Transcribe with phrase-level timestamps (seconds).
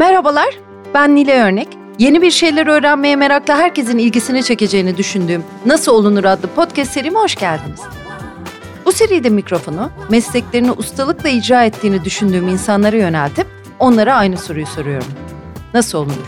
[0.00, 0.58] Merhabalar,
[0.94, 1.68] ben Nile Örnek.
[1.98, 7.34] Yeni bir şeyler öğrenmeye meraklı herkesin ilgisini çekeceğini düşündüğüm Nasıl Olunur adlı podcast serime hoş
[7.34, 7.80] geldiniz.
[8.84, 13.46] Bu seride mikrofonu mesleklerini ustalıkla icra ettiğini düşündüğüm insanlara yöneltip
[13.78, 15.08] onlara aynı soruyu soruyorum.
[15.74, 16.26] Nasıl olunur?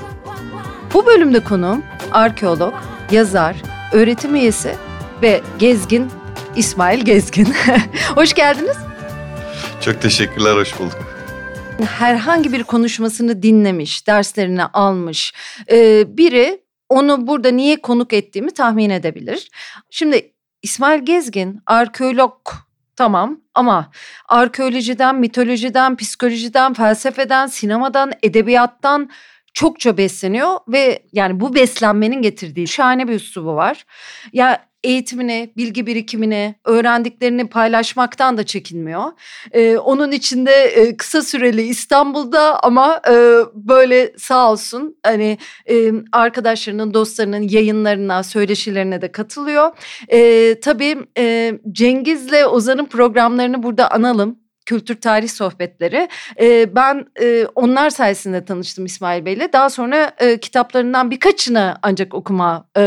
[0.95, 2.75] Bu bölümde konuğum arkeolog,
[3.11, 3.57] yazar,
[3.93, 4.75] öğretim üyesi
[5.23, 6.11] ve gezgin
[6.57, 7.55] İsmail Gezgin.
[8.15, 8.77] hoş geldiniz.
[9.81, 11.12] Çok teşekkürler, hoş bulduk.
[11.81, 15.35] Herhangi bir konuşmasını dinlemiş, derslerini almış
[15.71, 19.51] e, biri onu burada niye konuk ettiğimi tahmin edebilir.
[19.91, 20.33] Şimdi
[20.63, 22.37] İsmail Gezgin arkeolog
[22.97, 23.91] tamam ama
[24.29, 29.11] arkeolojiden, mitolojiden, psikolojiden, felsefeden, sinemadan, edebiyattan
[29.55, 33.85] çokça besleniyor ve yani bu beslenmenin getirdiği şahane bir üslubu var.
[34.33, 39.05] Ya eğitimini, bilgi birikimini, öğrendiklerini paylaşmaktan da çekinmiyor.
[39.53, 43.15] Ee, onun içinde e, kısa süreli İstanbul'da ama e,
[43.55, 45.39] böyle sağ olsun hani
[45.71, 49.71] e, arkadaşlarının, dostlarının yayınlarına, söyleşilerine de katılıyor.
[50.09, 56.09] E, tabii e, Cengiz'le Ozan'ın programlarını burada analım kültür tarih sohbetleri.
[56.41, 59.53] E, ben e, onlar sayesinde tanıştım İsmail Bey'le.
[59.53, 62.83] Daha sonra e, kitaplarından birkaçını ancak okuma e,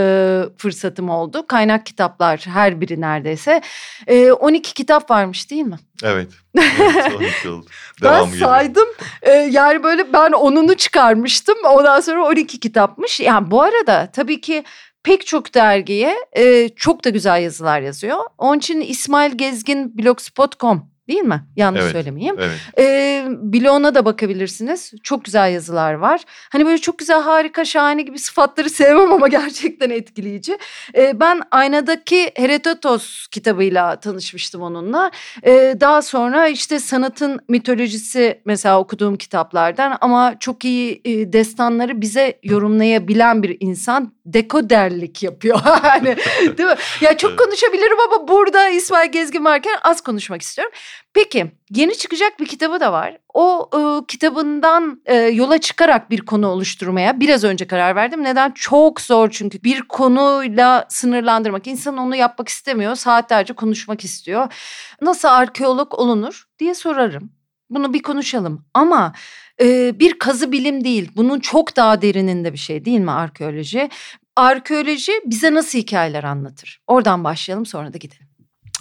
[0.58, 1.48] fırsatım oldu.
[1.48, 3.62] Kaynak kitaplar her biri neredeyse.
[4.08, 5.78] E, 12 kitap varmış değil mi?
[6.04, 6.28] Evet.
[6.58, 7.66] evet 12 oldu.
[8.04, 8.88] Ben saydım.
[9.22, 11.58] E, yani böyle ben onunu çıkarmıştım.
[11.66, 13.20] Ondan sonra 12 kitapmış.
[13.20, 14.64] Yani bu arada tabii ki
[15.04, 18.18] pek çok dergiye e, çok da güzel yazılar yazıyor.
[18.38, 21.44] Onun için İsmail Gezgin blogspot.com Değil mi?
[21.56, 22.36] Yanlış evet, söylemeyeyim.
[22.40, 22.60] Evet.
[22.80, 24.94] Ee, bloğuna da bakabilirsiniz.
[25.04, 26.22] Çok güzel yazılar var.
[26.52, 30.58] Hani böyle çok güzel, harika, şahane gibi sıfatları sevmem ama gerçekten etkileyici.
[30.96, 35.12] Ee, ben Aynadaki Herodotos kitabıyla tanışmıştım onunla.
[35.46, 42.40] Ee, daha sonra işte sanatın mitolojisi mesela okuduğum kitaplardan ama çok iyi e, destanları bize
[42.44, 45.60] yorumlayabilen bir insan dekoderlik yapıyor.
[45.64, 46.16] hani
[46.58, 46.76] değil mi?
[47.02, 50.74] Ya çok konuşabilirim ama burada İsmail Gezgin varken az konuşmak istiyorum.
[51.14, 53.18] Peki yeni çıkacak bir kitabı da var.
[53.34, 58.24] O e, kitabından e, yola çıkarak bir konu oluşturmaya biraz önce karar verdim.
[58.24, 58.52] Neden?
[58.52, 61.68] Çok zor çünkü bir konuyla sınırlandırmak.
[61.68, 62.96] İnsan onu yapmak istemiyor.
[62.96, 64.54] Saatlerce konuşmak istiyor.
[65.02, 67.32] Nasıl arkeolog olunur diye sorarım.
[67.70, 69.14] Bunu bir konuşalım ama
[69.62, 71.12] e, bir kazı bilim değil.
[71.16, 73.90] Bunun çok daha derininde bir şey değil mi arkeoloji?
[74.36, 76.82] Arkeoloji bize nasıl hikayeler anlatır?
[76.88, 78.28] Oradan başlayalım sonra da gidelim.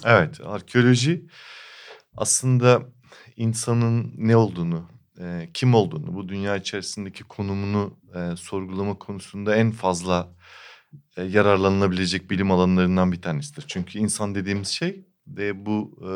[0.05, 1.25] Evet arkeoloji
[2.17, 2.81] aslında
[3.37, 4.89] insanın ne olduğunu,
[5.19, 10.35] e, kim olduğunu, bu dünya içerisindeki konumunu e, sorgulama konusunda en fazla
[11.17, 13.65] e, yararlanılabilecek bilim alanlarından bir tanesidir.
[13.67, 16.11] Çünkü insan dediğimiz şey de bu e,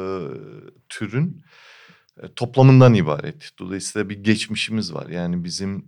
[0.89, 1.43] türün
[2.23, 3.51] e, toplamından ibaret.
[3.59, 5.07] Dolayısıyla bir geçmişimiz var.
[5.07, 5.85] Yani bizim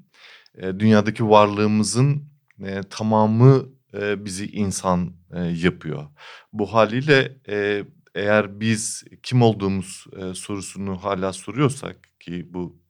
[0.57, 2.23] e, dünyadaki varlığımızın
[2.63, 6.07] e, tamamı e, bizi insan e, yapıyor.
[6.53, 7.85] Bu haliyle e,
[8.15, 12.81] eğer biz kim olduğumuz e, sorusunu hala soruyorsak ki bu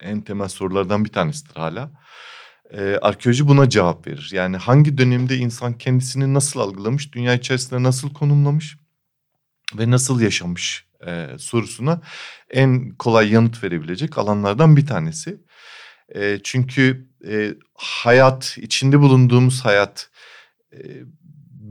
[0.00, 1.90] en temel sorulardan bir tanesidir hala.
[2.70, 4.30] E, arkeoloji buna cevap verir.
[4.32, 8.76] Yani hangi dönemde insan kendisini nasıl algılamış, dünya içerisinde nasıl konumlamış
[9.78, 12.00] ve nasıl yaşamış e, sorusuna
[12.50, 15.40] en kolay yanıt verebilecek alanlardan bir tanesi.
[16.14, 20.10] E, çünkü e, hayat, içinde bulunduğumuz hayat
[20.72, 20.78] e,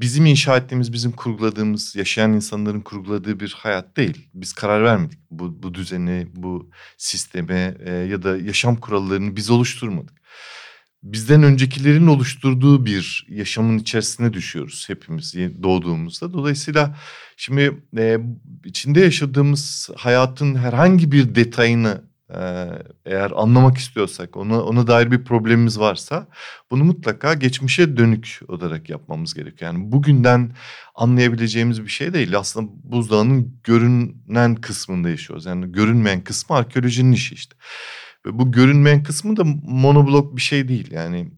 [0.02, 4.30] bizim inşa ettiğimiz, bizim kurguladığımız, yaşayan insanların kurguladığı bir hayat değil.
[4.34, 10.18] Biz karar vermedik bu, bu düzeni, bu sisteme e, ya da yaşam kurallarını biz oluşturmadık.
[11.04, 16.34] Bizden öncekilerin oluşturduğu bir yaşamın içerisine düşüyoruz hepimiz doğduğumuzda.
[16.34, 16.98] Dolayısıyla
[17.38, 18.18] şimdi e,
[18.66, 22.07] içinde yaşadığımız hayatın herhangi bir detayını
[23.06, 26.28] eğer anlamak istiyorsak, ona, ona dair bir problemimiz varsa
[26.72, 29.74] bunu mutlaka geçmişe dönük olarak yapmamız gerekiyor.
[29.74, 30.52] Yani bugünden
[30.96, 32.38] anlayabileceğimiz bir şey değil.
[32.38, 35.46] Aslında buzdağının görünen kısmında yaşıyoruz.
[35.46, 37.56] Yani görünmeyen kısmı arkeolojinin işi işte.
[38.26, 40.92] Ve bu görünmeyen kısmı da monoblok bir şey değil.
[40.92, 41.32] Yani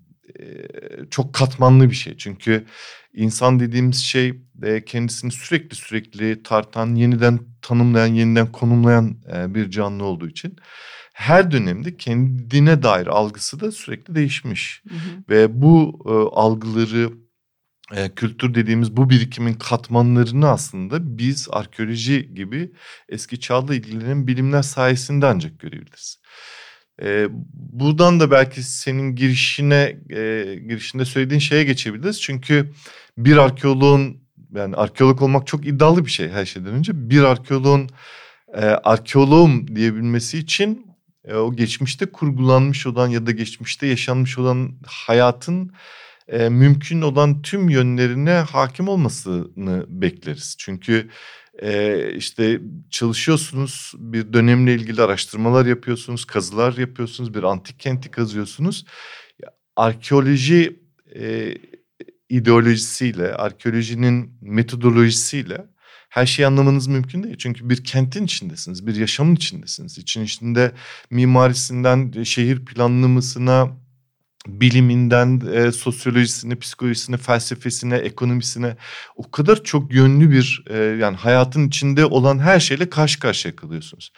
[1.09, 2.17] çok katmanlı bir şey.
[2.17, 2.65] Çünkü
[3.13, 4.41] insan dediğimiz şey
[4.85, 9.15] kendisini sürekli sürekli tartan, yeniden tanımlayan, yeniden konumlayan
[9.55, 10.55] bir canlı olduğu için
[11.13, 14.83] her dönemde kendine dair algısı da sürekli değişmiş.
[14.89, 14.99] Hı hı.
[15.29, 15.99] Ve bu
[16.35, 17.11] algıları
[18.15, 22.71] kültür dediğimiz bu birikimin katmanlarını aslında biz arkeoloji gibi
[23.09, 26.21] eski çağla ilgilenen bilimler sayesinde ancak görebiliriz.
[27.01, 32.21] E, buradan da belki senin girişine e, girişinde söylediğin şeye geçebiliriz.
[32.21, 32.71] Çünkü
[33.17, 34.17] bir arkeoloğun
[34.55, 37.09] yani arkeolog olmak çok iddialı bir şey her şeyden önce.
[37.09, 37.89] Bir arkeoloğun
[38.53, 40.87] e, arkeoloğum diyebilmesi için
[41.25, 45.71] e, o geçmişte kurgulanmış olan ya da geçmişte yaşanmış olan hayatın
[46.27, 50.55] e, mümkün olan tüm yönlerine hakim olmasını bekleriz.
[50.59, 51.09] Çünkü
[51.61, 58.85] e, işte çalışıyorsunuz bir dönemle ilgili araştırmalar yapıyorsunuz, kazılar yapıyorsunuz, bir antik kenti kazıyorsunuz.
[59.75, 60.79] Arkeoloji
[61.15, 61.55] e,
[62.29, 65.65] ideolojisiyle, arkeolojinin metodolojisiyle
[66.09, 67.37] her şeyi anlamanız mümkün değil.
[67.37, 69.97] Çünkü bir kentin içindesiniz, bir yaşamın içindesiniz.
[69.97, 70.71] İçin içinde
[71.09, 73.77] mimarisinden şehir planlamasına,
[74.47, 78.77] biliminden e, sosyolojisine, psikolojisine, felsefesine, ekonomisine
[79.15, 84.11] o kadar çok yönlü bir e, yani hayatın içinde olan her şeyle karşı karşıya kalıyorsunuz.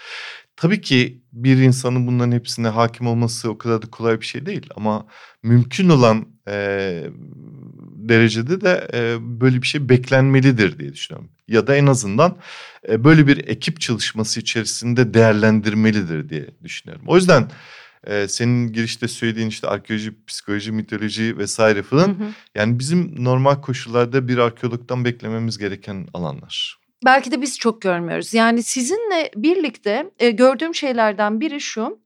[0.55, 4.69] Tabii ki bir insanın bunların hepsine hakim olması o kadar da kolay bir şey değil
[4.75, 5.07] ama
[5.43, 7.03] mümkün olan e,
[7.95, 11.31] derecede de e, böyle bir şey beklenmelidir diye düşünüyorum.
[11.47, 12.37] Ya da en azından
[12.89, 17.05] e, böyle bir ekip çalışması içerisinde değerlendirmelidir diye düşünüyorum.
[17.07, 17.51] O yüzden
[18.07, 22.27] e, senin girişte söylediğin işte arkeoloji, psikoloji, mitoloji vesaire falan hı hı.
[22.55, 26.81] yani bizim normal koşullarda bir arkeologdan beklememiz gereken alanlar.
[27.05, 28.33] Belki de biz çok görmüyoruz.
[28.33, 31.99] Yani sizinle birlikte e, gördüğüm şeylerden biri şu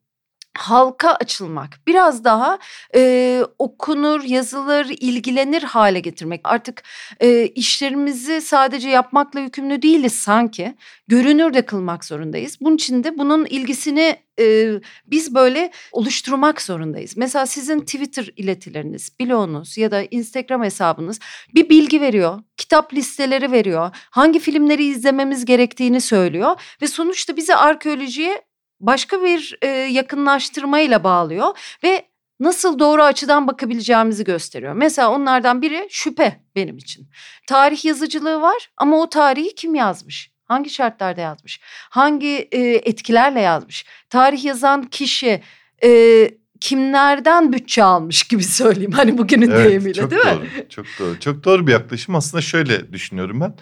[0.57, 2.59] halka açılmak, biraz daha
[2.95, 6.41] e, okunur, yazılır, ilgilenir hale getirmek.
[6.43, 6.83] Artık
[7.19, 10.75] e, işlerimizi sadece yapmakla yükümlü değiliz sanki.
[11.07, 12.57] Görünür de kılmak zorundayız.
[12.61, 14.71] Bunun için de bunun ilgisini e,
[15.07, 17.17] biz böyle oluşturmak zorundayız.
[17.17, 21.19] Mesela sizin Twitter iletileriniz, blogunuz ya da Instagram hesabınız
[21.55, 22.39] bir bilgi veriyor.
[22.57, 23.89] Kitap listeleri veriyor.
[24.09, 26.61] Hangi filmleri izlememiz gerektiğini söylüyor.
[26.81, 28.41] Ve sonuçta bizi arkeolojiye
[28.79, 32.05] başka bir e, yakınlaştırmayla bağlıyor ve
[32.39, 34.73] nasıl doğru açıdan bakabileceğimizi gösteriyor.
[34.73, 37.09] Mesela onlardan biri şüphe benim için.
[37.47, 40.31] Tarih yazıcılığı var ama o tarihi kim yazmış?
[40.45, 41.59] Hangi şartlarda yazmış?
[41.89, 43.85] Hangi e, etkilerle yazmış?
[44.09, 45.41] Tarih yazan kişi
[45.83, 46.29] e,
[46.61, 48.91] kimlerden bütçe almış gibi söyleyeyim.
[48.91, 50.49] Hani bugünün evet, deyimiyle çok değil doğru, mi?
[50.69, 51.19] Çok doğru.
[51.19, 52.15] Çok doğru bir yaklaşım.
[52.15, 53.55] Aslında şöyle düşünüyorum ben.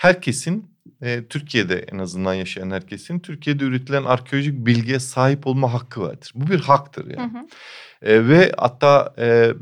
[0.00, 0.71] Herkesin
[1.02, 6.32] e, Türkiye'de en azından yaşayan herkesin Türkiye'de üretilen arkeolojik bilgiye sahip olma hakkı vardır.
[6.34, 7.32] Bu bir haktır yani.
[7.32, 7.46] Hı hı.
[8.12, 9.52] E, ve hatta e,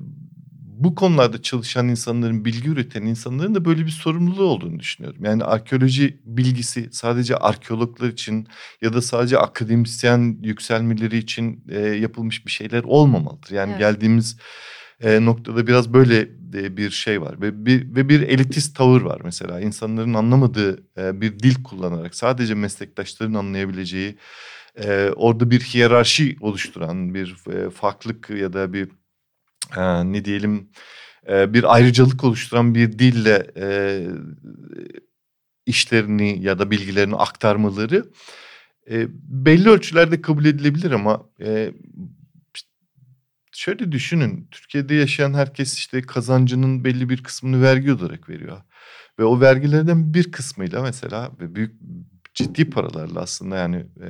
[0.81, 5.25] bu konularda çalışan insanların, bilgi üreten insanların da böyle bir sorumluluğu olduğunu düşünüyorum.
[5.25, 8.48] Yani arkeoloji bilgisi sadece arkeologlar için
[8.82, 13.50] ya da sadece akademisyen yükselmeleri için e, yapılmış bir şeyler olmamalıdır.
[13.50, 13.81] Yani evet.
[13.81, 14.36] geldiğimiz
[15.00, 16.20] e, noktada biraz böyle
[16.55, 19.61] e, bir şey var ve bir ve bir elitist tavır var mesela.
[19.61, 24.17] İnsanların anlamadığı e, bir dil kullanarak sadece meslektaşların anlayabileceği
[24.85, 28.88] e, orada bir hiyerarşi oluşturan bir e, farklılık ya da bir
[29.76, 30.69] e, ne diyelim
[31.29, 34.06] e, bir ayrıcalık oluşturan bir dille e,
[35.67, 38.05] işlerini ya da bilgilerini aktarmaları
[38.91, 41.73] e, belli ölçülerde kabul edilebilir ama e,
[43.60, 44.48] şöyle düşünün.
[44.50, 48.62] Türkiye'de yaşayan herkes işte kazancının belli bir kısmını vergi olarak veriyor.
[49.18, 51.74] Ve o vergilerden bir kısmıyla mesela ve büyük
[52.34, 54.08] ciddi paralarla aslında yani e,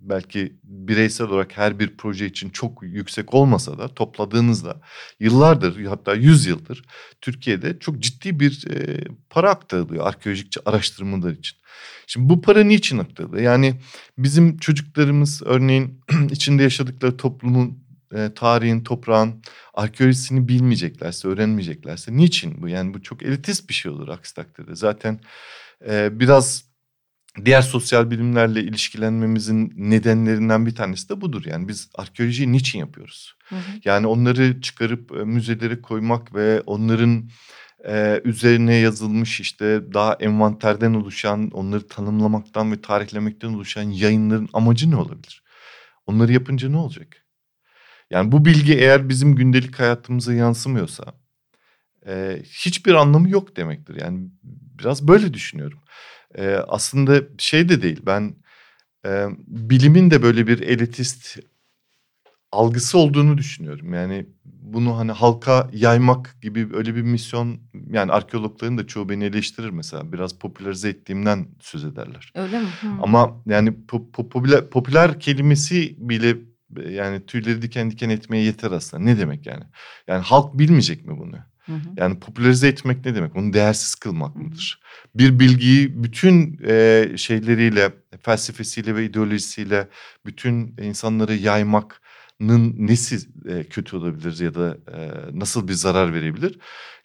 [0.00, 4.80] belki bireysel olarak her bir proje için çok yüksek olmasa da topladığınızda
[5.20, 6.82] yıllardır hatta yüz yıldır
[7.20, 11.58] Türkiye'de çok ciddi bir e, para aktarılıyor arkeolojik araştırmalar için.
[12.06, 13.42] Şimdi bu para niçin aktarılıyor?
[13.42, 13.80] Yani
[14.18, 19.42] bizim çocuklarımız örneğin içinde yaşadıkları toplumun e, tarihin, toprağın
[19.74, 22.68] arkeolojisini bilmeyeceklerse, öğrenmeyeceklerse niçin bu?
[22.68, 24.74] Yani bu çok elitist bir şey olur aksi takdirde.
[24.74, 25.20] Zaten
[25.88, 26.64] e, biraz
[27.44, 31.42] diğer sosyal bilimlerle ilişkilenmemizin nedenlerinden bir tanesi de budur.
[31.46, 33.34] Yani biz arkeolojiyi niçin yapıyoruz?
[33.48, 33.60] Hı hı.
[33.84, 37.28] Yani onları çıkarıp e, müzelere koymak ve onların
[37.88, 44.96] e, üzerine yazılmış işte daha envanterden oluşan, onları tanımlamaktan ve tarihlemekten oluşan yayınların amacı ne
[44.96, 45.42] olabilir?
[46.06, 47.25] Onları yapınca ne olacak?
[48.10, 51.04] Yani bu bilgi eğer bizim gündelik hayatımıza yansımıyorsa
[52.06, 54.00] e, hiçbir anlamı yok demektir.
[54.00, 54.28] Yani
[54.78, 55.78] biraz böyle düşünüyorum.
[56.34, 58.34] E, aslında şey de değil ben
[59.06, 61.38] e, bilimin de böyle bir elitist
[62.52, 63.94] algısı olduğunu düşünüyorum.
[63.94, 67.60] Yani bunu hani halka yaymak gibi öyle bir misyon
[67.90, 72.32] yani arkeologların da çoğu beni eleştirir mesela biraz popülerize ettiğimden söz ederler.
[72.34, 72.66] Öyle mi?
[72.80, 73.04] Hmm.
[73.04, 76.36] Ama yani po- popüler popüler kelimesi bile
[76.88, 79.02] yani tüyleri diken diken etmeye yeter aslında.
[79.02, 79.64] Ne demek yani?
[80.06, 81.36] Yani halk bilmeyecek mi bunu?
[81.66, 81.88] Hı hı.
[81.96, 83.34] Yani popülerize etmek ne demek?
[83.34, 84.80] Bunu değersiz kılmak mıdır?
[85.14, 87.92] Bir bilgiyi bütün e, şeyleriyle,
[88.22, 89.88] felsefesiyle ve ideolojisiyle
[90.26, 93.18] bütün insanları yaymak'nın nesi
[93.48, 96.58] e, kötü olabilir ya da e, nasıl bir zarar verebilir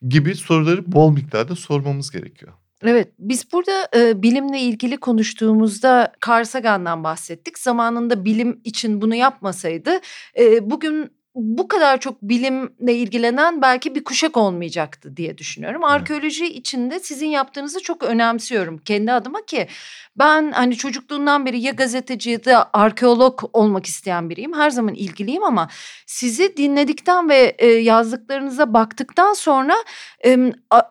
[0.08, 2.53] gibi soruları bol miktarda sormamız gerekiyor.
[2.86, 7.60] Evet, biz burada e, bilimle ilgili konuştuğumuzda Carl Sagan'dan bahsettik.
[7.60, 10.00] Zamanında bilim için bunu yapmasaydı
[10.40, 15.84] e, bugün bu kadar çok bilimle ilgilenen belki bir kuşak olmayacaktı diye düşünüyorum.
[15.84, 19.68] Arkeoloji içinde sizin yaptığınızı çok önemsiyorum kendi adıma ki
[20.16, 24.54] ben hani çocukluğundan beri ya gazeteci ya da arkeolog olmak isteyen biriyim.
[24.54, 25.70] Her zaman ilgiliyim ama
[26.06, 29.76] sizi dinledikten ve e, yazdıklarınıza baktıktan sonra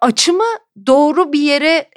[0.01, 0.45] açımı
[0.87, 1.91] doğru bir yere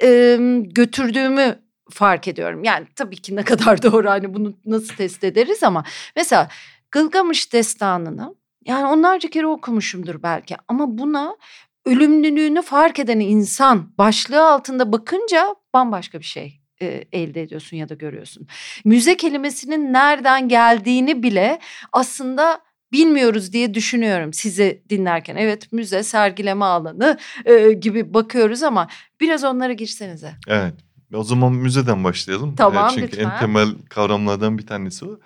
[0.74, 2.64] götürdüğümü fark ediyorum.
[2.64, 5.84] Yani tabii ki ne kadar doğru hani bunu nasıl test ederiz ama
[6.16, 6.48] mesela
[6.94, 8.34] Gılgamış destanını
[8.64, 11.36] yani onlarca kere okumuşumdur belki ama buna
[11.84, 17.94] ölümlülüğünü fark eden insan başlığı altında bakınca bambaşka bir şey e, elde ediyorsun ya da
[17.94, 18.46] görüyorsun.
[18.84, 21.58] Müze kelimesinin nereden geldiğini bile
[21.92, 22.60] aslında
[22.92, 25.36] bilmiyoruz diye düşünüyorum sizi dinlerken.
[25.36, 28.88] Evet müze, sergileme alanı e, gibi bakıyoruz ama
[29.20, 30.34] biraz onlara girsenize.
[30.48, 30.74] Evet.
[31.14, 32.54] O zaman müzeden başlayalım.
[32.56, 33.30] Tamam Çünkü lütfen.
[33.30, 35.18] en temel kavramlardan bir tanesi o.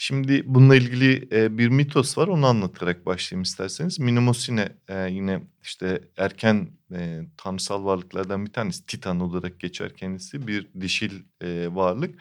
[0.00, 3.98] Şimdi bununla ilgili e, bir mitos var onu anlatarak başlayayım isterseniz.
[3.98, 10.68] Minimosine e, yine işte erken e, tanrısal varlıklardan bir tanesi Titan olarak geçer kendisi bir
[10.80, 12.14] dişil e, varlık.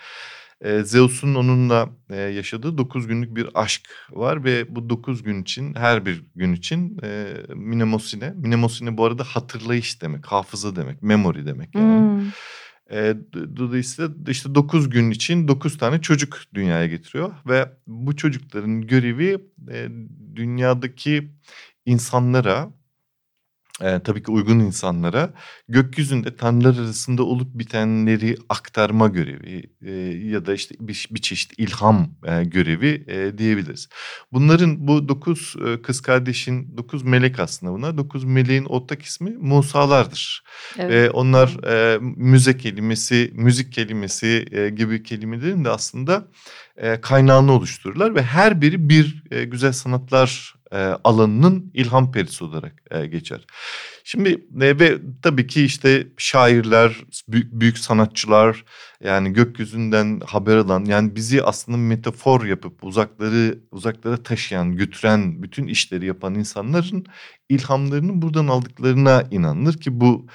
[0.83, 6.23] Zeus'un onunla yaşadığı dokuz günlük bir aşk var ve bu dokuz gün için her bir
[6.35, 8.33] gün için e, Minimosine.
[8.35, 12.21] Minimosine bu arada hatırlayış demek, hafıza demek, memory demek yani.
[12.21, 12.31] Hmm.
[12.91, 13.15] E,
[13.57, 19.37] dolayısıyla işte 9 gün için 9 tane çocuk dünyaya getiriyor ve bu çocukların görevi
[19.71, 19.89] e,
[20.35, 21.31] dünyadaki
[21.85, 22.73] insanlara
[23.81, 25.33] e, tabii ki uygun insanlara
[25.69, 29.91] gökyüzünde tanrılar arasında olup bitenleri aktarma görevi e,
[30.27, 33.89] ya da işte bir, bir çeşit ilham e, görevi e, diyebiliriz.
[34.31, 37.97] Bunların bu dokuz e, kız kardeşin dokuz melek aslında bunlar.
[37.97, 40.43] Dokuz meleğin ortak ismi Musalardır.
[40.77, 40.91] Evet.
[40.91, 46.27] Ve onlar e, müze kelimesi, müzik kelimesi e, gibi kelimelerin de aslında
[46.77, 52.73] e, kaynağını oluştururlar ve her biri bir e, güzel sanatlar e, alanının ilham perisi olarak
[52.91, 53.45] e, geçer.
[54.03, 54.29] Şimdi
[54.61, 58.65] e, ve tabii ki işte şairler, büyük, büyük sanatçılar
[59.03, 66.05] yani gökyüzünden haber alan yani bizi aslında metafor yapıp uzakları uzaklara taşıyan, götüren bütün işleri
[66.05, 67.05] yapan insanların
[67.49, 70.27] ilhamlarını buradan aldıklarına inanılır ki bu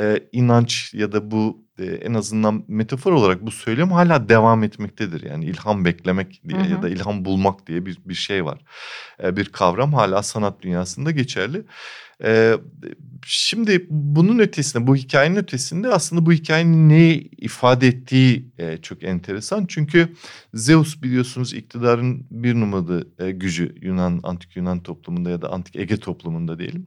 [0.00, 5.22] e, inanç ya da bu e, en azından metafor olarak bu söylem hala devam etmektedir.
[5.22, 6.70] Yani ilham beklemek diye Hı hı.
[6.70, 8.60] ya da ilham bulmak diye bir bir şey var.
[9.22, 11.64] E, bir kavram hala sanat dünyasında geçerli.
[12.24, 12.54] E,
[13.26, 19.66] şimdi bunun ötesinde bu hikayenin ötesinde aslında bu hikayenin ne ifade ettiği e, çok enteresan.
[19.66, 20.12] Çünkü
[20.54, 25.96] Zeus biliyorsunuz iktidarın bir numaralı e, gücü Yunan antik Yunan toplumunda ya da antik Ege
[25.96, 26.84] toplumunda diyelim.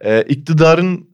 [0.00, 1.11] E, iktidarın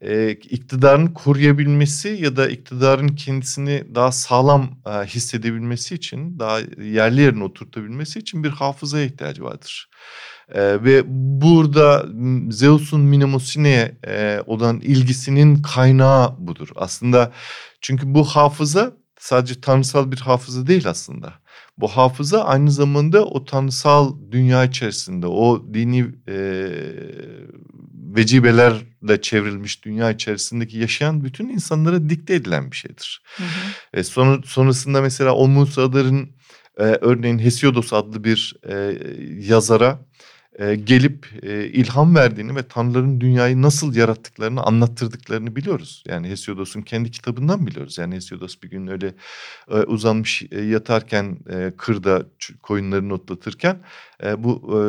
[0.00, 7.44] e, iktidarın koruyabilmesi ya da iktidarın kendisini daha sağlam e, hissedebilmesi için, daha yerli yerine
[7.44, 9.90] oturtabilmesi için bir hafızaya ihtiyacı vardır.
[10.48, 11.02] E, ve
[11.40, 12.06] burada
[12.50, 16.68] Zeus'un Minamosine'ye e, olan ilgisinin kaynağı budur.
[16.76, 17.32] Aslında
[17.80, 21.32] çünkü bu hafıza sadece tanrısal bir hafıza değil aslında.
[21.78, 26.36] Bu hafıza aynı zamanda o tanrısal dünya içerisinde, o dini e,
[28.16, 33.22] vecibelerle çevrilmiş dünya içerisindeki yaşayan bütün insanlara dikte edilen bir şeydir.
[33.36, 34.00] Hı hı.
[34.00, 36.28] E, sonra, sonrasında mesela o Musaların
[36.78, 38.98] e, örneğin Hesiodos adlı bir e,
[39.48, 40.06] yazara
[40.58, 46.04] e, gelip e, ilham verdiğini ve tanrıların dünyayı nasıl yarattıklarını anlattırdıklarını biliyoruz.
[46.06, 47.98] Yani Hesiodos'un kendi kitabından biliyoruz.
[47.98, 49.14] Yani Hesiodos bir gün öyle
[49.70, 52.26] e, uzanmış e, yatarken e, kırda
[52.62, 53.78] koyunlarını otlatırken
[54.24, 54.80] e, bu e,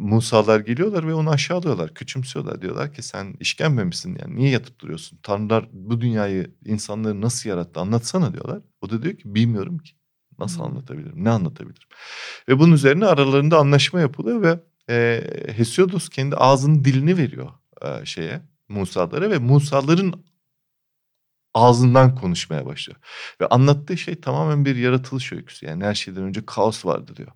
[0.00, 2.62] Musalar geliyorlar ve onu aşağılıyorlar, küçümsüyorlar.
[2.62, 5.18] Diyorlar ki sen işkembe misin yani niye yatıp duruyorsun?
[5.22, 8.62] Tanrılar bu dünyayı insanları nasıl yarattı anlatsana diyorlar.
[8.80, 9.92] O da diyor ki bilmiyorum ki.
[10.38, 11.24] Nasıl anlatabilirim?
[11.24, 11.88] Ne anlatabilirim?
[12.48, 15.22] Ve bunun üzerine aralarında anlaşma yapılıyor ve e,
[15.56, 17.50] Hesiodos kendi ağzının dilini veriyor
[17.82, 20.14] e, şeye Musalara ve Musaların
[21.54, 22.98] ağzından konuşmaya başlıyor.
[23.40, 25.66] Ve anlattığı şey tamamen bir yaratılış öyküsü.
[25.66, 27.32] Yani her şeyden önce kaos vardı diyor.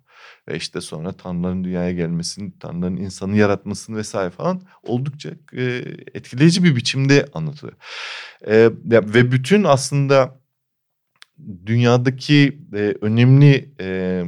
[0.47, 5.63] Ve işte sonra tanrıların dünyaya gelmesini, tanrıların insanı yaratmasını vesaire falan oldukça e,
[6.13, 7.73] etkileyici bir biçimde anlatıyor.
[8.47, 10.39] E, ve bütün aslında
[11.65, 14.23] dünyadaki e, önemli e,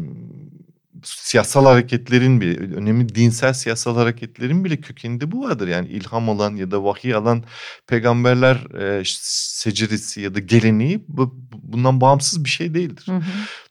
[1.03, 5.67] siyasal hareketlerin bile, önemli dinsel siyasal hareketlerin bile kökeninde bu vardır.
[5.67, 7.44] Yani ilham alan ya da vahiy alan
[7.88, 11.36] peygamberler e, seceresi ya da geleneği bu,
[11.67, 13.03] bundan bağımsız bir şey değildir.
[13.05, 13.24] Hı hı.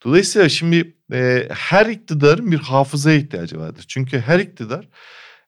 [0.04, 3.84] Dolayısıyla şimdi e, her iktidarın bir hafızaya ihtiyacı vardır.
[3.88, 4.88] Çünkü her iktidar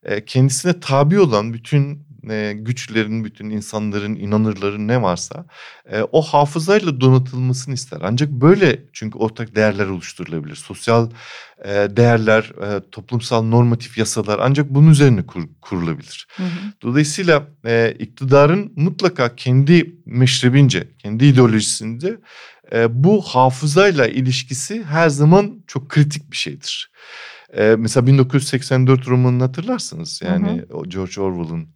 [0.02, 5.46] e, kendisine tabi olan bütün e, güçlerin, bütün insanların, inanırların ne varsa
[5.92, 7.98] e, o hafızayla donatılmasını ister.
[8.02, 10.54] Ancak böyle çünkü ortak değerler oluşturulabilir.
[10.54, 11.10] Sosyal
[11.64, 16.26] e, değerler, e, toplumsal normatif yasalar ancak bunun üzerine kur, kurulabilir.
[16.36, 16.48] Hı hı.
[16.82, 22.18] Dolayısıyla e, iktidarın mutlaka kendi meşrebince, kendi ideolojisinde
[22.72, 26.90] e, bu hafızayla ilişkisi her zaman çok kritik bir şeydir.
[27.56, 30.88] E, mesela 1984 romanını hatırlarsınız yani hı hı.
[30.88, 31.68] George Orwell'ın.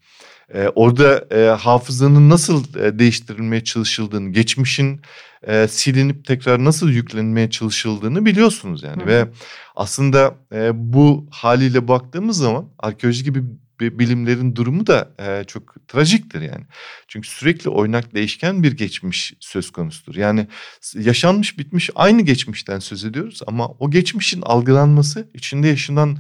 [0.55, 5.01] E, orada e, hafızanın nasıl e, değiştirilmeye çalışıldığını, geçmişin
[5.47, 9.03] e, silinip tekrar nasıl yüklenmeye çalışıldığını biliyorsunuz yani.
[9.03, 9.07] Hı.
[9.07, 9.29] Ve
[9.77, 13.43] aslında e, bu haliyle baktığımız zaman arkeoloji gibi
[13.81, 16.65] bilimlerin durumu da e, çok trajiktir yani.
[17.09, 20.15] Çünkü sürekli oynak değişken bir geçmiş söz konusudur.
[20.15, 20.47] Yani
[20.95, 26.19] yaşanmış bitmiş aynı geçmişten söz ediyoruz ama o geçmişin algılanması içinde yaşanan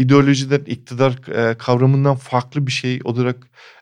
[0.00, 3.36] ideolojiden, iktidar e, kavramından farklı bir şey olarak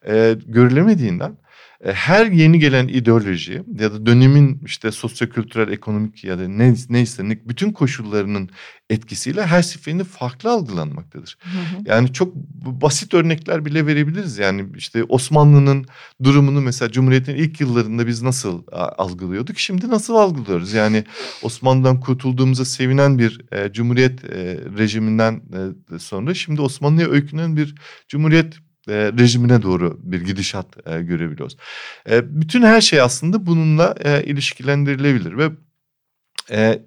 [0.06, 1.36] e, görülemediğinden
[1.84, 7.72] her yeni gelen ideoloji ya da dönemin işte sosyokültürel, ekonomik ya da ne, neyse bütün
[7.72, 8.50] koşullarının
[8.90, 11.38] etkisiyle her seferinde farklı algılanmaktadır.
[11.40, 11.82] Hı hı.
[11.84, 14.38] Yani çok basit örnekler bile verebiliriz.
[14.38, 15.86] Yani işte Osmanlı'nın
[16.22, 19.58] durumunu mesela Cumhuriyet'in ilk yıllarında biz nasıl algılıyorduk?
[19.58, 20.72] Şimdi nasıl algılıyoruz?
[20.72, 21.04] Yani
[21.42, 25.42] Osmanlı'dan kurtulduğumuza sevinen bir e, Cumhuriyet e, rejiminden
[25.94, 27.74] e, sonra şimdi Osmanlı'ya öykünen bir
[28.08, 28.54] Cumhuriyet
[28.88, 31.56] e, rejimine doğru bir gidişat e, görebiliyoruz.
[32.10, 35.50] E, bütün her şey aslında bununla e, ilişkilendirilebilir ve
[36.50, 36.82] e,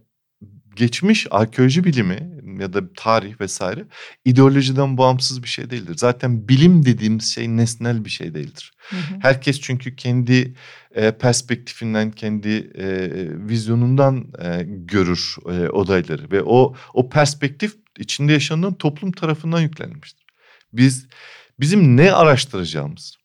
[0.75, 3.85] geçmiş arkeoloji bilimi ya da tarih vesaire
[4.25, 5.95] ideolojiden bağımsız bir şey değildir.
[5.97, 8.73] Zaten bilim dediğimiz şey nesnel bir şey değildir.
[8.89, 9.15] Hı hı.
[9.21, 10.53] Herkes çünkü kendi
[10.95, 13.09] e, perspektifinden, kendi e,
[13.47, 20.25] vizyonundan e, görür e, olayları ve o o perspektif içinde yaşanan toplum tarafından yüklenmiştir.
[20.73, 21.07] Biz
[21.61, 23.17] bizim ne araştıracağımız,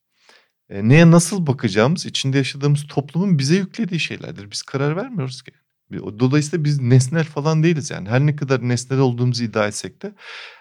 [0.70, 4.50] e, neye nasıl bakacağımız içinde yaşadığımız toplumun bize yüklediği şeylerdir.
[4.50, 5.52] Biz karar vermiyoruz ki.
[5.92, 8.08] Dolayısıyla biz nesnel falan değiliz yani.
[8.08, 10.14] Her ne kadar nesnel olduğumuzu iddia etsek de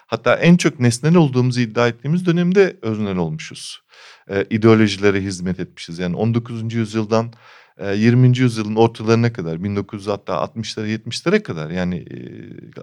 [0.06, 3.80] hatta en çok nesnel olduğumuzu iddia ettiğimiz dönemde öznel olmuşuz.
[4.30, 5.98] Ee, ideolojilere hizmet etmişiz.
[5.98, 6.74] Yani 19.
[6.74, 7.32] yüzyıldan
[7.80, 8.26] 20.
[8.26, 12.04] Ee, yüzyılın ortalarına kadar 1900 hatta 60'lara 70'lere kadar yani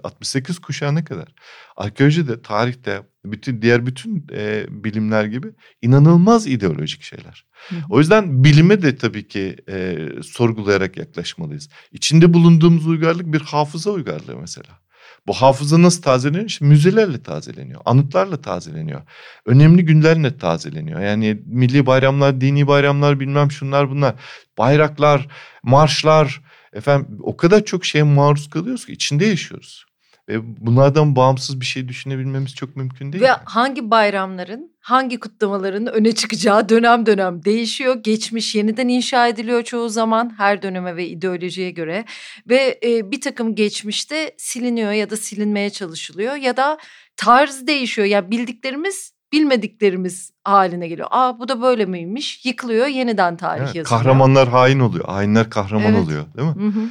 [0.04, 1.28] 68 kuşağına kadar
[1.76, 5.48] arkeolojide, tarihte bütün diğer bütün e, bilimler gibi
[5.82, 7.46] inanılmaz ideolojik şeyler.
[7.68, 7.74] Hı.
[7.90, 11.68] O yüzden bilime de tabii ki e, sorgulayarak yaklaşmalıyız.
[11.92, 14.83] İçinde bulunduğumuz uygarlık bir hafıza uygarlığı mesela.
[15.26, 16.46] Bu hafıza nasıl tazeleniyor?
[16.46, 19.02] İşte müzelerle tazeleniyor, anıtlarla tazeleniyor.
[19.46, 21.00] Önemli günlerle tazeleniyor.
[21.00, 24.14] Yani milli bayramlar, dini bayramlar bilmem şunlar bunlar.
[24.58, 25.28] Bayraklar,
[25.62, 26.40] marşlar
[26.72, 29.84] efendim o kadar çok şeye maruz kalıyoruz ki içinde yaşıyoruz.
[30.28, 33.22] Ve bunlardan bağımsız bir şey düşünebilmemiz çok mümkün değil.
[33.22, 33.38] Ve yani.
[33.44, 37.94] hangi bayramların, hangi kutlamaların öne çıkacağı dönem dönem değişiyor.
[38.02, 42.04] Geçmiş yeniden inşa ediliyor çoğu zaman her döneme ve ideolojiye göre.
[42.48, 46.78] Ve e, bir takım geçmişte siliniyor ya da silinmeye çalışılıyor ya da
[47.16, 48.08] tarz değişiyor.
[48.08, 51.08] Ya yani bildiklerimiz bilmediklerimiz haline geliyor.
[51.10, 52.44] Aa bu da böyle miymiş?
[52.44, 54.02] Yıkılıyor yeniden tarih evet, yazılıyor.
[54.02, 55.04] Kahramanlar hain oluyor.
[55.04, 56.04] Hainler kahraman evet.
[56.04, 56.54] oluyor değil mi?
[56.54, 56.88] Hı hı.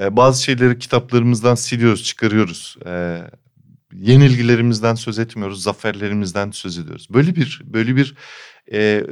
[0.00, 2.76] Ee, bazı şeyleri kitaplarımızdan siliyoruz, çıkarıyoruz.
[2.86, 3.20] Ee,
[3.94, 7.08] yenilgilerimizden söz etmiyoruz, zaferlerimizden söz ediyoruz.
[7.10, 8.14] Böyle bir böyle bir
[8.72, 9.02] e, e,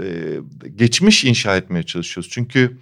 [0.77, 2.31] geçmiş inşa etmeye çalışıyoruz.
[2.31, 2.79] Çünkü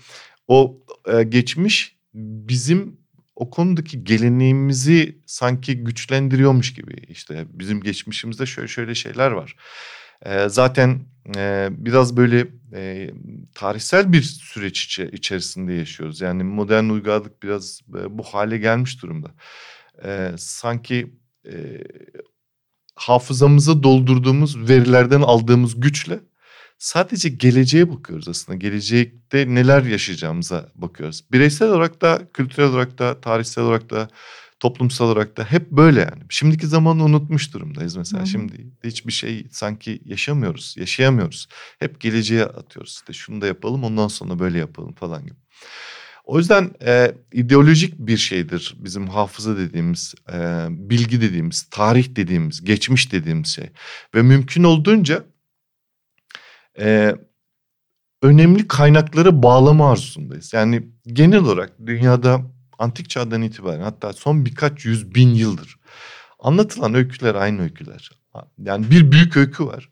[0.48, 0.78] o
[1.12, 3.00] e, geçmiş bizim
[3.36, 6.94] o konudaki geleneğimizi sanki güçlendiriyormuş gibi.
[7.08, 9.56] İşte bizim geçmişimizde şöyle şöyle şeyler var.
[10.26, 11.00] E, zaten
[11.36, 13.10] e, biraz böyle e,
[13.54, 16.20] tarihsel bir süreç içi, içerisinde yaşıyoruz.
[16.20, 19.28] Yani modern uygarlık biraz e, bu hale gelmiş durumda.
[20.04, 21.12] E, sanki
[21.46, 21.84] e,
[22.94, 26.20] hafızamıza doldurduğumuz verilerden aldığımız güçle
[26.78, 28.58] sadece geleceğe bakıyoruz aslında.
[28.58, 31.24] Gelecekte neler yaşayacağımıza bakıyoruz.
[31.32, 34.08] Bireysel olarak da, kültürel olarak da, tarihsel olarak da
[34.60, 36.22] toplumsal olarak da hep böyle yani.
[36.28, 38.20] Şimdiki zamanı unutmuş durumdayız mesela.
[38.20, 38.30] Hı-hı.
[38.30, 41.48] Şimdi hiçbir şey sanki yaşamıyoruz, yaşayamıyoruz.
[41.78, 42.92] Hep geleceğe atıyoruz.
[42.94, 45.36] İşte şunu da yapalım ondan sonra böyle yapalım falan gibi.
[46.24, 53.12] O yüzden e, ideolojik bir şeydir bizim hafıza dediğimiz, e, bilgi dediğimiz, tarih dediğimiz, geçmiş
[53.12, 53.70] dediğimiz şey.
[54.14, 55.24] Ve mümkün olduğunca
[56.78, 57.16] e,
[58.22, 60.52] önemli kaynakları bağlama arzusundayız.
[60.52, 62.42] Yani genel olarak dünyada
[62.80, 65.80] antik çağdan itibaren hatta son birkaç yüz bin yıldır
[66.40, 68.10] anlatılan öyküler aynı öyküler.
[68.58, 69.88] Yani bir büyük öykü var.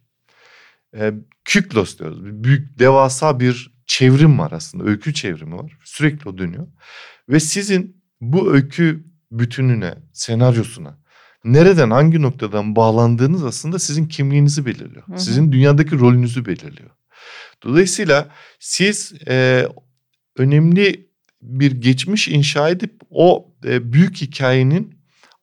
[0.95, 1.13] E,
[1.45, 2.25] Küklos diyoruz.
[2.25, 4.85] Bir büyük devasa bir çevrim var aslında.
[4.85, 5.79] Öykü çevrimi var.
[5.85, 6.67] Sürekli o dönüyor.
[7.29, 10.99] Ve sizin bu öykü bütününe, senaryosuna
[11.45, 15.07] nereden hangi noktadan bağlandığınız aslında sizin kimliğinizi belirliyor.
[15.07, 15.19] Hı hı.
[15.19, 16.91] Sizin dünyadaki rolünüzü belirliyor.
[17.63, 19.69] Dolayısıyla siz e,
[20.37, 21.08] önemli
[21.49, 24.99] bir geçmiş inşa edip o e, büyük hikayenin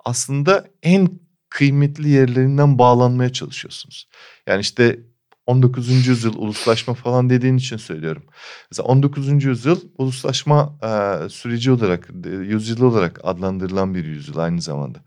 [0.06, 1.10] aslında en
[1.50, 4.08] kıymetli yerlerinden bağlanmaya çalışıyorsunuz.
[4.48, 5.00] Yani işte
[5.48, 6.08] 19.
[6.08, 8.24] yüzyıl uluslaşma falan dediğin için söylüyorum.
[8.72, 9.44] Mesela 19.
[9.44, 15.00] yüzyıl uluslaşma e, süreci olarak, e, yüzyılı olarak adlandırılan bir yüzyıl aynı zamanda.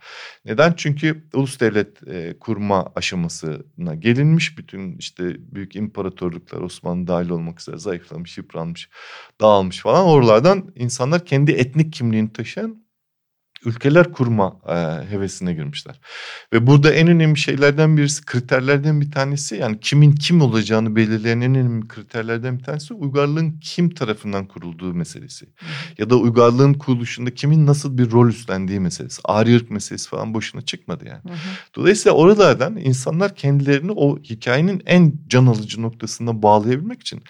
[0.45, 0.75] Neden?
[0.77, 4.59] Çünkü ulus devlet e, kurma aşamasına gelinmiş.
[4.59, 8.91] Bütün işte büyük imparatorluklar Osmanlı dahil olmak üzere zayıflamış, yıpranmış,
[9.41, 10.07] dağılmış falan.
[10.07, 12.88] Oralardan insanlar kendi etnik kimliğini taşıyan
[13.65, 14.75] ülkeler kurma e,
[15.11, 16.01] hevesine girmişler.
[16.53, 21.55] Ve burada en önemli şeylerden birisi, kriterlerden bir tanesi yani kimin kim olacağını belirleyen en
[21.55, 25.47] önemli kriterlerden bir tanesi uygarlığın kim tarafından kurulduğu meselesi.
[25.99, 29.21] Ya da uygarlığın kuruluşunda kimin nasıl bir rol üstlendiği meselesi.
[29.25, 31.39] Ağrı ırk meselesi falan boşuna çıkmadı yani.
[31.77, 37.23] Dolayısıyla oralardan insanlar kendilerini o hikayenin en can alıcı noktasında bağlayabilmek için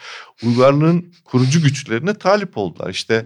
[0.44, 2.90] uygarlığın kurucu güçlerine talip oldular.
[2.90, 3.24] İşte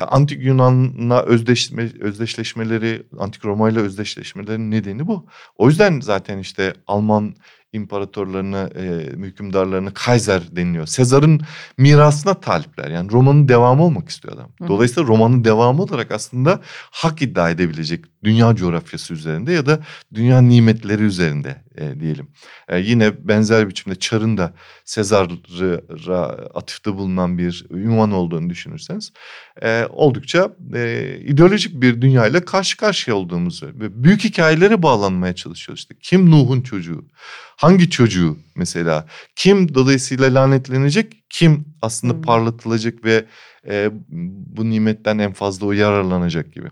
[0.00, 5.26] Antik Yunan'la özdeşme, özdeşleşmeleri, Antik Roma ile özdeşleşmelerinin nedeni bu.
[5.56, 7.34] O yüzden zaten işte Alman
[7.72, 8.82] imparatorlarını, e,
[9.26, 10.86] hükümdarlarını Kaiser deniliyor.
[10.86, 11.40] Sezar'ın
[11.78, 12.90] mirasına talipler.
[12.90, 14.50] Yani romanın devamı olmak istiyor adam.
[14.68, 19.80] Dolayısıyla romanın devamı olarak aslında hak iddia edebilecek dünya coğrafyası üzerinde ya da
[20.14, 22.28] dünya nimetleri üzerinde e, diyelim.
[22.68, 24.54] E, yine benzer biçimde Çar'ın da
[24.84, 29.12] Sezar'a atıfta bulunan bir ünvan olduğunu düşünürseniz
[29.62, 35.80] e, oldukça e, ideolojik bir dünyayla karşı karşıya olduğumuzu ve büyük hikayelere bağlanmaya çalışıyoruz.
[35.80, 37.04] İşte kim Nuh'un çocuğu,
[37.56, 39.06] hangi çocuğu mesela,
[39.36, 42.22] kim dolayısıyla lanetlenecek, kim aslında hmm.
[42.22, 43.24] parlatılacak ve
[43.66, 43.90] e,
[44.56, 46.68] bu nimetten en fazla yararlanacak gibi.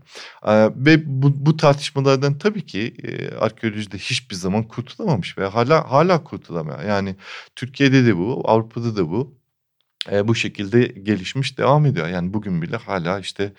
[0.47, 6.25] E, ve bu, bu tartışmalardan tabii ki e, arkeolojide hiçbir zaman kurtulamamış ve hala hala
[6.25, 6.83] kurtulamıyor.
[6.83, 7.17] Yani
[7.57, 9.41] Türkiye'de de bu, Avrupa'da da bu.
[10.13, 12.09] E, bu şekilde gelişmiş devam ediyor.
[12.09, 13.53] Yani bugün bile hala işte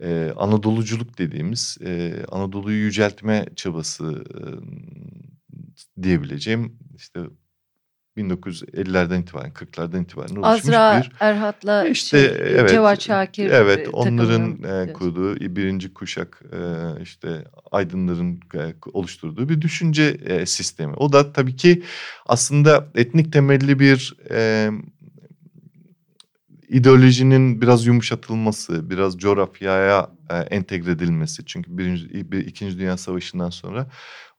[0.00, 4.42] e, Anadoluculuk dediğimiz e, Anadolu'yu yüceltme çabası e,
[6.02, 7.20] diyebileceğim işte
[8.16, 14.62] 1950'lerden itibaren 40'lardan itibaren oluşmuş Azra bir Erhat'la işte şey, evet, Cevat Şakir evet onların
[14.62, 16.58] e, kurduğu birinci kuşak e,
[17.02, 20.94] işte aydınların e, oluşturduğu bir düşünce e, sistemi.
[20.94, 21.82] O da tabii ki
[22.26, 24.70] aslında etnik temelli bir e,
[26.68, 31.44] ideolojinin biraz yumuşatılması, biraz coğrafyaya e, entegre edilmesi.
[31.46, 33.86] Çünkü birinci, bir, ikinci Dünya Savaşı'ndan sonra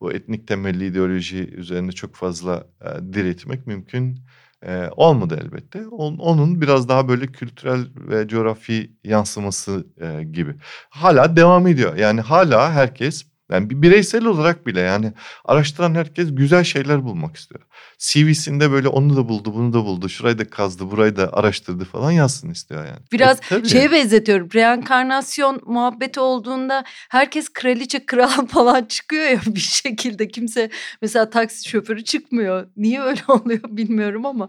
[0.00, 4.20] o etnik temelli ideoloji üzerinde çok fazla e, diretmek mümkün
[4.62, 5.86] e, olmadı elbette.
[5.88, 10.54] On, onun biraz daha böyle kültürel ve coğrafi yansıması e, gibi.
[10.90, 11.96] Hala devam ediyor.
[11.96, 15.12] Yani hala herkes yani bir bireysel olarak bile yani
[15.44, 17.60] araştıran herkes güzel şeyler bulmak istiyor.
[17.98, 22.10] CV'sinde böyle onu da buldu, bunu da buldu, şurayı da kazdı, burayı da araştırdı falan
[22.10, 22.98] yazsın istiyor yani.
[23.12, 24.48] Biraz e, şeye benzetiyorum.
[24.54, 30.28] Reenkarnasyon muhabbeti olduğunda herkes kraliçe, kral falan çıkıyor ya bir şekilde.
[30.28, 30.70] Kimse
[31.02, 32.66] mesela taksi şoförü çıkmıyor.
[32.76, 34.48] Niye öyle oluyor bilmiyorum ama.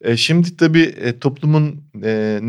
[0.00, 2.40] E, şimdi tabii e, toplumun e,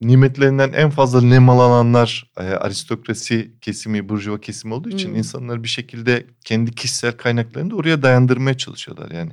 [0.00, 5.16] nimetlerinden en fazla nemalananlar e, aristokrasi kesimi, burjuva kesimi olduğu için hmm.
[5.16, 9.10] insanlar bir şekilde kendi kişisel kaynaklarını da oraya dayandırmaya çalışıyorlar.
[9.10, 9.32] Yani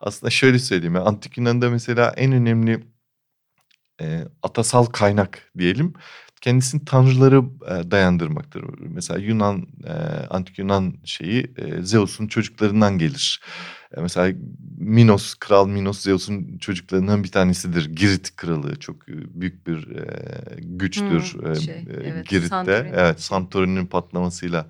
[0.00, 0.94] aslında şöyle söyleyeyim.
[0.94, 2.84] Yani Antik Yunan'da mesela en önemli
[4.00, 5.94] e, atasal kaynak diyelim
[6.40, 8.64] kendisini tanrıları e, dayandırmaktır.
[8.78, 9.92] Mesela Yunan, e,
[10.30, 13.40] antik Yunan şeyi e, Zeus'un çocuklarından gelir.
[13.96, 14.36] E, mesela
[14.78, 17.96] Minos, Kral Minos Zeus'un çocuklarından bir tanesidir.
[17.96, 20.04] Girit kralı çok e, büyük bir e,
[20.60, 22.48] güçtür hmm, şey, evet, Girit'te.
[22.48, 22.92] Santorini.
[22.96, 24.66] Evet, Santorini'nin patlamasıyla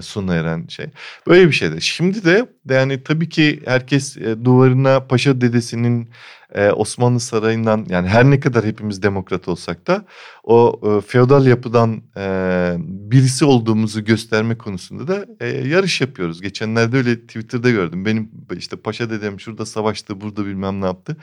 [0.00, 0.86] sona eren şey.
[1.26, 1.82] Böyle bir şeydi.
[1.82, 6.10] Şimdi de yani tabii ki herkes duvarına Paşa dedesinin
[6.54, 10.04] e, Osmanlı Sarayı'ndan yani her ne kadar hepimiz demokrat olsak da
[10.44, 16.40] o e, feodal yapıdan e, birisi olduğumuzu gösterme konusunda da e, yarış yapıyoruz.
[16.40, 18.04] Geçenlerde öyle Twitter'da gördüm.
[18.04, 21.16] Benim işte Paşa dedem şurada savaştı, burada bilmem ne yaptı.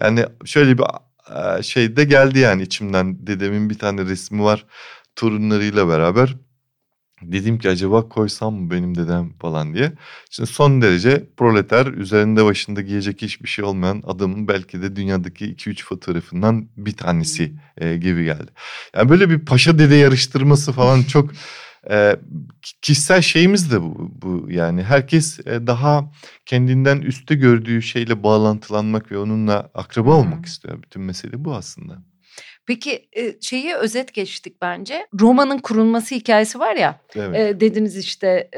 [0.00, 0.84] Yani şöyle bir
[1.62, 3.26] şey de geldi yani içimden.
[3.26, 4.66] Dedemin bir tane resmi var
[5.16, 6.36] torunlarıyla beraber
[7.22, 9.92] Dedim ki acaba koysam mı benim dedem falan diye.
[10.30, 15.84] Şimdi son derece proleter üzerinde başında giyecek hiçbir şey olmayan adamın belki de dünyadaki 2-3
[15.84, 18.50] fotoğrafından bir tanesi e, gibi geldi.
[18.96, 21.30] Yani böyle bir paşa dede yarıştırması falan çok
[21.90, 22.16] e,
[22.82, 26.12] kişisel şeyimiz de bu, bu yani herkes e, daha
[26.46, 30.82] kendinden üstte gördüğü şeyle bağlantılanmak ve onunla akraba olmak istiyor.
[30.82, 32.11] Bütün mesele bu aslında.
[32.66, 33.08] Peki
[33.40, 35.06] şeyi özet geçtik bence.
[35.20, 37.00] Roma'nın kurulması hikayesi var ya.
[37.16, 37.60] Evet.
[37.60, 38.50] dediniz işte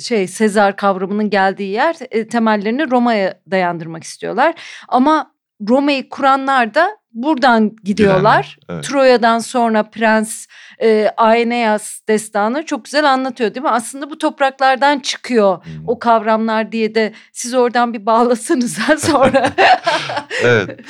[0.00, 1.94] şey Sezar kavramının geldiği yer
[2.30, 4.54] temellerini Roma'ya dayandırmak istiyorlar.
[4.88, 5.32] Ama
[5.68, 8.58] Roma'yı kuranlar da buradan gidiyorlar.
[8.68, 8.84] Evet.
[8.84, 10.46] Troya'dan sonra Prens
[10.82, 13.70] e, Aeneas destanı çok güzel anlatıyor değil mi?
[13.70, 15.72] Aslında bu topraklardan çıkıyor Hmm.
[15.88, 19.50] o kavramlar diye de siz oradan bir bağlasanız ha sonra.
[20.42, 20.80] evet.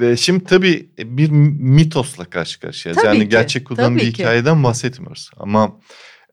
[0.00, 3.02] Ve şimdi tabii bir mitosla karşı karşıyayız.
[3.02, 4.22] Tabii yani ki, gerçek tabii bir ki.
[4.22, 5.30] hikayeden bahsetmiyoruz.
[5.36, 5.80] Ama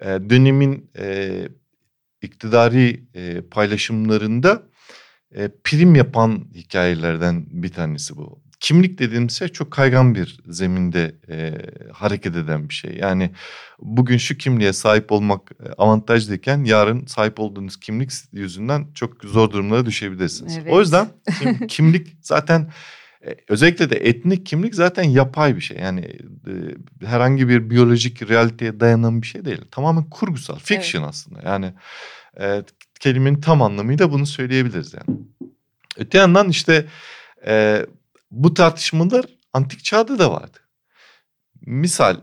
[0.01, 1.31] e, dönemin e,
[2.21, 4.63] iktidari e, paylaşımlarında
[5.35, 8.41] e, prim yapan hikayelerden bir tanesi bu.
[8.59, 11.53] Kimlik dediğimiz şey çok kaygan bir zeminde e,
[11.93, 12.97] hareket eden bir şey.
[12.97, 13.31] Yani
[13.79, 19.85] bugün şu kimliğe sahip olmak e, avantajlıyken yarın sahip olduğunuz kimlik yüzünden çok zor durumlara
[19.85, 20.57] düşebilirsiniz.
[20.57, 20.73] Evet.
[20.73, 21.07] O yüzden
[21.39, 22.71] kim- kimlik zaten e,
[23.47, 25.77] özellikle de etnik kimlik zaten yapay bir şey.
[25.77, 25.99] Yani
[26.47, 26.53] e,
[27.05, 29.61] herhangi bir biyolojik realiteye dayanan bir şey değil.
[29.71, 31.39] Tamamen kurgusal, fiction aslında.
[31.45, 31.73] Yani
[32.39, 32.63] e,
[32.99, 35.19] kelimenin tam anlamıyla bunu söyleyebiliriz yani.
[35.97, 36.85] Öte yandan işte
[37.47, 37.85] e,
[38.31, 40.57] bu tartışmalar antik çağda da vardı.
[41.61, 42.17] Misal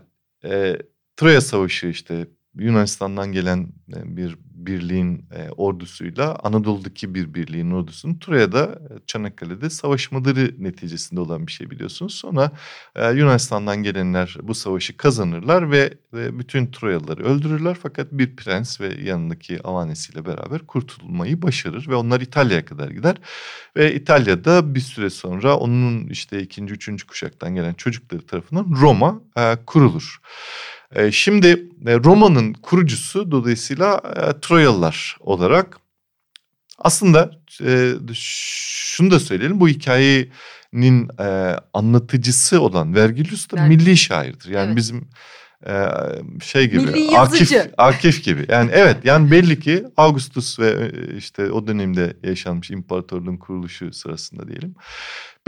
[0.45, 0.77] e,
[1.17, 2.27] Troya Savaşı işte
[2.59, 10.55] Yunanistan'dan gelen e, bir birliğin e, ordusuyla Anadolu'daki bir birliğin ordusunun Troya'da e, Çanakkale'de savaşmaları
[10.57, 12.15] neticesinde olan bir şey biliyorsunuz.
[12.15, 12.51] Sonra
[13.13, 20.25] Yunanistan'dan gelenler bu savaşı kazanırlar ve, bütün Troyalıları öldürürler fakat bir prens ve yanındaki avanesiyle
[20.25, 23.15] beraber kurtulmayı başarır ve onlar İtalya'ya kadar gider.
[23.75, 29.21] Ve İtalya'da bir süre sonra onun işte ikinci, üçüncü kuşaktan gelen çocukları tarafından Roma
[29.65, 30.19] kurulur.
[30.95, 31.47] E, şimdi
[31.87, 35.77] e, Roma'nın kurucusu dolayısıyla e, Troyalılar olarak
[36.77, 37.31] aslında
[37.65, 41.09] e, şunu da söyleyelim bu hikayenin
[41.73, 43.85] anlatıcısı olan Vergilius da Vergilius.
[43.85, 44.49] milli şairdir.
[44.49, 44.75] Yani Evet.
[44.77, 45.09] bizim
[46.43, 47.51] şey gibi Milli Akif.
[47.77, 48.45] Akif gibi.
[48.49, 54.75] Yani evet yani belli ki Augustus ve işte o dönemde yaşanmış imparatorluğun kuruluşu sırasında diyelim.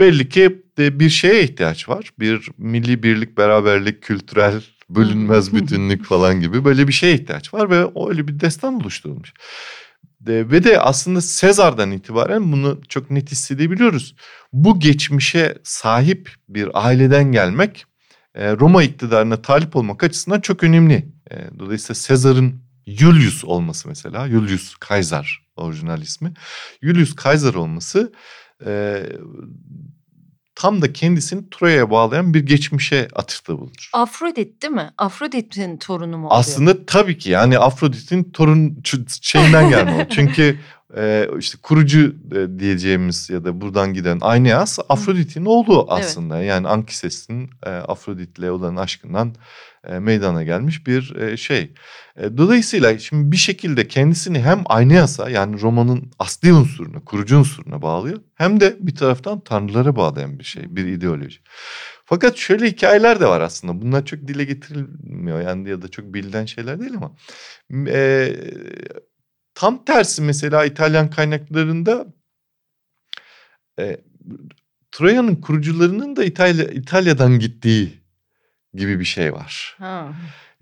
[0.00, 2.10] Belli ki bir şeye ihtiyaç var.
[2.18, 4.62] Bir milli birlik, beraberlik, kültürel
[4.94, 9.32] bölünmez bütünlük falan gibi böyle bir şeye ihtiyaç var ve öyle bir destan oluşturulmuş.
[10.20, 14.14] De, ve de aslında Sezar'dan itibaren bunu çok net hissedebiliyoruz.
[14.52, 17.86] Bu geçmişe sahip bir aileden gelmek
[18.34, 21.08] e, Roma iktidarına talip olmak açısından çok önemli.
[21.30, 26.32] E, dolayısıyla Sezar'ın Julius olması mesela, Julius Caesar orijinal ismi.
[26.82, 28.12] Julius Caesar olması
[28.66, 29.02] e,
[30.62, 33.90] tam da kendisini Troya'ya bağlayan bir geçmişe atıfta bulunur.
[33.92, 34.90] Afrodit değil mi?
[34.98, 36.40] Afrodit'in torunu mu oluyor?
[36.40, 38.82] Aslında tabii ki yani Afrodit'in torun
[39.22, 40.08] şeyinden gelme.
[40.14, 40.58] Çünkü
[40.96, 46.42] e, işte kurucu e, diyeceğimiz ya da buradan giden Aeneas Afrodit'in oğlu aslında.
[46.42, 49.34] Yani Ankises'in e, Afrodit'le olan aşkından
[49.84, 51.74] e, meydana gelmiş bir e, şey.
[52.16, 58.20] Dolayısıyla şimdi bir şekilde kendisini hem Aeneas'a yani romanın asli unsuruna, kurucu unsuruna bağlıyor.
[58.34, 61.40] Hem de bir taraftan tanrılara bağlayan bir şey, bir ideoloji.
[62.04, 63.82] Fakat şöyle hikayeler de var aslında.
[63.82, 67.16] Bunlar çok dile getirilmiyor yani ya da çok bilinen şeyler değil ama.
[67.90, 68.32] E,
[69.54, 72.06] tam tersi mesela İtalyan kaynaklarında
[73.78, 74.00] e,
[74.90, 78.02] Troya'nın kurucularının da İtalya, İtalya'dan gittiği
[78.74, 79.76] gibi bir şey var.
[79.78, 80.12] Ha.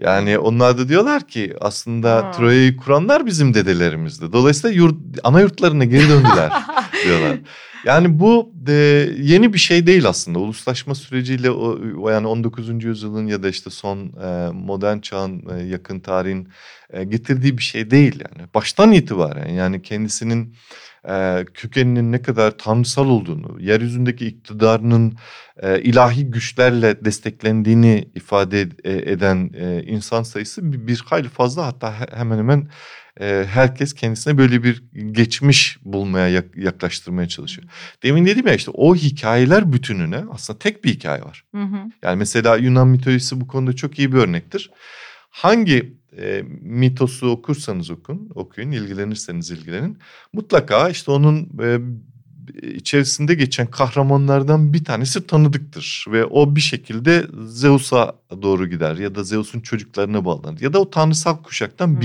[0.00, 2.30] Yani onlar da diyorlar ki aslında.
[2.30, 4.32] Troya'yı kuranlar bizim dedelerimizdi.
[4.32, 6.52] Dolayısıyla yurt, ana yurtlarına geri döndüler
[7.04, 7.38] diyorlar.
[7.84, 8.72] Yani bu de,
[9.18, 10.38] yeni bir şey değil aslında.
[10.38, 12.84] Uluslaşma süreciyle o, o yani 19.
[12.84, 16.48] yüzyılın ya da işte son e, modern çağın e, yakın tarihin
[16.92, 18.48] e, getirdiği bir şey değil yani.
[18.54, 20.54] Baştan itibaren yani kendisinin
[21.08, 25.16] e, kökeninin ne kadar tanrısal olduğunu, yeryüzündeki iktidarının
[25.62, 32.00] e, ilahi güçlerle desteklendiğini ifade e, eden e, insan sayısı bir, bir hayli fazla hatta
[32.00, 32.68] he- hemen hemen
[33.20, 37.68] e, herkes kendisine böyle bir geçmiş bulmaya yak- yaklaştırmaya çalışıyor.
[38.02, 41.44] Demin dedim ya işte o hikayeler bütününe aslında tek bir hikaye var.
[41.54, 41.76] Hı hı.
[42.02, 44.70] Yani mesela Yunan mitolojisi bu konuda çok iyi bir örnektir.
[45.30, 49.98] Hangi e, mitosu okursanız okun, okuyun, ilgilenirseniz ilgilenin.
[50.32, 51.78] Mutlaka işte onun e,
[52.62, 56.04] içerisinde geçen kahramanlardan bir tanesi tanıdıktır.
[56.08, 60.60] Ve o bir şekilde Zeus'a doğru gider ya da Zeus'un çocuklarına bağlanır.
[60.60, 62.00] Ya da o tanrısal kuşaktan Hı hı.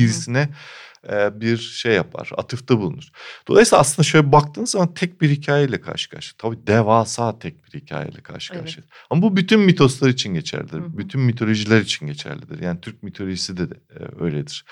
[1.12, 3.10] E, bir şey yapar, atıfta bulunur.
[3.48, 6.36] Dolayısıyla aslında şöyle baktığınız zaman tek bir hikayeyle karşı karşıya.
[6.38, 8.64] Tabii devasa tek bir hikayeyle karşı Evet.
[8.64, 8.86] karşıya.
[9.10, 10.78] Ama bu bütün mitoslar için geçerlidir.
[10.80, 10.98] Hı hı.
[10.98, 12.62] Bütün mitolojiler için geçerlidir.
[12.62, 14.66] Yani Türk mitolojisi de, de e, öyledir.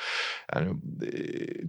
[0.55, 0.69] Yani
[1.03, 1.09] e,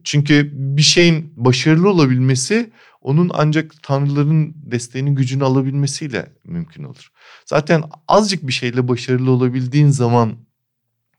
[0.04, 7.08] çünkü bir şeyin başarılı olabilmesi onun ancak tanrıların desteğini gücünü alabilmesiyle mümkün olur.
[7.46, 10.36] Zaten azıcık bir şeyle başarılı olabildiğin zaman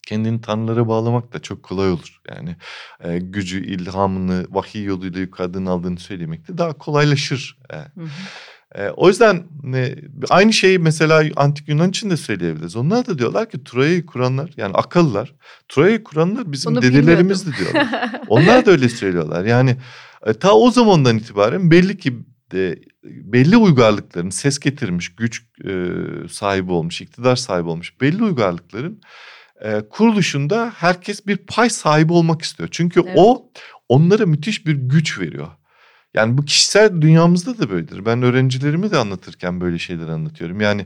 [0.05, 2.21] kendini tanrılara bağlamak da çok kolay olur.
[2.29, 2.55] Yani
[3.03, 7.57] e, gücü, ilhamını vahiy yoluyla yukarıdan aldığını söylemek de daha kolaylaşır.
[7.73, 8.07] E, Hı hı.
[8.75, 9.43] E, o yüzden
[9.75, 9.95] e,
[10.29, 12.75] aynı şeyi mesela antik Yunan için de söyleyebiliriz.
[12.75, 15.33] Onlar da diyorlar ki Troya'yı kuranlar yani akıllar
[15.69, 18.11] Troya'yı kuranlar bizim Onu dedelerimizdi diyorlar.
[18.27, 19.45] Onlar da öyle söylüyorlar.
[19.45, 19.77] Yani
[20.25, 22.13] e, ta o zamandan itibaren belli ki
[22.53, 25.71] e, belli uygarlıkların ses getirmiş, güç e,
[26.29, 29.01] sahibi olmuş, iktidar sahibi olmuş belli uygarlıkların
[29.65, 32.69] e, kuruluşunda herkes bir pay sahibi olmak istiyor.
[32.71, 33.13] Çünkü Evet.
[33.15, 33.51] o
[33.89, 35.47] onlara müthiş bir güç veriyor.
[36.13, 38.05] Yani bu kişisel dünyamızda da böyledir.
[38.05, 40.61] Ben öğrencilerimi de anlatırken böyle şeyler anlatıyorum.
[40.61, 40.85] Yani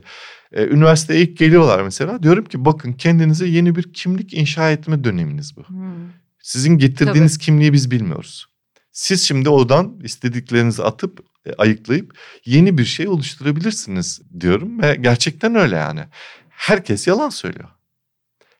[0.52, 2.22] e, üniversiteye ilk geliyorlar mesela.
[2.22, 5.68] Diyorum ki bakın kendinize yeni bir kimlik inşa etme döneminiz bu.
[5.68, 6.12] Hmm.
[6.42, 8.46] Sizin getirdiğiniz kimliği biz bilmiyoruz.
[8.92, 15.76] Siz şimdi oradan istediklerinizi atıp e, ayıklayıp yeni bir şey oluşturabilirsiniz diyorum ve gerçekten öyle
[15.76, 16.00] yani.
[16.48, 17.68] Herkes yalan söylüyor.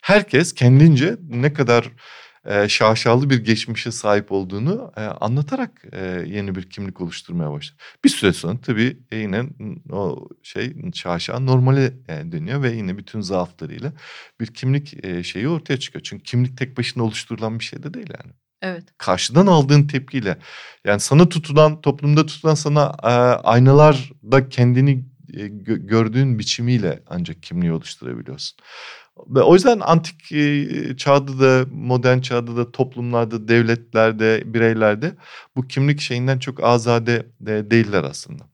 [0.03, 1.91] Herkes kendince ne kadar
[2.45, 7.83] e, şaşalı bir geçmişe sahip olduğunu e, anlatarak e, yeni bir kimlik oluşturmaya başladı.
[8.05, 9.45] Bir süre sonra tabii yine
[9.93, 13.93] o şey şaşa normale e, dönüyor ve yine bütün zaaflarıyla
[14.41, 16.03] bir kimlik e, şeyi ortaya çıkıyor.
[16.03, 18.33] Çünkü kimlik tek başına oluşturulan bir şey de değil yani
[18.63, 18.85] Evet.
[18.99, 20.39] karşıdan aldığın tepkiyle
[20.85, 23.07] yani sana tutulan toplumda tutulan sana e,
[23.47, 28.59] aynalarda kendini e, gö- gördüğün biçimiyle ancak kimliği oluşturabiliyorsun.
[29.35, 35.17] O yüzden antik e, çağda da modern çağda da toplumlarda devletlerde bireylerde
[35.57, 38.45] bu kimlik şeyinden çok azade de değiller aslında.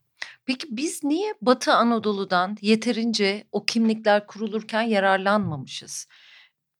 [0.46, 6.08] Peki biz niye Batı Anadolu'dan yeterince o kimlikler kurulurken yararlanmamışız?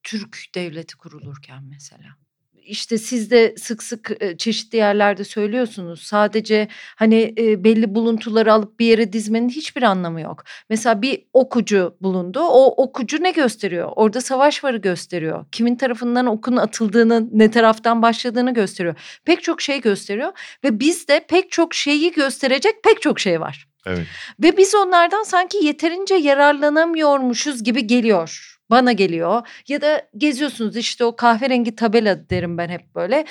[0.03, 2.26] Türk devleti kurulurken mesela.
[2.67, 6.03] İşte siz de sık sık çeşitli yerlerde söylüyorsunuz.
[6.03, 10.45] Sadece hani belli buluntuları alıp bir yere dizmenin hiçbir anlamı yok.
[10.71, 12.41] Mesela bir okucu bulundu.
[12.41, 13.93] O okucu ne gösteriyor?
[13.97, 15.45] Orada savaş varı gösteriyor.
[15.53, 18.95] Kimin tarafından okun atıldığını, ne taraftan başladığını gösteriyor.
[19.25, 20.33] Pek çok şey gösteriyor
[20.65, 23.69] ve bizde pek çok şeyi gösterecek pek çok şey var.
[23.87, 24.07] Evet.
[24.43, 28.56] Ve biz onlardan sanki yeterince yararlanamıyormuşuz gibi geliyor.
[28.71, 29.49] Bana geliyor.
[29.69, 33.25] Ya da geziyorsunuz işte o kahverengi tabela derim ben hep böyle.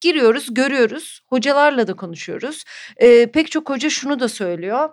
[0.00, 1.20] Giriyoruz, görüyoruz.
[1.26, 2.64] Hocalarla da konuşuyoruz.
[2.96, 4.88] Ee, pek çok hoca şunu da söylüyor.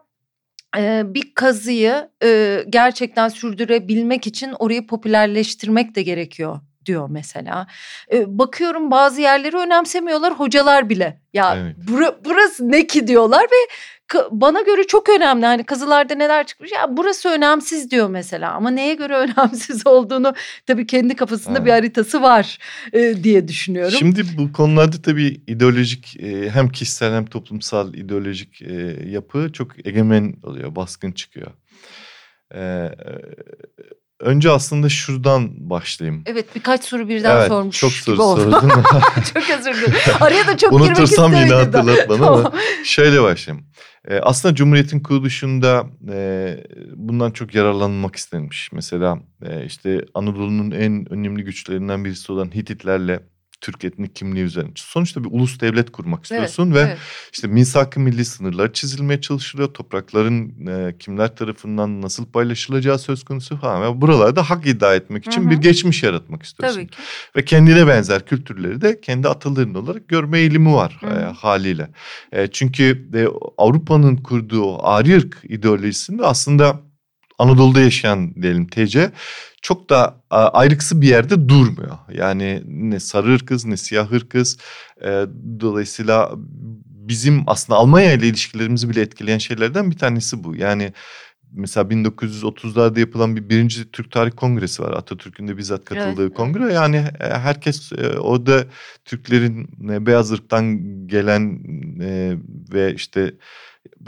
[1.04, 2.10] Bir kazıyı
[2.70, 7.68] gerçekten sürdürebilmek için orayı popülerleştirmek de gerekiyor diyor mesela.
[8.26, 11.22] Bakıyorum bazı yerleri önemsemiyorlar hocalar bile.
[11.34, 11.76] Ya Evet.
[11.88, 13.74] bura- burası ne ki diyorlar ve
[14.32, 15.46] bana göre çok önemli.
[15.46, 18.52] Hani kazılarda neler çıkmış ya burası önemsiz diyor mesela.
[18.52, 20.34] Ama neye göre önemsiz olduğunu
[20.68, 21.66] tabii kendi kafasında Evet.
[21.66, 22.58] bir haritası var
[22.94, 23.96] e, diye düşünüyorum.
[24.00, 28.74] Şimdi bu konularda tabii ideolojik e, hem kişisel hem toplumsal ideolojik e,
[29.10, 31.52] yapı çok egemen oluyor, baskın çıkıyor.
[32.54, 32.92] E, e,
[34.20, 36.24] önce aslında şuradan başlayayım.
[36.26, 38.52] Evet birkaç soru birden evet, sormuş çok gibi soru oldu.
[38.52, 38.70] sordun.
[39.34, 39.94] çok özür dilerim.
[40.20, 41.74] Araya da çok girmek Unutursam yine istemedim.
[41.74, 41.78] de.
[41.78, 42.44] hatırlat bana ama.
[42.44, 42.54] Tamam.
[42.84, 43.66] Şöyle başlayayım.
[44.08, 46.58] E, aslında Cumhuriyet'in kuruluşunda e,
[46.96, 48.72] bundan çok yararlanmak istenmiş.
[48.72, 53.20] Mesela e, işte Anadolu'nun en önemli güçlerinden birisi olan Hititlerle
[53.66, 54.72] Türk etnik kimliği üzerine.
[54.76, 56.98] Sonuçta bir ulus devlet kurmak istiyorsun ve Evet.
[57.34, 59.74] işte misak-ı milli sınırlar çizilmeye çalışılıyor.
[59.74, 63.82] Toprakların e, kimler tarafından nasıl paylaşılacağı söz konusu falan.
[63.82, 65.50] Ve buralarda hak iddia etmek için Hı hı.
[65.50, 66.78] bir geçmiş yaratmak istiyorsun.
[66.78, 66.98] Tabii ki.
[67.36, 71.90] Ve kendine benzer kültürleri de kendi ataların olarak görme eğilimi var e, haliyle.
[72.32, 76.85] E, çünkü e, Avrupa'nın kurduğu ari ırk ideolojisinde aslında
[77.40, 79.12] Anadolu'da yaşayan diyelim TC
[79.62, 81.98] çok da ayrıksı bir yerde durmuyor.
[82.14, 84.58] Yani ne sarı ırkız ne siyah ırkız.
[85.02, 85.26] E,
[85.60, 86.32] dolayısıyla
[86.88, 90.56] bizim aslında Almanya ile ilişkilerimizi bile etkileyen şeylerden bir tanesi bu.
[90.56, 90.94] Yani
[91.52, 94.92] mesela 1930'larda yapılan bir birinci Türk Tarih Kongresi var.
[94.92, 96.74] Atatürk'ün de bizzat katıldığı Evet, kongre.
[96.74, 98.66] Yani e, herkes e, orada
[99.06, 101.60] Türklerin e, beyaz ırktan gelen
[102.74, 103.34] ve işte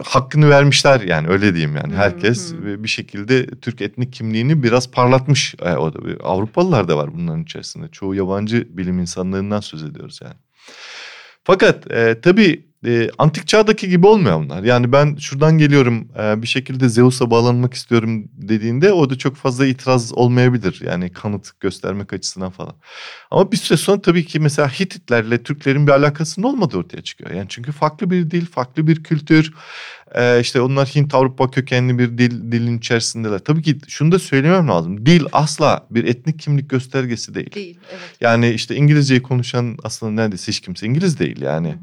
[0.05, 1.93] hakkını vermişler yani öyle diyeyim yani.
[1.93, 2.69] Hı Herkes hı.
[2.69, 5.55] e, bir şekilde Türk etnik kimliğini biraz parlatmış.
[5.61, 7.87] E, o da Avrupalılar da var bunların içerisinde.
[7.87, 10.35] Çoğu yabancı bilim insanlarından söz ediyoruz yani.
[11.43, 14.63] Fakat e, tabii e, antik çağdaki gibi olmuyor bunlar.
[14.63, 19.65] Yani ben şuradan geliyorum e, bir şekilde Zeus'a bağlanmak istiyorum dediğinde o da çok fazla
[19.65, 20.81] itiraz olmayabilir.
[20.85, 22.73] Yani kanıt göstermek açısından falan.
[23.31, 27.31] Ama bir süre sonra tabii ki mesela Hititlerle Türklerin bir alakasının olmadığı ortaya çıkıyor.
[27.31, 29.53] Yani çünkü farklı bir dil, farklı bir kültür.
[30.15, 33.39] E, işte onlar Hint-Avrupa kökenli bir dil, dilin içerisindeler.
[33.39, 35.05] Tabii ki şunu da söylemem lazım.
[35.05, 37.51] Dil asla bir etnik kimlik göstergesi değil.
[37.51, 37.79] Değil.
[37.91, 38.01] Evet.
[38.21, 41.75] Yani işte İngilizceyi konuşan aslında neredeyse hiç kimse İngiliz değil yani.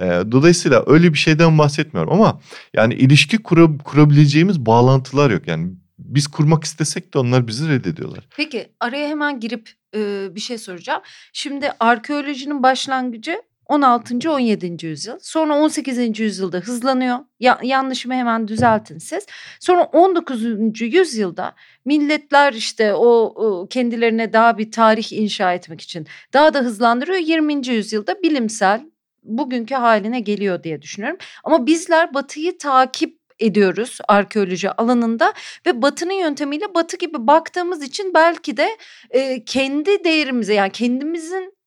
[0.00, 2.40] Ee, dolayısıyla öyle bir şeyden bahsetmiyorum ama
[2.74, 5.46] yani ilişki kura- kurabileceğimiz bağlantılar yok.
[5.46, 8.26] Yani biz kurmak istesek de onlar bizi reddediyorlar.
[8.36, 11.02] Peki araya hemen girip e, bir şey soracağım.
[11.32, 14.30] Şimdi arkeolojinin başlangıcı 16.
[14.30, 14.86] 17.
[14.86, 15.18] yüzyıl.
[15.22, 16.20] Sonra 18.
[16.20, 17.18] yüzyılda hızlanıyor.
[17.40, 19.26] Ya, yanlışımı hemen düzeltin siz.
[19.60, 20.80] Sonra 19.
[20.80, 27.18] yüzyılda milletler işte o, o kendilerine daha bir tarih inşa etmek için daha da hızlandırıyor.
[27.18, 27.68] 20.
[27.68, 28.89] yüzyılda bilimsel
[29.22, 31.18] bugünkü haline geliyor diye düşünüyorum.
[31.44, 35.32] Ama bizler batıyı takip ediyoruz arkeoloji alanında
[35.66, 38.68] ve batının yöntemiyle batı gibi baktığımız için belki de
[39.10, 41.60] e, kendi değerimize yani kendimizin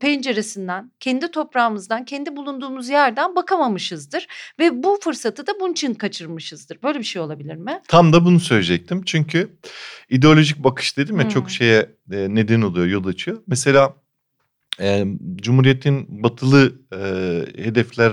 [0.00, 4.26] penceresinden, kendi toprağımızdan, kendi bulunduğumuz yerden bakamamışızdır.
[4.58, 6.78] Ve bu fırsatı da bunun için kaçırmışızdır.
[6.82, 7.80] Böyle bir şey olabilir mi?
[7.88, 9.02] Tam da bunu söyleyecektim.
[9.06, 9.58] Çünkü
[10.10, 11.30] ideolojik bakış dedim ya hmm.
[11.30, 13.42] çok şeye neden oluyor, yol açıyor.
[13.46, 13.94] Mesela
[14.80, 15.04] e,
[15.36, 16.98] Cumhuriyet'in batılı e,
[17.64, 18.12] hedefler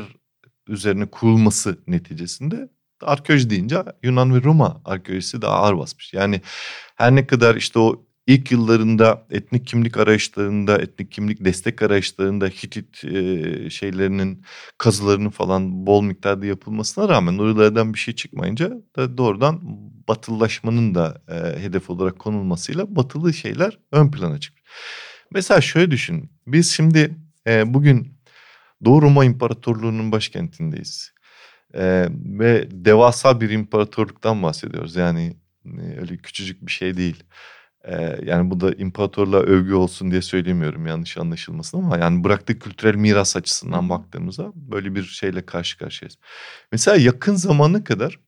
[0.67, 2.69] üzerine kurulması neticesinde
[3.01, 6.13] arkeoloji deyince Yunan ve Roma arkeolojisi daha ağır basmış.
[6.13, 6.41] Yani
[6.95, 13.03] her ne kadar işte o ilk yıllarında etnik kimlik arayışlarında, etnik kimlik destek arayışlarında Hitit
[13.05, 14.43] e, şeylerinin
[14.77, 19.59] kazılarının falan bol miktarda yapılmasına rağmen oralardan bir şey çıkmayınca da doğrudan
[20.07, 24.63] batılılaşmanın da e, hedef olarak konulmasıyla batılı şeyler ön plana çıkmış.
[25.31, 26.31] Mesela şöyle düşün.
[26.47, 27.15] Biz şimdi
[27.47, 28.17] e, bugün
[28.85, 31.13] Doğu Roma İmparatorluğu'nun başkentindeyiz.
[31.73, 34.95] E, ve devasa bir imparatorluktan bahsediyoruz.
[34.95, 37.23] Yani e, öyle küçücük bir şey değil.
[37.87, 42.95] Ee, yani bu da imparatorluğa övgü olsun diye söylemiyorum yanlış anlaşılmasın ama yani bıraktığı kültürel
[42.95, 46.17] miras açısından baktığımızda böyle bir şeyle karşı karşıyayız.
[46.71, 48.19] Mesela yakın zamana kadar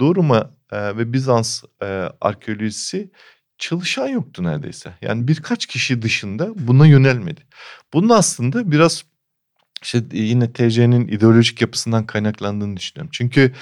[0.00, 1.86] Doğu Roma e, ve Bizans e,
[2.20, 3.10] arkeolojisi
[3.58, 4.92] çalışan yoktu neredeyse.
[5.02, 7.40] Yani birkaç kişi dışında buna yönelmedi.
[7.92, 9.04] Bunun aslında biraz
[9.82, 13.10] işte yine TC'nin ideolojik yapısından kaynaklandığını düşünüyorum.
[13.12, 13.52] Çünkü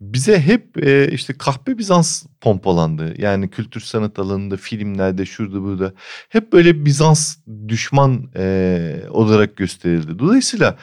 [0.00, 3.14] bize hep e, işte kahpe Bizans pompalandı.
[3.22, 5.92] Yani kültür sanat alanında, filmlerde, şurada burada
[6.28, 7.36] hep böyle Bizans
[7.68, 10.18] düşman e, olarak gösterildi.
[10.18, 10.76] Dolayısıyla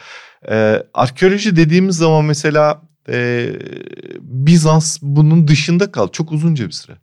[0.50, 2.82] e, arkeoloji dediğimiz zaman mesela
[4.20, 6.96] Bizans bunun dışında kal çok uzunca bir süre.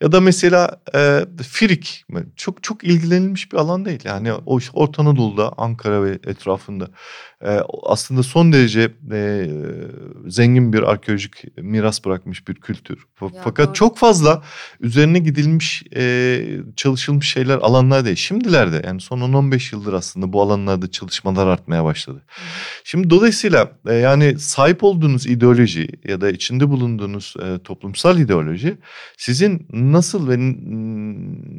[0.00, 2.04] Ya da mesela e, Firik
[2.36, 4.00] çok çok ilgilenilmiş bir alan değil.
[4.04, 6.88] Yani o Orta Anadolu'da Ankara ve etrafında
[7.44, 9.48] e, aslında son derece e,
[10.26, 13.06] zengin bir arkeolojik miras bırakmış bir kültür.
[13.22, 13.74] Ya, Fakat doğru.
[13.74, 14.42] çok fazla
[14.80, 16.44] üzerine gidilmiş e,
[16.76, 18.16] çalışılmış şeyler alanlar değil.
[18.16, 22.22] Şimdilerde yani son 10-15 yıldır aslında bu alanlarda çalışmalar artmaya başladı.
[22.26, 22.42] Hı.
[22.84, 28.78] Şimdi dolayısıyla e, yani sahip olduğunuz ideoloji ya da içinde bulunduğunuz e, toplumsal ideoloji
[29.16, 30.36] sizin nasıl ve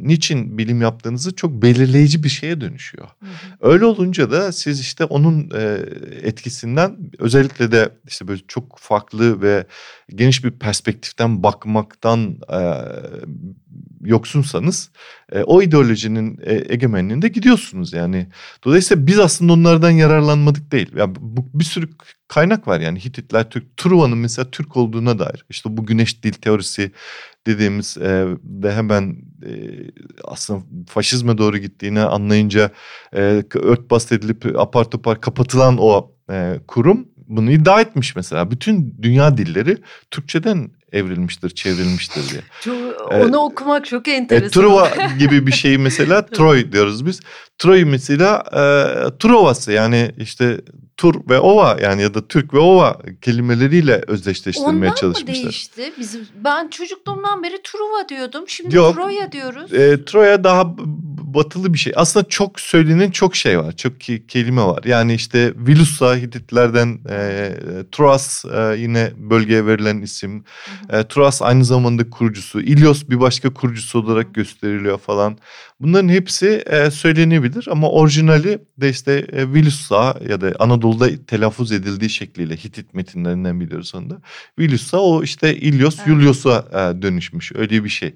[0.07, 3.07] niçin bilim yaptığınızı çok belirleyici bir şeye dönüşüyor.
[3.19, 3.71] Hı hı.
[3.71, 5.79] Öyle olunca da siz işte onun e,
[6.21, 9.65] etkisinden özellikle de işte böyle çok farklı ve
[10.09, 12.59] geniş bir perspektiften bakmaktan e,
[14.05, 14.91] yoksunsanız
[15.31, 18.27] e, o ideolojinin e, egemenliğinde gidiyorsunuz yani.
[18.63, 20.91] Dolayısıyla biz aslında onlardan yararlanmadık değil.
[20.95, 21.89] Yani bu, bir sürü
[22.27, 23.77] kaynak var yani Hititler Türk.
[23.77, 25.45] Truva'nın mesela Türk olduğuna dair.
[25.49, 26.91] İşte bu güneş dil teorisi
[27.47, 29.51] dediğimiz e, de hemen e,
[30.23, 32.71] aslında faşizme doğru gittiğini anlayınca
[33.13, 38.51] e, örtbas edilip apar topar kapatılan o e, kurum bunu iddia etmiş mesela.
[38.51, 39.77] Bütün dünya dilleri
[40.11, 42.41] Türkçeden evrilmiştir, çevrilmiştir diye.
[42.61, 44.47] Çok, onu ee, okumak çok enteresan.
[44.47, 47.19] E, Truva gibi bir şey mesela Troy diyoruz biz.
[47.57, 48.59] Troy mesela e,
[49.19, 50.61] Trovası yani işte
[50.97, 55.33] Tur ve Ova yani ya da Türk ve Ova kelimeleriyle özdeşleştirmeye Ondan çalışmışlar.
[55.33, 55.93] Ondan mı değişti?
[55.99, 58.43] Bizim, ben çocukluğumdan beri Truva diyordum.
[58.47, 59.73] Şimdi Yok, Troya diyoruz.
[59.73, 60.75] E, Troya daha
[61.35, 61.93] batılı bir şey.
[61.95, 63.71] Aslında çok söylenen çok şey var.
[63.71, 64.83] Çok ki, kelime var.
[64.83, 67.51] Yani işte Vilusa Hititlerden e,
[67.91, 70.43] Troas e, yine bölgeye verilen isim.
[70.89, 72.61] E, Troas aynı zamanda kurucusu.
[72.61, 75.37] İlyos bir başka kurucusu olarak gösteriliyor falan.
[75.79, 82.09] Bunların hepsi e, söylenebilir ama orijinali de işte e, Vilusa ya da Anadolu'da telaffuz edildiği
[82.09, 84.21] şekliyle Hitit metinlerinden biliyoruz onu da.
[84.59, 86.07] Vilusa o işte İlyos evet.
[86.07, 88.15] Julios'a e, dönüşmüş öyle bir şey.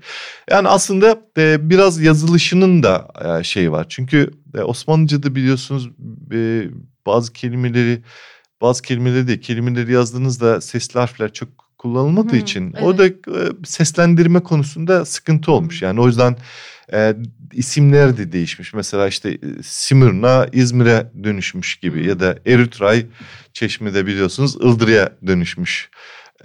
[0.49, 3.07] Yani aslında e, biraz yazılışının da
[3.39, 3.85] e, şey var.
[3.89, 5.89] Çünkü e, Osmanlıca'da biliyorsunuz
[6.33, 6.63] e,
[7.05, 8.01] bazı kelimeleri
[8.61, 12.83] bazı kelimeleri de kelimeleri yazdığınızda sesli harfler çok kullanılmadığı hmm, için evet.
[12.83, 13.13] orada e,
[13.63, 15.81] seslendirme konusunda sıkıntı olmuş.
[15.81, 16.37] Yani o yüzden
[16.93, 17.15] e,
[17.53, 18.73] isimler de değişmiş.
[18.73, 23.05] Mesela işte e, Simurna İzmir'e dönüşmüş gibi ya da Eritray
[23.53, 25.89] Çeşme'de biliyorsunuz Ildırı'ya dönüşmüş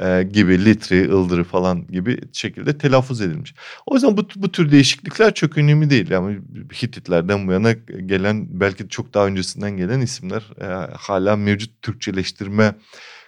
[0.01, 3.55] e, gibi Litri, Ildırı falan gibi şekilde telaffuz edilmiş.
[3.87, 6.11] O yüzden bu, bu tür değişiklikler çok önemli değil.
[6.11, 6.39] Yani
[6.83, 7.73] Hititlerden bu yana
[8.07, 10.65] gelen belki çok daha öncesinden gelen isimler e,
[10.97, 12.75] hala mevcut Türkçeleştirme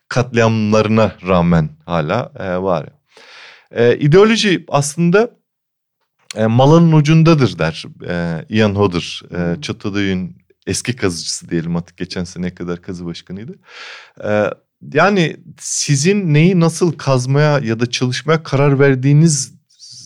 [0.09, 2.89] katliamlarına rağmen hala e, var.
[3.71, 5.31] E, ideoloji aslında
[6.37, 9.23] e, malın ucundadır der e, Ian Hodder.
[9.31, 10.37] E, Çatalhöyük'ün
[10.67, 13.53] eski kazıcısı diyelim artık geçen sene kadar kazı başkanıydı.
[14.25, 14.51] E,
[14.93, 19.55] yani sizin neyi nasıl kazmaya ya da çalışmaya karar verdiğiniz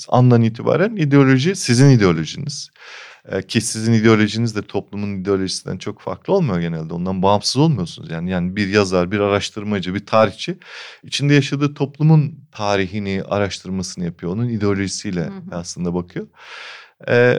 [0.08, 2.70] andan itibaren ideoloji sizin ideolojiniz.
[3.30, 6.94] Ee, ki sizin ideolojiniz de toplumun ideolojisinden çok farklı olmuyor genelde.
[6.94, 8.10] Ondan bağımsız olmuyorsunuz.
[8.10, 10.58] Yani yani bir yazar, bir araştırmacı, bir tarihçi
[11.02, 14.32] içinde yaşadığı toplumun tarihini, araştırmasını yapıyor.
[14.32, 15.56] Onun ideolojisiyle hı hı.
[15.56, 16.26] aslında bakıyor.
[17.08, 17.38] Ee,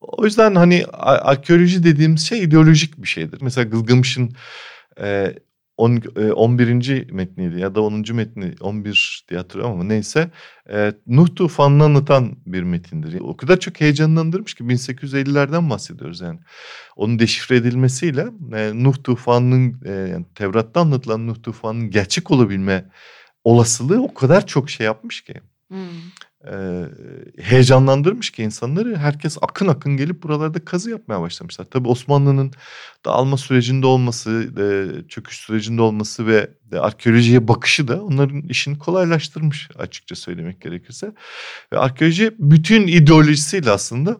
[0.00, 3.38] o yüzden hani arkeoloji dediğimiz şey ideolojik bir şeydir.
[3.42, 4.32] Mesela Gılgamış'ın
[5.00, 5.34] e,
[5.78, 6.02] 10,
[6.34, 6.88] 11.
[6.90, 8.04] E, metniydi ya da 10.
[8.12, 10.30] metni 11 diye hatırlıyorum ama neyse
[10.70, 13.20] e, Nuh tufanını anlatan bir metindir.
[13.20, 16.40] O kadar çok heyecanlandırmış ki 1850'lerden bahsediyoruz yani.
[16.96, 22.84] Onun deşifre edilmesiyle e, Nuh tufanının e, yani Tevrat'ta anlatılan Nuh tufanının gerçek olabilme
[23.44, 25.34] olasılığı o kadar çok şey yapmış ki.
[25.68, 25.78] Hmm
[27.42, 28.96] heyecanlandırmış ki insanları.
[28.96, 31.64] Herkes akın akın gelip buralarda kazı yapmaya başlamışlar.
[31.64, 32.52] Tabii Osmanlı'nın
[33.04, 34.48] dağılma sürecinde olması,
[35.08, 41.12] çöküş sürecinde olması ve arkeolojiye bakışı da onların işini kolaylaştırmış açıkça söylemek gerekirse.
[41.72, 44.16] Ve arkeoloji bütün ideolojisiyle aslında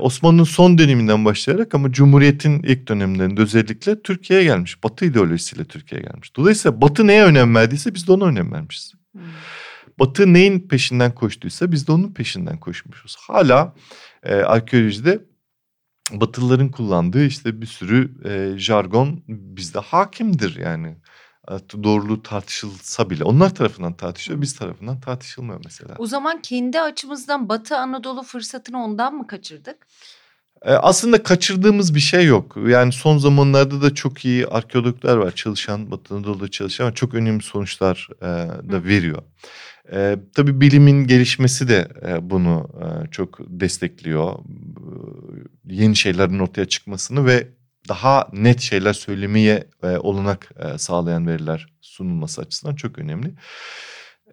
[0.00, 4.84] Osmanlı'nın son döneminden başlayarak ama Cumhuriyet'in ilk dönemlerinde özellikle Türkiye'ye gelmiş.
[4.84, 6.36] Batı ideolojisiyle Türkiye'ye gelmiş.
[6.36, 8.92] Dolayısıyla Batı neye önem verdiyse biz de ona önem vermişiz.
[9.12, 9.22] Hmm.
[9.98, 13.16] Batı neyin peşinden koştuysa biz de onun peşinden koşmuşuz.
[13.16, 13.74] Hala
[14.22, 15.20] e, arkeolojide
[16.12, 20.96] Batılıların kullandığı işte bir sürü e, jargon bizde hakimdir yani.
[21.82, 25.94] Doğruluğu tartışılsa bile onlar tarafından tartışıyor biz tarafından tartışılmıyor mesela.
[25.98, 29.86] O zaman kendi açımızdan Batı Anadolu fırsatını ondan mı kaçırdık?
[30.62, 32.56] E, aslında kaçırdığımız bir şey yok.
[32.66, 37.42] Yani son zamanlarda da çok iyi arkeologlar var çalışan Batı Anadolu'da çalışan ama çok önemli
[37.42, 38.26] sonuçlar e,
[38.72, 39.22] da veriyor.
[39.92, 44.38] E, tabii bilimin gelişmesi de e, bunu e, çok destekliyor.
[45.64, 47.48] Yeni şeylerin ortaya çıkmasını ve
[47.88, 53.34] daha net şeyler söylemeye e, olanak e, sağlayan veriler sunulması açısından çok önemli.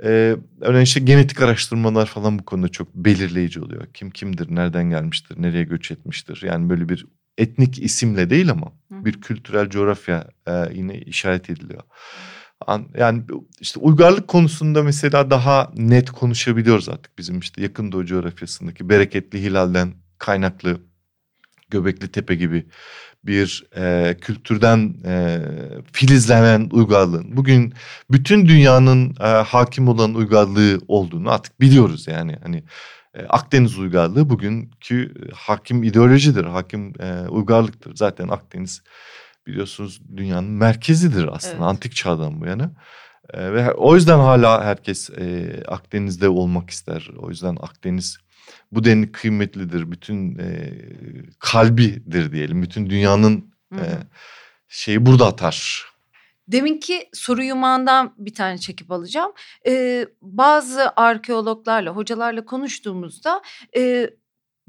[0.04, 3.88] Ee, örneğin işte genetik araştırmalar falan bu konuda çok belirleyici oluyor.
[3.93, 6.41] Kim kimdir, nereden gelmiştir, nereye göç etmiştir.
[6.45, 7.06] Yani böyle bir
[7.38, 9.06] etnik isimle değil ama Hı.
[9.06, 11.84] bir kültürel coğrafya e, yine işaret ediliyor.
[12.97, 13.24] Yani
[13.62, 19.93] işte uygarlık konusunda mesela daha net konuşabiliyoruz artık bizim işte yakın doğu coğrafyasındaki bereketli hilalden
[20.18, 20.82] kaynaklı
[21.70, 22.66] Göbekli Tepe gibi
[23.24, 25.39] bir e, kültürden e,
[25.91, 27.74] filizlenen uygarlığın bugün
[28.12, 32.64] bütün dünyanın e, hakim olan uygarlığı olduğunu artık biliyoruz yani hani
[33.14, 37.95] e, Akdeniz uygarlığı bugünkü hakim ideolojidir, hakim e, uygarlıktır.
[37.95, 38.84] Zaten Akdeniz
[39.48, 41.64] biliyorsunuz dünyanın merkezidir aslında evet.
[41.64, 42.72] antik çağdan bu yana.
[43.34, 47.10] E, ve o yüzden hala herkes e, Akdeniz'de olmak ister.
[47.18, 48.18] O yüzden Akdeniz
[48.72, 49.92] bu denli kıymetlidir.
[49.92, 50.72] Bütün e,
[51.40, 52.62] kalbidir diyelim.
[52.62, 53.84] Bütün dünyanın e,
[54.68, 55.86] şeyi burada atar.
[56.48, 59.32] Deminki soru yumağından bir tane çekip alacağım.
[59.68, 63.42] Ee, bazı arkeologlarla, hocalarla konuştuğumuzda
[63.78, 64.10] e,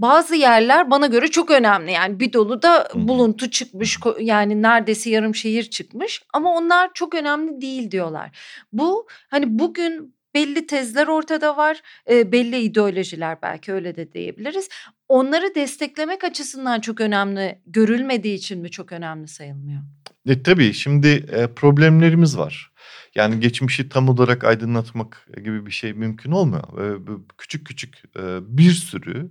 [0.01, 1.92] bazı yerler bana göre çok önemli.
[1.92, 7.61] Yani bir dolu da buluntu çıkmış yani neredeyse yarım şehir çıkmış ama onlar çok önemli
[7.61, 8.38] değil diyorlar.
[8.72, 11.80] Bu hani bugün belli tezler ortada var,
[12.11, 14.68] e, belli ideolojiler belki öyle de diyebiliriz.
[15.09, 19.80] Onları desteklemek açısından çok önemli görülmediği için mi çok önemli sayılmıyor?
[20.28, 22.70] E, tabii şimdi e, problemlerimiz var.
[23.14, 26.62] Yani geçmişi tam olarak aydınlatmak gibi bir şey mümkün olmuyor.
[26.62, 26.98] E,
[27.38, 29.30] küçük küçük e, bir sürü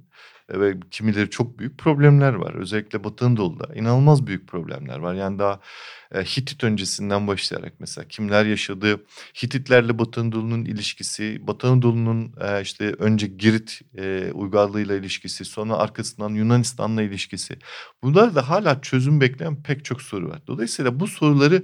[0.54, 2.54] ve kimileri çok büyük problemler var.
[2.54, 5.14] Özellikle Batı Anadolu'da inanılmaz büyük problemler var.
[5.14, 5.60] Yani daha
[6.16, 9.06] e, Hitit öncesinden başlayarak mesela kimler yaşadı,
[9.44, 16.30] Hititlerle Batı Anadolu'nun ilişkisi, Batı Anadolu'nun e, işte önce Girit e, uygarlığıyla ilişkisi, sonra arkasından
[16.30, 17.60] Yunanistan'la ilişkisi.
[18.04, 20.42] Bunlar da hala çözüm bekleyen pek çok soru var.
[20.48, 21.64] Dolayısıyla bu soruları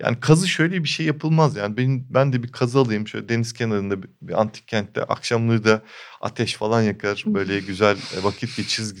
[0.00, 1.56] yani kazı şöyle bir şey yapılmaz.
[1.56, 5.64] Yani ben, ben de bir kazı alayım şöyle deniz kenarında bir, bir antik kentte akşamları
[5.64, 5.82] da
[6.20, 7.24] ateş falan yakar.
[7.26, 8.94] Böyle güzel vakit geçiriz,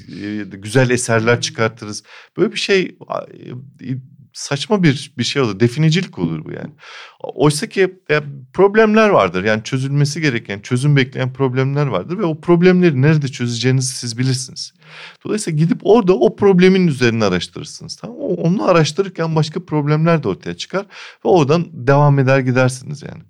[0.50, 2.02] güzel eserler çıkartırız.
[2.36, 2.98] Böyle bir şey
[4.36, 5.60] saçma bir bir şey olur.
[5.60, 6.72] Definicilik olur bu yani.
[7.20, 8.22] Oysa ki ya,
[8.52, 9.44] problemler vardır.
[9.44, 14.74] Yani çözülmesi gereken, çözüm bekleyen problemler vardır ve o problemleri nerede çözeceğinizi siz bilirsiniz.
[15.24, 17.96] Dolayısıyla gidip orada o problemin üzerine araştırırsınız.
[17.96, 20.86] Tamam Onu araştırırken başka problemler de ortaya çıkar
[21.24, 23.22] ve oradan devam eder gidersiniz yani.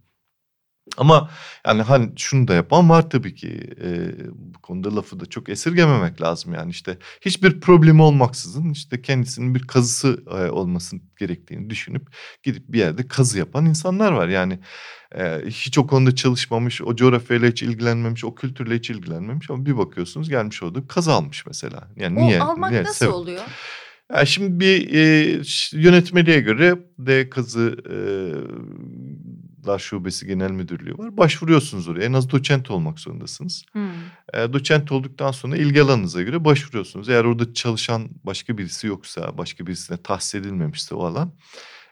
[0.96, 1.30] Ama
[1.66, 6.22] yani hani şunu da yapan var tabii ki e, bu konuda lafı da çok esirgememek
[6.22, 12.08] lazım yani işte hiçbir problemi olmaksızın işte kendisinin bir kazısı e, olması gerektiğini düşünüp
[12.42, 14.58] gidip bir yerde kazı yapan insanlar var yani
[15.14, 19.78] e, hiç o konuda çalışmamış o coğrafyayla hiç ilgilenmemiş o kültürle hiç ilgilenmemiş ama bir
[19.78, 22.82] bakıyorsunuz gelmiş orada kazı almış mesela yani o niye almak niye?
[22.82, 23.14] nasıl Sebep.
[23.14, 23.42] oluyor?
[24.12, 25.42] Yani şimdi bir e,
[25.72, 27.96] yönetmeliğe göre D kazı e,
[29.66, 31.16] Dar Şubesi Genel Müdürlüğü var.
[31.16, 32.04] Başvuruyorsunuz oraya.
[32.04, 33.64] En az doçent olmak zorundasınız.
[33.72, 33.90] Hmm.
[34.34, 37.08] E, doçent olduktan sonra ilgi alanınıza göre başvuruyorsunuz.
[37.08, 41.32] Eğer orada çalışan başka birisi yoksa, başka birisine tahsis edilmemişse o alan...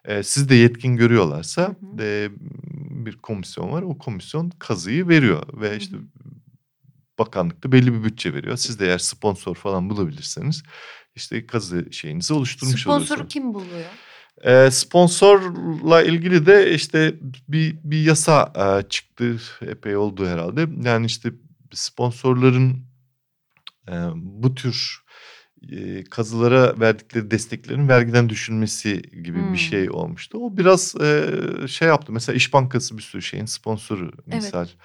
[0.04, 2.02] E, siz de yetkin görüyorlarsa hı hı.
[2.02, 2.30] E,
[3.06, 3.82] bir komisyon var.
[3.82, 6.04] O komisyon kazıyı veriyor ve işte hı hı.
[7.18, 8.56] bakanlıkta belli bir bütçe veriyor.
[8.56, 10.62] Siz de eğer sponsor falan bulabilirseniz
[11.14, 13.18] işte kazı şeyinizi oluşturmuş Sponsoru oluyorsunuz.
[13.18, 13.90] Sponsoru kim buluyor?
[14.42, 17.14] E, sponsorla ilgili de işte
[17.48, 20.66] bir bir yasa e, çıktı epey oldu herhalde.
[20.82, 21.32] Yani işte
[21.72, 22.84] sponsorların
[23.88, 25.04] e, bu tür
[25.72, 29.52] e, kazılara verdikleri desteklerin vergiden düşülmesi gibi hmm.
[29.52, 30.38] bir şey olmuştu.
[30.38, 32.12] O biraz e, şey yaptı.
[32.12, 34.66] Mesela İş Bankası bir sürü şeyin sponsoru misal.
[34.66, 34.76] Evet.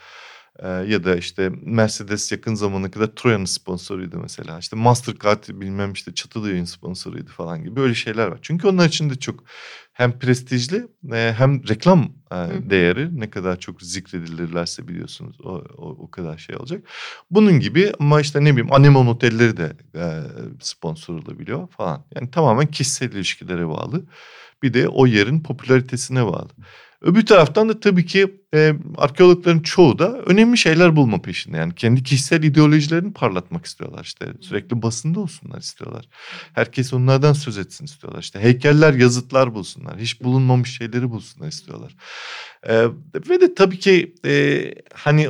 [0.63, 4.59] Ee, ya da işte Mercedes yakın zamana kadar Troyan'ın sponsoruydu mesela.
[4.59, 8.39] İşte Mastercard bilmem işte Çatalhöyük'ün sponsoruydu falan gibi böyle şeyler var.
[8.41, 9.43] Çünkü onlar için de çok
[9.93, 12.35] hem prestijli e, hem reklam e,
[12.69, 16.83] değeri ne kadar çok zikredilirlerse biliyorsunuz o, o, o kadar şey olacak.
[17.31, 20.03] Bunun gibi ama işte ne bileyim Anemon otelleri de e,
[20.61, 22.05] sponsor olabiliyor falan.
[22.15, 24.05] Yani tamamen kişisel ilişkilere bağlı.
[24.63, 26.49] Bir de o yerin popülaritesine bağlı.
[27.01, 31.57] Öbür taraftan da tabii ki e, arkeologların çoğu da önemli şeyler bulma peşinde.
[31.57, 34.03] Yani kendi kişisel ideolojilerini parlatmak istiyorlar.
[34.03, 36.05] İşte sürekli basında olsunlar istiyorlar.
[36.53, 38.21] Herkes onlardan söz etsin istiyorlar.
[38.21, 39.99] İşte heykeller, yazıtlar bulsunlar.
[39.99, 41.95] Hiç bulunmamış şeyleri bulsunlar istiyorlar.
[42.63, 42.83] E,
[43.29, 44.61] ve de tabii ki e,
[44.93, 45.29] hani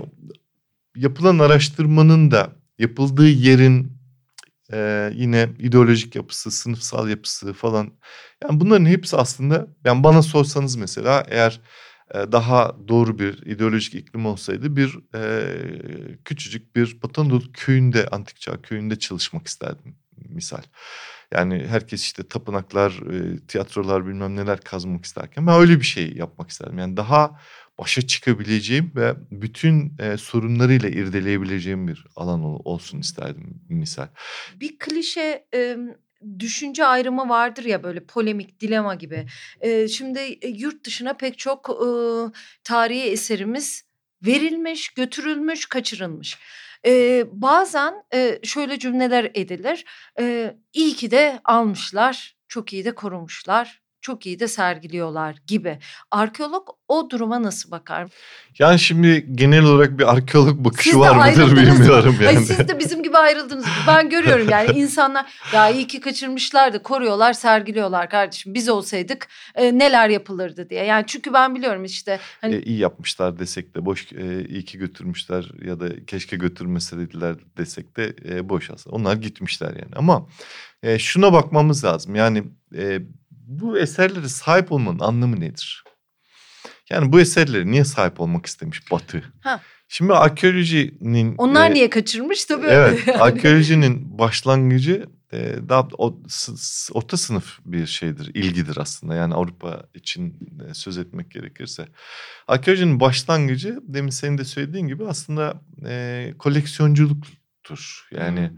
[0.96, 3.99] yapılan araştırmanın da yapıldığı yerin
[4.74, 7.92] e, yine ideolojik yapısı, sınıfsal yapısı falan.
[8.44, 11.62] Yani bunların hepsi aslında yani bana sorsanız mesela eğer
[12.14, 18.40] e, daha doğru bir ideolojik iklim olsaydı bir e, küçücük bir Batı Anadolu köyünde, antik
[18.40, 19.96] çağ köyünde çalışmak isterdim
[20.30, 20.62] misal.
[21.32, 23.00] Yani herkes işte tapınaklar,
[23.48, 26.78] tiyatrolar bilmem neler kazmak isterken ben öyle bir şey yapmak isterdim.
[26.78, 27.40] Yani daha
[27.80, 34.08] başa çıkabileceğim ve bütün e, sorunlarıyla irdeleyebileceğim bir alan ol, olsun isterdim misal.
[34.56, 35.78] Bir klişe e,
[36.40, 39.26] düşünce ayrımı vardır ya böyle polemik, dilema gibi.
[39.62, 41.88] E, şimdi yurt dışına pek çok e,
[42.64, 43.84] tarihi eserimiz
[44.26, 46.38] verilmiş, götürülmüş, kaçırılmış.
[46.86, 49.86] E, bazen e, şöyle cümleler edilir.
[50.20, 55.80] E, iyi ki de almışlar, çok iyi de korumuşlar çok iyi de sergiliyorlar gibi.
[56.12, 58.12] Arkeolog o duruma nasıl bakar?
[58.60, 62.36] Yani şimdi genel olarak bir arkeolog bakışı siz var mıdır bilmiyorum yani.
[62.36, 63.66] Hayır, siz de bizim gibi ayrıldınız.
[63.88, 68.54] Ben görüyorum yani insanlar ya iyi ki kaçırmışlar da koruyorlar, sergiliyorlar kardeşim.
[68.54, 70.86] Biz olsaydık e, neler yapılırdı diye.
[70.86, 72.20] Yani çünkü ben biliyorum işte.
[72.42, 72.56] Hani...
[72.56, 77.98] E, iyi yapmışlar desek de boş e, iyi ki götürmüşler ya da keşke götürmeseydiler desek
[77.98, 78.96] de e, boş aslında.
[78.96, 80.28] Onlar gitmişler yani ama
[80.84, 82.16] e, şuna bakmamız lazım.
[82.16, 82.44] Yani
[82.76, 83.00] e,
[83.50, 85.84] bu eserlere sahip olmanın anlamı nedir?
[86.90, 89.24] Yani bu eserlere niye sahip olmak istemiş Batı?
[89.42, 89.62] Ha.
[89.88, 91.36] Şimdi arkeolojinin...
[91.38, 92.68] Onlar e, niye kaçırmış tabii.
[92.68, 96.20] Evet arkeolojinin başlangıcı e, daha o,
[96.94, 99.16] orta sınıf bir şeydir, ilgidir aslında.
[99.16, 100.40] Yani Avrupa için
[100.70, 101.88] e, söz etmek gerekirse.
[102.48, 108.08] Arkeolojinin başlangıcı demin senin de söylediğin gibi aslında e, koleksiyonculuktur.
[108.12, 108.50] Yani...
[108.50, 108.58] Hmm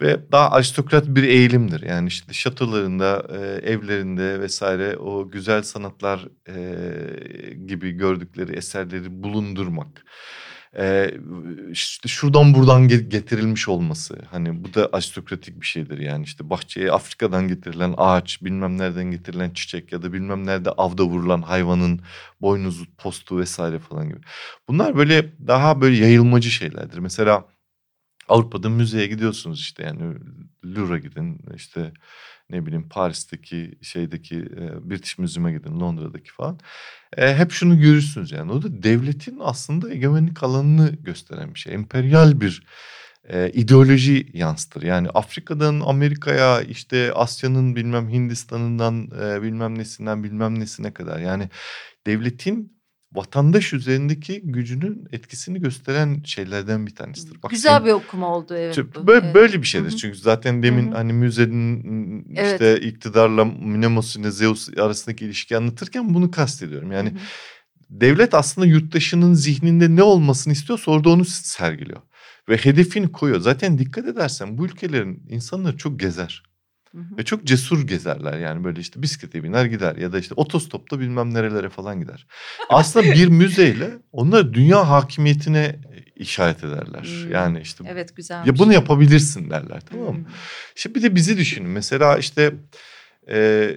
[0.00, 1.82] ve daha aristokrat bir eğilimdir.
[1.82, 10.04] Yani işte şatolarında, e, evlerinde vesaire o güzel sanatlar e, gibi gördükleri eserleri bulundurmak.
[10.78, 11.10] E,
[11.70, 14.18] işte şuradan buradan getirilmiş olması.
[14.30, 15.98] Hani bu da aristokratik bir şeydir.
[15.98, 21.04] Yani işte bahçeye Afrika'dan getirilen ağaç, bilmem nereden getirilen çiçek ya da bilmem nerede avda
[21.04, 22.00] vurulan hayvanın
[22.40, 24.20] boynuzu, postu vesaire falan gibi.
[24.68, 26.98] Bunlar böyle daha böyle yayılmacı şeylerdir.
[26.98, 27.44] Mesela
[28.28, 30.14] Avrupa'da müzeye gidiyorsunuz işte yani
[30.64, 31.92] Louvre'a gidin işte
[32.50, 36.58] ne bileyim Paris'teki şeydeki e, British Museum'a gidin Londra'daki falan.
[37.16, 41.74] E, hep şunu görürsünüz yani o da devletin aslında egemenlik alanını gösteren bir şey.
[41.74, 42.66] Emperyal bir
[43.28, 44.82] e, ideoloji yansıtır.
[44.82, 51.48] Yani Afrika'dan Amerika'ya işte Asya'nın bilmem Hindistan'ından e, bilmem nesinden bilmem nesine kadar yani
[52.06, 52.75] devletin
[53.16, 57.42] vatandaş üzerindeki gücünün etkisini gösteren şeylerden bir tanesidir.
[57.42, 58.78] Bak, Güzel bir okuma oldu evet.
[58.94, 59.06] Bu.
[59.06, 59.34] Böyle, evet.
[59.34, 59.90] böyle bir şeydir.
[59.90, 59.96] Hı-hı.
[59.96, 60.94] Çünkü zaten demin Hı-hı.
[60.94, 62.52] hani müzenin evet.
[62.52, 66.92] işte iktidarla Mnemosyne ile Zeus arasındaki ilişki anlatırken bunu kastediyorum.
[66.92, 67.18] Yani Hı-hı.
[67.90, 72.00] devlet aslında yurttaşının zihninde ne olmasını istiyorsa orada onu sergiliyor.
[72.48, 73.40] Ve hedefini koyuyor.
[73.40, 76.42] Zaten dikkat edersen bu ülkelerin insanları çok gezer.
[77.18, 81.34] Ve çok cesur gezerler yani böyle işte bisiklete biner gider ya da işte otostopta bilmem
[81.34, 82.26] nerelere falan gider.
[82.68, 85.80] Aslında bir müzeyle onlar dünya hakimiyetine
[86.16, 87.02] işaret ederler.
[87.02, 87.32] Hmm.
[87.32, 88.46] Yani işte Evet güzel.
[88.46, 90.18] Ya bunu yapabilirsin derler tamam mı?
[90.18, 90.32] Hmm.
[90.76, 91.68] İşte bir de bizi düşünün.
[91.68, 92.54] Mesela işte
[93.30, 93.70] e,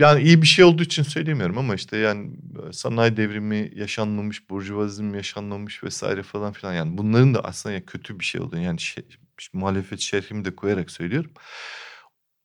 [0.00, 2.30] yani iyi bir şey olduğu için söylemiyorum ama işte yani
[2.72, 6.74] sanayi devrimi yaşanmamış, burjuvazizm yaşanmamış vesaire falan filan.
[6.74, 9.04] Yani bunların da aslında kötü bir şey olduğunu yani şey,
[9.52, 11.30] muhalefet şerhimi de koyarak söylüyorum.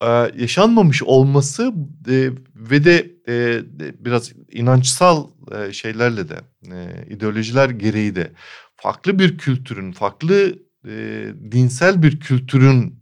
[0.01, 1.73] Ee, yaşanmamış olması
[2.09, 3.61] e, ve de e,
[4.05, 6.41] biraz inançsal e, şeylerle de
[6.71, 8.31] e, ideolojiler gereği de
[8.75, 10.55] farklı bir kültürün, farklı
[10.87, 13.01] e, dinsel bir kültürün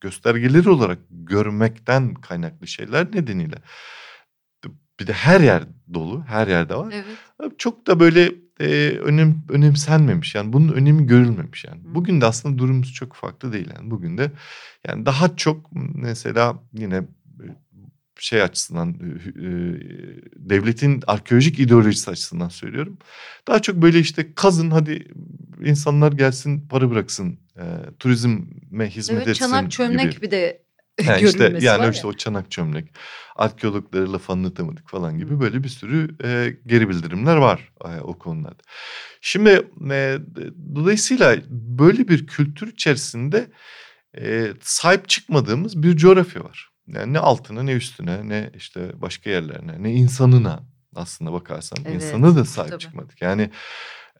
[0.00, 3.56] göstergeleri olarak görmekten kaynaklı şeyler nedeniyle
[5.00, 5.62] bir de her yer
[5.94, 6.92] dolu, her yerde var.
[6.94, 7.58] Evet.
[7.58, 11.80] Çok da böyle e, önem önemsenmemiş yani bunun önemi görülmemiş yani.
[11.84, 13.90] Bugün de aslında durumumuz çok farklı değil yani.
[13.90, 14.30] Bugün de
[14.86, 17.02] yani daha çok mesela yine
[18.18, 19.50] şey açısından e,
[20.36, 22.98] devletin arkeolojik ideolojisi açısından söylüyorum.
[23.48, 25.08] Daha çok böyle işte kazın hadi
[25.64, 27.64] insanlar gelsin para bıraksın e,
[27.98, 30.22] turizme hizmet evet, etsin çanak çömlek gibi.
[30.22, 30.62] bir de
[31.04, 32.10] yani işte yani işte ya.
[32.10, 32.94] o çanak çömlek
[33.36, 38.62] arkeologları laf anlatamadık falan gibi böyle bir sürü e, geri bildirimler var e, o konularda.
[39.20, 40.18] Şimdi e,
[40.74, 43.50] dolayısıyla böyle bir kültür içerisinde
[44.18, 46.70] e, sahip çıkmadığımız bir coğrafya var.
[46.86, 50.62] Yani ne altına ne üstüne ne işte başka yerlerine ne insanına
[50.94, 52.80] aslında bakarsan evet, insana da sahip tabii.
[52.80, 53.22] çıkmadık.
[53.22, 53.50] Yani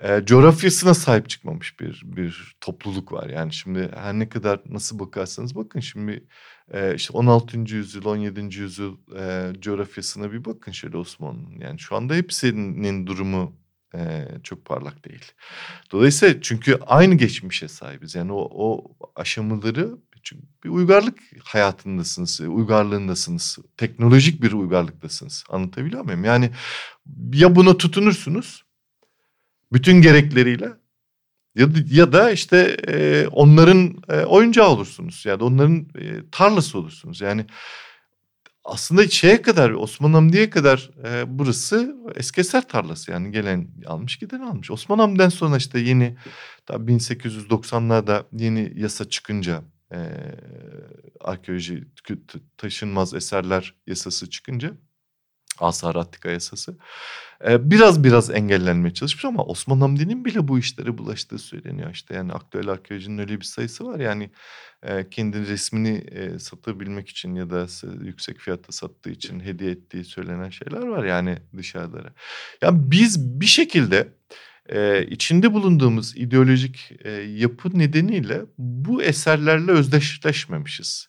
[0.01, 3.29] e, coğrafyasına sahip çıkmamış bir bir topluluk var.
[3.29, 6.27] Yani şimdi her ne kadar nasıl bakarsanız bakın şimdi
[6.71, 7.59] e, işte 16.
[7.59, 8.41] yüzyıl 17.
[8.41, 11.61] yüzyıl e, coğrafyasına bir bakın şöyle Osmanlı'nın.
[11.61, 13.57] Yani şu anda hepsinin durumu
[13.95, 15.25] e, çok parlak değil.
[15.93, 18.15] Dolayısıyla çünkü aynı geçmişe sahibiz.
[18.15, 23.59] Yani o, o aşamaları çünkü bir uygarlık hayatındasınız, uygarlığındasınız.
[23.77, 25.45] Teknolojik bir uygarlıktasınız.
[25.49, 26.25] Anlatabiliyor muyum?
[26.25, 26.51] Yani
[27.33, 28.65] ya buna tutunursunuz
[29.73, 30.80] bütün gerekleriyle
[31.55, 35.27] ya, ya da işte e, onların e, oyuncağı olursunuz.
[35.27, 37.21] Ya da onların e, tarlası olursunuz.
[37.21, 37.47] Yani
[38.65, 44.71] aslında şeye kadar Osman Hamdi'ye kadar e, burası Eskeser tarlası yani gelen almış giden almış.
[44.71, 46.17] Osman Hamdi'den sonra işte yeni
[46.67, 49.99] tabii 1890'larda yeni yasa çıkınca e,
[51.21, 51.85] arkeoloji
[52.57, 54.77] taşınmaz eserler yasası çıkınca
[55.61, 56.77] Asar Attika yasası
[57.49, 62.33] e, biraz biraz engellenmeye çalışmış ama Osman Hamdi'nin bile bu işlere bulaştığı söyleniyor işte yani
[62.33, 64.31] aktüel arkeolojinin öyle bir sayısı var yani
[64.83, 67.67] e, kendi resmini e, satabilmek için ya da
[68.05, 72.13] yüksek fiyatta sattığı için hediye ettiği söylenen şeyler var yani dışarılara.
[72.63, 74.09] Yani biz bir şekilde
[74.69, 81.09] e, içinde bulunduğumuz ideolojik e, yapı nedeniyle bu eserlerle özdeşleşmemişiz.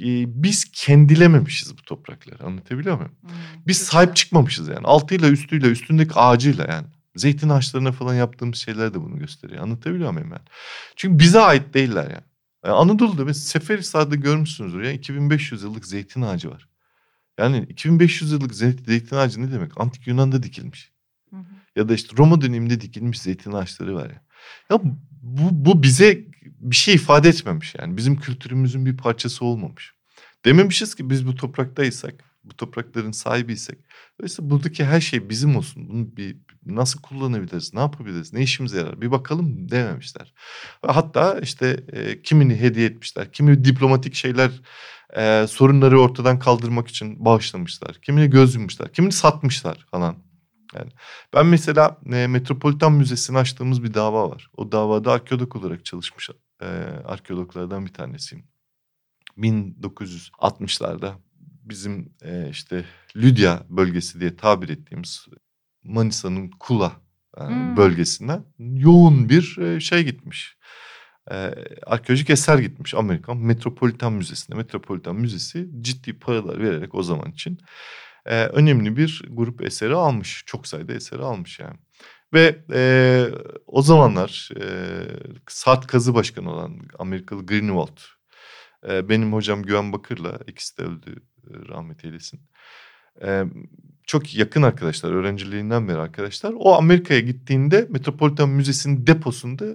[0.00, 3.12] E, biz kendilememişiz bu toprakları anlatabiliyor muyum?
[3.20, 3.30] Hmm,
[3.66, 3.90] biz güzel.
[3.90, 6.86] sahip çıkmamışız yani altıyla üstüyle üstündeki ağacıyla yani.
[7.16, 9.62] Zeytin ağaçlarına falan yaptığımız şeyler de bunu gösteriyor.
[9.62, 10.40] Anlatabiliyor muyum ben?
[10.96, 12.24] Çünkü bize ait değiller yani.
[12.64, 16.68] yani Anadolu'da mesela Seferihisar'da görmüşsünüzdür ya 2500 yıllık zeytin ağacı var.
[17.38, 19.80] Yani 2500 yıllık zeytin ağacı ne demek?
[19.80, 20.92] Antik Yunan'da dikilmiş.
[21.30, 21.44] Hı hı.
[21.76, 24.22] Ya da işte Roma döneminde dikilmiş zeytin ağaçları var ya.
[24.70, 24.80] Ya
[25.22, 27.96] bu, bu bize bir şey ifade etmemiş yani.
[27.96, 29.94] Bizim kültürümüzün bir parçası olmamış.
[30.44, 32.14] Dememişiz ki biz bu topraktaysak,
[32.44, 33.78] bu toprakların sahibiysek.
[34.20, 35.88] Dolayısıyla buradaki her şey bizim olsun.
[35.88, 36.36] Bunu bir
[36.66, 40.34] nasıl kullanabiliriz, ne yapabiliriz, ne işimize yarar bir bakalım dememişler.
[40.82, 44.50] Hatta işte e, kimini hediye etmişler, kimi diplomatik şeyler
[45.16, 47.98] e, sorunları ortadan kaldırmak için bağışlamışlar.
[48.02, 50.23] Kimini göz yummuşlar, kimini satmışlar falan.
[50.74, 50.90] Yani
[51.34, 54.50] ben mesela e, Metropolitan Müzesi'ni açtığımız bir dava var.
[54.56, 56.30] O davada arkeolog olarak çalışmış
[56.62, 56.66] e,
[57.04, 58.44] arkeologlardan bir tanesiyim.
[59.38, 61.14] 1960'larda
[61.64, 62.84] bizim e, işte
[63.16, 65.26] Lydia bölgesi diye tabir ettiğimiz
[65.84, 66.92] Manisa'nın Kula
[67.38, 67.76] e, hmm.
[67.76, 70.56] bölgesinden yoğun bir e, şey gitmiş.
[71.30, 71.34] E,
[71.86, 74.56] arkeolojik eser gitmiş Amerikan Metropolitan Müzesi'ne.
[74.56, 77.58] Metropolitan Müzesi ciddi paralar vererek o zaman için
[78.26, 80.42] e, önemli bir grup eseri almış.
[80.46, 81.76] Çok sayıda eseri almış yani.
[82.32, 83.26] Ve e,
[83.66, 84.66] o zamanlar e,
[85.48, 87.98] Saat Kazı Başkanı olan Amerikalı Greenwald,
[88.88, 91.16] e, benim hocam Güven Bakır'la ikisi de öldü
[91.68, 92.40] rahmet eylesin.
[93.22, 93.44] E,
[94.06, 96.54] çok yakın arkadaşlar, öğrenciliğinden beri arkadaşlar.
[96.58, 99.74] O Amerika'ya gittiğinde Metropolitan Müzesi'nin deposunda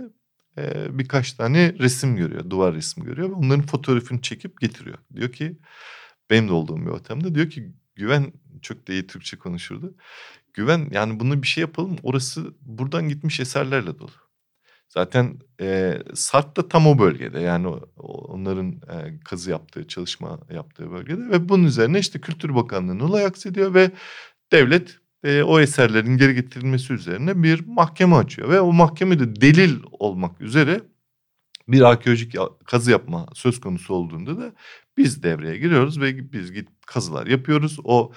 [0.90, 3.30] birkaç tane resim görüyor, duvar resmi görüyor.
[3.30, 4.98] Ve onların fotoğrafını çekip getiriyor.
[5.16, 5.58] Diyor ki,
[6.30, 9.96] benim de olduğum bir ortamda diyor ki Güven çok da iyi Türkçe konuşurdu.
[10.54, 14.12] Güven yani bunu bir şey yapalım orası buradan gitmiş eserlerle dolu.
[14.90, 21.30] Zaten e, Sarp da tam o bölgede yani onların e, kazı yaptığı çalışma yaptığı bölgede
[21.30, 23.92] ve bunun üzerine işte Kültür Bakanlığı'nın olay aksediyor ve
[24.52, 28.50] devlet e, o eserlerin geri getirilmesi üzerine bir mahkeme açıyor.
[28.50, 30.82] Ve o mahkemede delil olmak üzere
[31.68, 32.36] bir arkeolojik
[32.66, 34.54] kazı yapma söz konusu olduğunda da
[35.00, 37.78] biz devreye giriyoruz ve biz git kazılar yapıyoruz.
[37.84, 38.12] O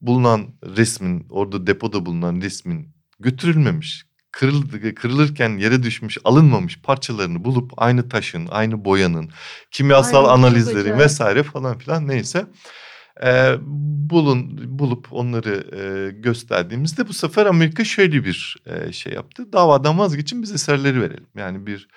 [0.00, 8.08] bulunan resmin orada depoda bulunan resmin götürülmemiş kırıldı, kırılırken yere düşmüş alınmamış parçalarını bulup aynı
[8.08, 9.30] taşın aynı boyanın
[9.70, 12.46] kimyasal Ay, analizleri vesaire falan filan neyse
[13.24, 13.54] e,
[14.10, 19.52] bulun bulup onları e, gösterdiğimizde bu sefer Amerika şöyle bir e, şey yaptı.
[19.52, 21.26] Davadan vazgeçin biz eserleri verelim.
[21.36, 21.88] Yani bir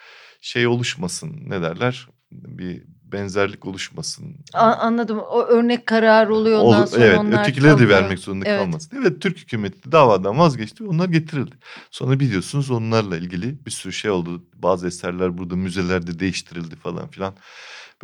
[0.41, 4.35] şey oluşmasın ne derler bir benzerlik oluşmasın.
[4.53, 5.19] A- anladım.
[5.19, 8.59] O örnek karar oluyor ondan sonra evet, onlar ötekileri de vermek zorunda evet.
[8.59, 8.97] kalmasın.
[9.01, 11.55] Evet Türk hükümeti davadan vazgeçti onlar getirildi.
[11.91, 14.43] Sonra biliyorsunuz onlarla ilgili bir sürü şey oldu.
[14.55, 17.33] Bazı eserler burada müzelerde değiştirildi falan filan.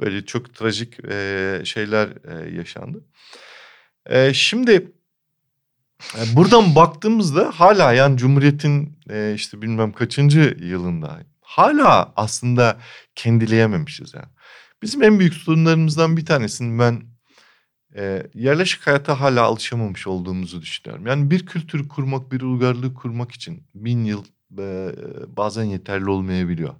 [0.01, 3.03] Böyle çok trajik e, şeyler e, yaşandı.
[4.05, 4.91] E, şimdi
[6.15, 12.77] e, buradan baktığımızda hala yani Cumhuriyet'in e, işte bilmem kaçıncı yılında hala aslında
[13.15, 14.36] kendileyememişiz yani.
[14.81, 17.03] Bizim en büyük sorunlarımızdan bir tanesini ben
[17.95, 21.07] e, yerleşik hayata hala alışamamış olduğumuzu düşünüyorum.
[21.07, 24.23] Yani bir kültürü kurmak, bir uygarlığı kurmak için bin yıl
[24.59, 24.91] e,
[25.27, 26.75] bazen yeterli olmayabiliyor.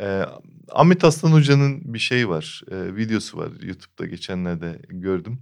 [0.00, 0.24] E,
[0.72, 5.40] Ahmet Aslan Hoca'nın bir şey var, e, videosu var YouTube'da geçenlerde gördüm.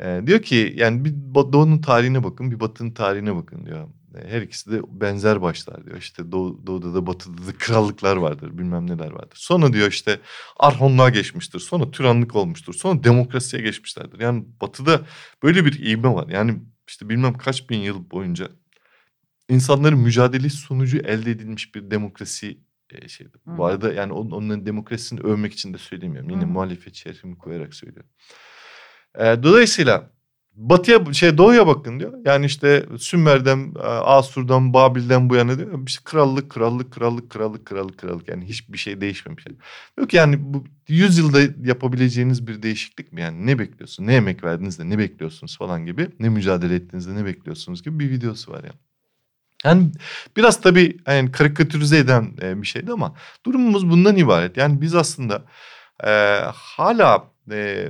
[0.00, 3.88] E, diyor ki yani bir Doğu'nun tarihine bakın, bir Batı'nın tarihine bakın diyor.
[4.14, 5.96] Her ikisi de benzer başlar diyor.
[5.96, 9.36] İşte Doğu, Doğu'da da Batı'da da krallıklar vardır bilmem neler vardır.
[9.40, 10.20] Sonra diyor işte
[10.56, 11.58] Arhonluğa geçmiştir.
[11.58, 12.74] Sonra Türanlık olmuştur.
[12.74, 14.20] Sonra demokrasiye geçmişlerdir.
[14.20, 15.00] Yani Batı'da
[15.42, 16.28] böyle bir ivme var.
[16.28, 18.48] Yani işte bilmem kaç bin yıl boyunca
[19.48, 22.58] insanların mücadelesi sonucu elde edilmiş bir demokrasi
[22.90, 23.38] e, şeydi.
[23.46, 26.30] Bu arada yani on, onların demokrasisini övmek için de söylemiyorum.
[26.30, 26.46] Yine Hı.
[26.46, 28.10] muhalefet şerifimi koyarak söylüyorum.
[29.14, 30.10] E, dolayısıyla
[30.58, 32.12] batıya şey doğuya bakın diyor.
[32.24, 35.86] Yani işte Sümer'den, e, Asur'dan, Babil'den bu yana diyor.
[35.86, 38.28] İşte krallık, krallık, krallık, krallık, krallık, krallık.
[38.28, 39.44] Yani hiçbir şey değişmemiş.
[39.98, 43.20] Yok yani bu 100 yılda yapabileceğiniz bir değişiklik mi?
[43.20, 44.06] Yani ne bekliyorsun?
[44.06, 46.08] Ne emek verdiniz de ne bekliyorsunuz falan gibi.
[46.20, 48.78] Ne mücadele ettiğinizde ne bekliyorsunuz gibi bir videosu var yani.
[49.64, 49.90] Yani
[50.36, 53.14] biraz tabii yani karikatürize eden e, bir şeydi ama
[53.46, 54.56] durumumuz bundan ibaret.
[54.56, 55.44] Yani biz aslında
[56.04, 57.88] e, hala e,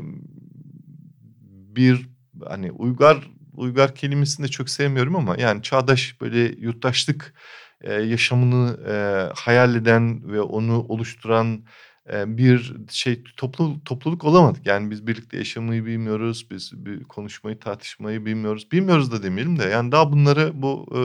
[1.76, 7.34] bir hani uygar uygar kelimesini de çok sevmiyorum ama yani çağdaş böyle yurttaşlık
[7.80, 8.94] e, yaşamını e,
[9.34, 11.64] hayal eden ve onu oluşturan
[12.12, 14.66] e, bir şey toplu topluluk olamadık.
[14.66, 18.72] Yani biz birlikte yaşamayı bilmiyoruz, biz bir konuşmayı tartışmayı bilmiyoruz.
[18.72, 21.00] Bilmiyoruz da demeyelim de yani daha bunları bu e,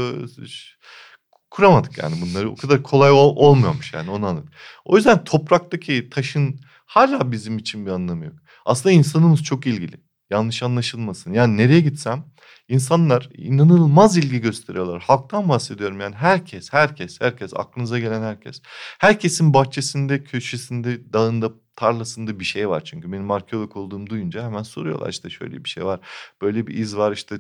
[1.52, 4.54] kuramadık yani bunları o kadar kolay ol, olmuyormuş yani onu anladık.
[4.86, 8.36] O yüzden topraktaki taşın hala bizim için bir anlamı yok.
[8.66, 10.13] Aslında insanımız çok ilgili.
[10.30, 11.34] Yanlış anlaşılmasın.
[11.34, 12.26] Yani nereye gitsem
[12.68, 15.02] insanlar inanılmaz ilgi gösteriyorlar.
[15.02, 18.62] Halktan bahsediyorum yani herkes, herkes, herkes, aklınıza gelen herkes.
[19.00, 23.12] Herkesin bahçesinde, köşesinde, dağında, tarlasında bir şey var çünkü.
[23.12, 26.00] Benim arkeolog olduğumu duyunca hemen soruyorlar işte şöyle bir şey var.
[26.42, 27.36] Böyle bir iz var işte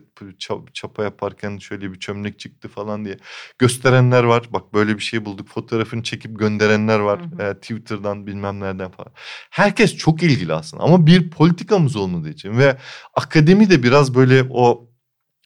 [0.74, 3.18] çapa yaparken şöyle bir çömlek çıktı falan diye.
[3.58, 4.44] Gösterenler var.
[4.50, 5.48] Bak böyle bir şey bulduk.
[5.48, 7.22] Fotoğrafını çekip gönderenler var.
[7.22, 7.50] Hı hı.
[7.50, 9.12] E, Twitter'dan bilmem nereden falan.
[9.50, 12.78] Herkes çok ilgili aslında ama bir politikamız olmadığı için ve
[13.14, 14.90] akademi de biraz böyle o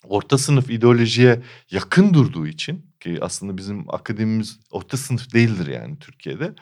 [0.03, 6.53] orta sınıf ideolojiye yakın durduğu için ki aslında bizim akademimiz orta sınıf değildir yani Türkiye'de.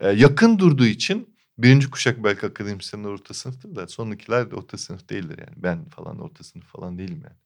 [0.00, 5.08] E, yakın durduğu için birinci kuşak belki akademisyenler orta sınıftır da sonrakiler de orta sınıf
[5.08, 5.56] değildir yani.
[5.56, 7.36] Ben falan orta sınıf falan değilim yani.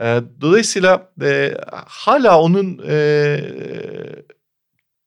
[0.00, 1.54] E, dolayısıyla e,
[1.86, 3.40] hala onun e,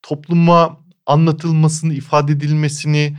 [0.02, 3.18] topluma anlatılmasını, ifade edilmesini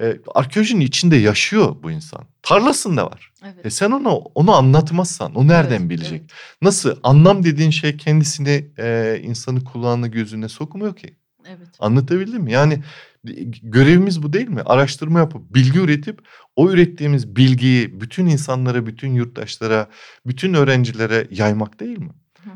[0.00, 2.24] e, arkeolojinin içinde yaşıyor bu insan.
[2.42, 3.32] Tarlasında var.
[3.44, 3.66] Evet.
[3.66, 6.20] E sen ona onu anlatmazsan o nereden evet, bilecek?
[6.20, 6.30] Evet.
[6.62, 6.96] Nasıl?
[7.02, 11.16] Anlam dediğin şey kendisini e, insanı kulağına gözüne sokmuyor ki.
[11.46, 11.68] Evet.
[11.78, 12.52] Anlatabildim mi?
[12.52, 12.82] Yani
[13.62, 14.62] görevimiz bu değil mi?
[14.66, 19.88] Araştırma yapıp bilgi üretip o ürettiğimiz bilgiyi bütün insanlara, bütün yurttaşlara,
[20.26, 22.10] bütün öğrencilere yaymak değil mi?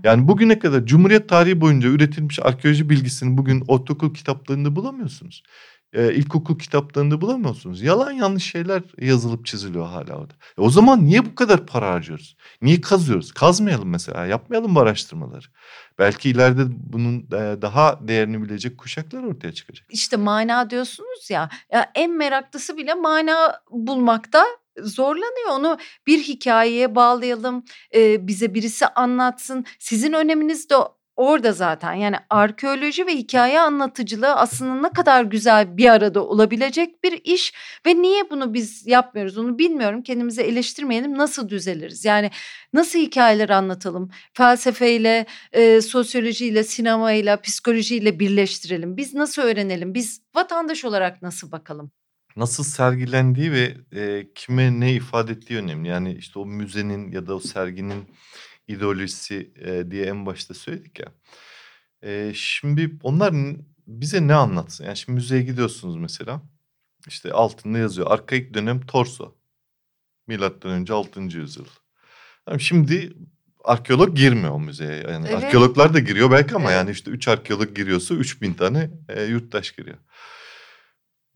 [0.05, 5.43] Yani bugüne kadar Cumhuriyet tarihi boyunca üretilmiş arkeoloji bilgisini bugün ortaokul kitaplarında bulamıyorsunuz
[5.97, 7.82] e, ilkokul kitaplarında bulamıyorsunuz.
[7.82, 10.34] Yalan yanlış şeyler yazılıp çiziliyor hala orada.
[10.59, 12.36] E, o zaman niye bu kadar para harcıyoruz?
[12.62, 13.32] Niye kazıyoruz?
[13.32, 14.26] Kazmayalım mesela.
[14.26, 15.47] Yapmayalım bu araştırmaları.
[15.99, 19.86] Belki ileride bunun e, daha değerini bilecek kuşaklar ortaya çıkacak.
[19.90, 21.49] İşte mana diyorsunuz ya.
[21.72, 24.44] ya en meraklısı bile mana bulmakta
[24.82, 25.51] zorlanıyor.
[25.51, 29.64] Onu bir hikayeye bağlayalım, e, bize birisi anlatsın.
[29.78, 30.74] Sizin öneminiz de
[31.17, 31.93] orada zaten.
[31.93, 37.53] Yani arkeoloji ve hikaye anlatıcılığı aslında ne kadar güzel bir arada olabilecek bir iş
[37.87, 40.03] ve niye bunu biz yapmıyoruz onu bilmiyorum.
[40.03, 41.19] Kendimizi eleştirmeyelim.
[41.19, 42.05] Nasıl düzeliriz?
[42.05, 42.31] Yani
[42.73, 44.11] nasıl hikayeler anlatalım?
[44.33, 48.97] Felsefeyle, e, sosyolojiyle, sinemayla, psikolojiyle birleştirelim.
[48.97, 49.95] Biz nasıl öğrenelim?
[49.95, 51.91] Biz vatandaş olarak nasıl bakalım?
[52.37, 55.89] Nasıl sergilendiği ve e, kime ne ifade ettiği önemli.
[55.89, 58.05] Yani işte o müzenin ya da o serginin
[58.69, 61.12] ideolojisi e, diye en başta söyledik ya.
[62.03, 63.35] E, şimdi onlar
[63.87, 64.85] bize ne anlatsın?
[64.85, 66.43] Yani şimdi müzeye gidiyorsunuz mesela.
[67.09, 68.11] İşte altında yazıyor.
[68.11, 69.35] Arkaik dönem torso.
[70.27, 71.21] Milattan önce 6.
[71.21, 71.67] yüzyıl.
[72.49, 73.12] Yani şimdi
[73.64, 75.05] arkeolog girmiyor o müzeye.
[75.11, 75.45] Yani evet.
[75.45, 76.77] arkeologlar da giriyor belki ama evet.
[76.77, 79.99] yani işte 3 arkeolog giriyorsa 3000 tane e, yurttaş giriyor.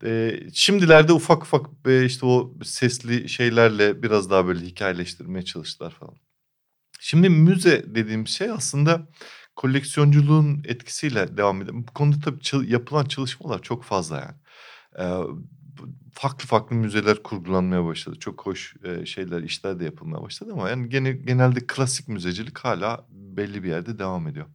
[0.05, 6.15] E, şimdilerde ufak ufak e, işte o sesli şeylerle biraz daha böyle hikayeleştirmeye çalıştılar falan.
[7.03, 9.07] Şimdi müze dediğim şey aslında
[9.55, 11.77] koleksiyonculuğun etkisiyle devam ediyor.
[11.77, 14.35] Bu konuda tabii yapılan çalışmalar çok fazla yani.
[14.99, 15.23] Ee,
[16.13, 18.19] farklı farklı müzeler kurgulanmaya başladı.
[18.19, 23.05] Çok hoş e, şeyler, işler de yapılmaya başladı ama yani gene, genelde klasik müzecilik hala
[23.09, 24.45] belli bir yerde devam ediyor.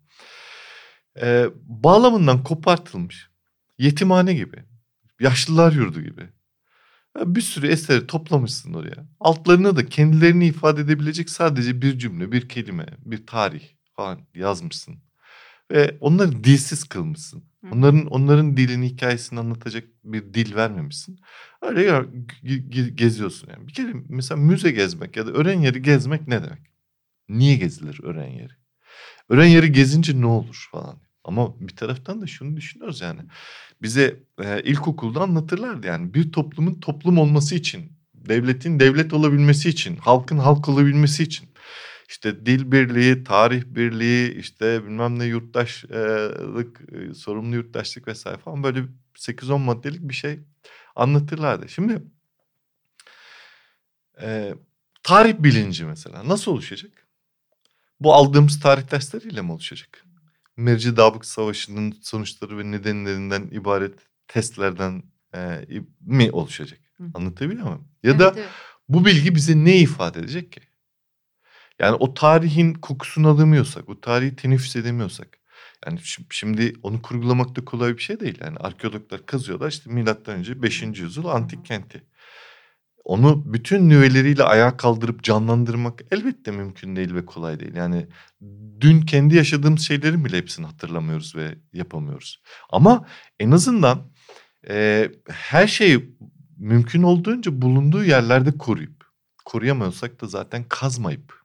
[1.22, 3.30] Ee, bağlamından kopartılmış
[3.78, 4.64] yetimhane gibi,
[5.20, 6.28] yaşlılar yurdu gibi
[7.26, 9.08] bir sürü eseri toplamışsın oraya.
[9.20, 13.62] Altlarına da kendilerini ifade edebilecek sadece bir cümle, bir kelime, bir tarih
[13.96, 14.94] falan yazmışsın.
[15.70, 17.44] Ve onları dilsiz kılmışsın.
[17.72, 21.20] Onların onların dilini, hikayesini anlatacak bir dil vermemişsin.
[21.62, 22.06] Öyle ya,
[22.94, 23.68] geziyorsun yani.
[23.68, 26.72] Bir kere mesela müze gezmek ya da öğren yeri gezmek ne demek?
[27.28, 28.52] Niye gezilir öğren yeri?
[29.28, 31.00] Öğren yeri gezince ne olur falan.
[31.26, 33.20] Ama bir taraftan da şunu düşünüyoruz yani.
[33.82, 40.38] Bize e, ilkokulda anlatırlardı yani bir toplumun toplum olması için, devletin devlet olabilmesi için, halkın
[40.38, 41.48] halk olabilmesi için
[42.08, 46.80] işte dil birliği, tarih birliği, işte bilmem ne yurttaşlık,
[47.14, 50.40] sorumlu yurttaşlık vesaire falan böyle 8-10 maddelik bir şey
[50.96, 51.68] anlatırlardı.
[51.68, 52.02] Şimdi
[54.20, 54.54] e,
[55.02, 57.06] tarih bilinci mesela nasıl oluşacak?
[58.00, 60.05] Bu aldığımız tarih dersleriyle mi oluşacak?
[60.56, 63.98] Merci Dabık Savaşı'nın sonuçları ve nedenlerinden ibaret
[64.28, 65.02] testlerden
[65.34, 65.62] e,
[66.00, 66.80] mi oluşacak?
[66.96, 67.04] Hı.
[67.14, 67.88] Anlatabiliyor muyum?
[68.02, 68.48] Ya evet, da evet.
[68.88, 70.60] bu bilgi bize ne ifade edecek ki?
[71.78, 75.38] Yani o tarihin kokusunu alamıyorsak, o tarihi teneffüs edemiyorsak.
[75.86, 76.00] Yani
[76.30, 78.38] şimdi onu kurgulamak da kolay bir şey değil.
[78.40, 80.82] Yani arkeologlar kazıyorlar işte milattan önce 5.
[80.82, 82.02] yüzyıl antik kenti
[83.06, 87.74] onu bütün nüveleriyle ayağa kaldırıp canlandırmak elbette mümkün değil ve kolay değil.
[87.74, 88.06] Yani
[88.80, 92.42] dün kendi yaşadığımız şeylerin bile hepsini hatırlamıyoruz ve yapamıyoruz.
[92.70, 93.06] Ama
[93.40, 94.12] en azından
[94.68, 96.16] e, her şeyi
[96.56, 99.04] mümkün olduğunca bulunduğu yerlerde koruyup,
[99.44, 101.42] koruyamıyorsak da zaten kazmayıp,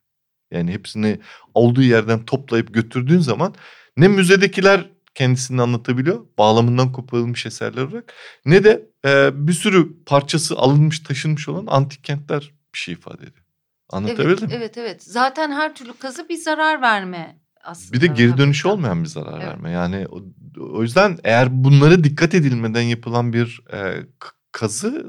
[0.51, 1.20] yani hepsini
[1.53, 3.55] olduğu yerden toplayıp götürdüğün zaman
[3.97, 6.26] ne müzedekiler kendisini anlatabiliyor.
[6.38, 8.14] Bağlamından koparılmış eserler olarak.
[8.45, 13.45] Ne de e, bir sürü parçası alınmış taşınmış olan antik kentler bir şey ifade ediyor.
[13.89, 14.49] Anlatabildim evet, mi?
[14.53, 15.03] Evet evet.
[15.03, 17.93] Zaten her türlü kazı bir zarar verme aslında.
[17.93, 19.47] Bir de geri dönüşü olmayan bir zarar evet.
[19.47, 19.72] verme.
[19.72, 20.22] Yani o,
[20.59, 24.05] o yüzden eğer bunlara dikkat edilmeden yapılan bir e,
[24.51, 25.05] kazı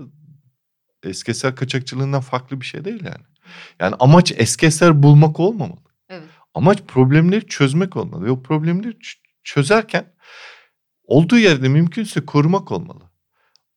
[1.03, 3.25] eski eser kaçakçılığından farklı bir şey değil yani.
[3.81, 5.81] Yani amaç eski eser bulmak olmamalı.
[6.09, 6.29] Evet.
[6.55, 8.25] Amaç problemleri çözmek olmalı.
[8.25, 8.99] Ve o problemleri
[9.45, 10.15] çözerken
[11.05, 13.13] olduğu yerde mümkünse korumak olmalı.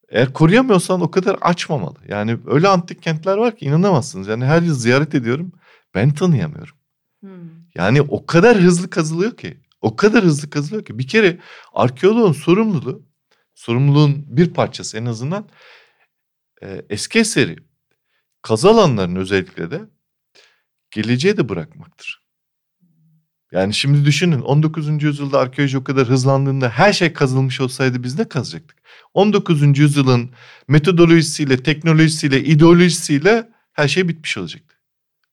[0.09, 1.97] Eğer koruyamıyorsan o kadar açmamalı.
[2.07, 4.28] Yani öyle antik kentler var ki inanamazsınız.
[4.28, 5.51] Yani her yıl ziyaret ediyorum.
[5.95, 6.76] Ben tanıyamıyorum.
[7.20, 7.30] Hmm.
[7.76, 9.61] Yani o kadar hızlı kazılıyor ki.
[9.82, 10.99] O kadar hızlı kazılıyor ki.
[10.99, 11.39] Bir kere
[11.74, 13.05] arkeoloğun sorumluluğu,
[13.55, 15.49] sorumluluğun bir parçası en azından
[16.63, 17.55] e, eski eseri
[18.41, 19.82] kazı alanlarının özellikle de
[20.91, 22.24] geleceğe de bırakmaktır.
[23.56, 25.03] Yani şimdi düşünün 19.
[25.03, 28.78] yüzyılda arkeoloji o kadar hızlandığında her şey kazılmış olsaydı biz ne kazacaktık?
[29.14, 29.80] 19.
[29.80, 30.30] yüzyılın
[30.68, 34.76] metodolojisiyle, teknolojisiyle, ideolojisiyle her şey bitmiş olacaktı.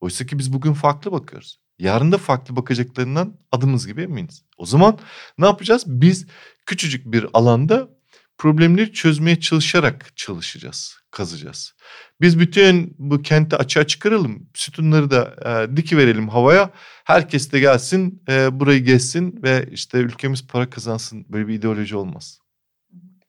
[0.01, 1.59] Oysa ki biz bugün farklı bakıyoruz.
[1.79, 4.43] Yarın da farklı bakacaklarından adımız gibi eminiz.
[4.57, 4.99] O zaman
[5.39, 5.85] ne yapacağız?
[5.87, 6.27] Biz
[6.67, 7.89] küçücük bir alanda
[8.39, 11.75] problemleri çözmeye çalışarak çalışacağız, kazacağız.
[12.23, 16.71] Biz bütün bu kenti açığa çıkaralım, sütunları da e, diki verelim havaya.
[17.05, 21.27] Herkes de gelsin, e, burayı gezsin ve işte ülkemiz para kazansın.
[21.29, 22.39] Böyle bir ideoloji olmaz.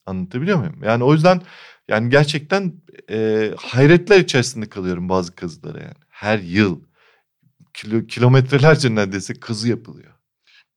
[0.06, 0.84] Anlatabiliyor muyum?
[0.84, 1.42] Yani o yüzden
[1.88, 2.74] yani gerçekten
[3.10, 5.96] e, hayretler içerisinde kalıyorum bazı kazılara yani.
[6.10, 6.82] Her yıl
[7.74, 10.14] kilo, kilometrelerce neredeyse kazı yapılıyor.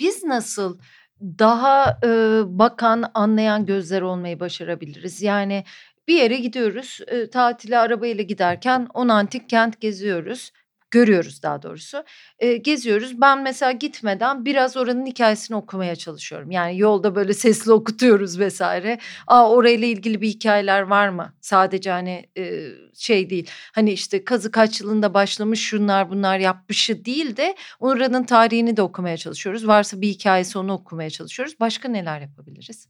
[0.00, 0.78] Biz nasıl
[1.20, 2.08] daha e,
[2.46, 5.22] bakan, anlayan gözler olmayı başarabiliriz?
[5.22, 5.64] Yani
[6.08, 10.52] bir yere gidiyoruz, e, tatile arabayla giderken on antik kent geziyoruz.
[10.90, 12.04] görüyoruz daha doğrusu.
[12.38, 13.20] E, geziyoruz.
[13.20, 16.50] Ben mesela gitmeden biraz oranın hikayesini okumaya çalışıyorum.
[16.50, 18.98] Yani yolda böyle sesli okutuyoruz vesaire.
[19.26, 21.34] Aa orayla ilgili bir hikayeler var mı?
[21.40, 23.50] Sadece hani e, şey değil.
[23.74, 29.16] Hani işte kazı kaç yılında başlamış şunlar bunlar yapmışı değil de oranın tarihini de okumaya
[29.16, 29.66] çalışıyoruz.
[29.66, 31.60] Varsa bir hikayesi onu okumaya çalışıyoruz.
[31.60, 32.88] Başka neler yapabiliriz?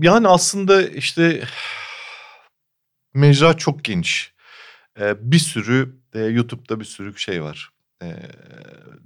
[0.00, 1.40] Yani aslında işte
[3.14, 4.34] mecra çok geniş.
[5.00, 7.70] Ee, bir sürü e, YouTube'da bir sürü şey var.
[8.02, 8.06] E,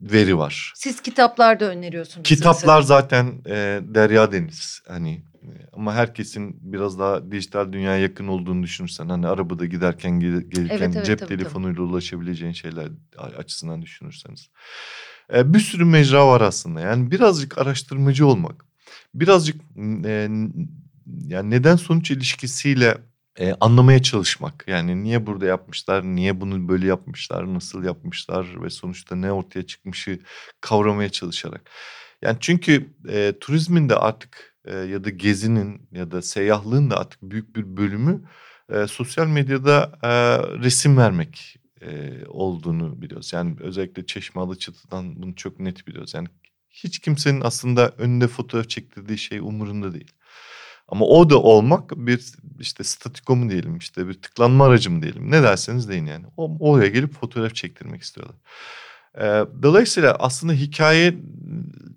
[0.01, 0.73] veri var.
[0.77, 2.29] Siz kitaplar da öneriyorsunuz.
[2.29, 2.83] Kitaplar mesela.
[2.83, 4.83] zaten e, derya deniz.
[4.89, 10.67] Hani e, ama herkesin biraz daha dijital dünyaya yakın olduğunu düşünürsen hani arabada giderken gelirken
[10.71, 11.83] evet, evet, cep tabii, telefonuyla tabii.
[11.83, 14.51] ulaşabileceğin şeyler açısından düşünürseniz.
[15.35, 16.81] E, bir sürü mecra var aslında.
[16.81, 18.65] Yani birazcık araştırmacı olmak,
[19.15, 19.61] birazcık
[20.05, 20.29] e,
[21.27, 22.99] yani neden sonuç ilişkisiyle
[23.39, 24.65] e, anlamaya çalışmak.
[24.69, 30.19] Yani niye burada yapmışlar, niye bunu böyle yapmışlar, nasıl yapmışlar ve sonuçta ne ortaya çıkmışı
[30.61, 31.71] kavramaya çalışarak.
[32.23, 37.23] Yani çünkü e, turizmin de artık e, ya da gezinin ya da seyahlığın da artık
[37.23, 38.23] büyük bir bölümü
[38.73, 40.09] e, sosyal medyada e,
[40.63, 43.33] resim vermek e, olduğunu biliyoruz.
[43.33, 46.15] Yani özellikle Çeşme Alıçatı'dan bunu çok net biliyoruz.
[46.15, 46.29] Yani
[46.71, 50.13] hiç kimsenin aslında önünde fotoğraf çektirdiği şey umurunda değil.
[50.89, 55.31] Ama o da olmak bir işte statiko mu diyelim işte bir tıklanma aracı mı diyelim
[55.31, 56.27] ne derseniz deyin yani.
[56.37, 58.37] O, oraya gelip fotoğraf çektirmek istiyorlar.
[59.19, 61.15] Ee, dolayısıyla aslında hikaye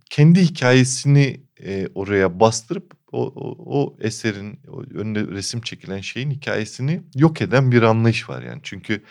[0.09, 7.01] kendi hikayesini e, oraya bastırıp o, o, o eserin o önünde resim çekilen şeyin hikayesini
[7.15, 8.59] yok eden bir anlayış var yani.
[8.63, 9.03] Çünkü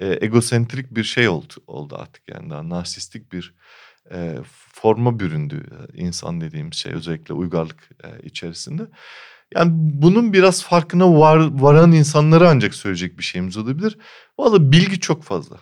[0.00, 3.54] e, egosentrik bir şey oldu, oldu artık yani daha narsistik bir
[4.10, 4.38] e,
[4.72, 8.82] forma büründü insan dediğim şey özellikle uygarlık e, içerisinde.
[9.54, 13.98] Yani bunun biraz farkına var, varan insanlara ancak söyleyecek bir şeyimiz olabilir.
[14.38, 15.56] Valla bilgi çok fazla.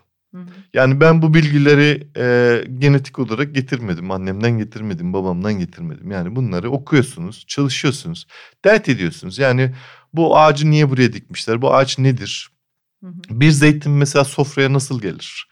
[0.74, 4.10] Yani ben bu bilgileri e, genetik olarak getirmedim.
[4.10, 6.10] Annemden getirmedim, babamdan getirmedim.
[6.10, 8.26] Yani bunları okuyorsunuz, çalışıyorsunuz,
[8.64, 9.38] dert ediyorsunuz.
[9.38, 9.74] Yani
[10.12, 11.62] bu ağacı niye buraya dikmişler?
[11.62, 12.50] Bu ağaç nedir?
[13.04, 13.40] Hı hı.
[13.40, 15.48] Bir zeytin mesela sofraya nasıl gelir?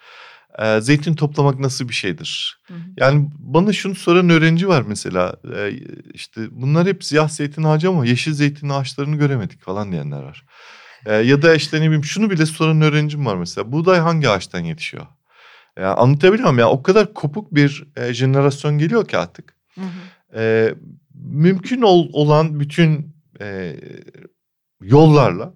[0.59, 2.61] E, zeytin toplamak nasıl bir şeydir?
[2.67, 2.79] Hı hı.
[2.97, 5.37] Yani bana şunu soran öğrenci var mesela.
[5.57, 5.73] E,
[6.15, 10.45] işte bunlar hep siyah zeytin ağacı ama yeşil zeytin ağaçlarını göremedik falan diyenler var.
[11.07, 13.73] E, ya da işte ne bileyim şunu bile soran öğrencim var mesela.
[13.73, 15.07] Buğday hangi ağaçtan yetişiyor?
[15.79, 16.59] Yani anlatabiliyor muyum?
[16.59, 19.55] Yani o kadar kopuk bir e, jenerasyon geliyor ki artık.
[19.75, 20.41] Hı hı.
[20.41, 20.75] E,
[21.15, 23.77] mümkün ol, olan bütün e,
[24.81, 25.55] yollarla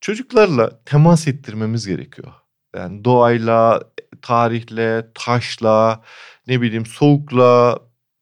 [0.00, 2.32] çocuklarla temas ettirmemiz gerekiyor.
[2.76, 3.82] Yani doğayla,
[4.22, 6.02] tarihle, taşla,
[6.46, 7.78] ne bileyim soğukla,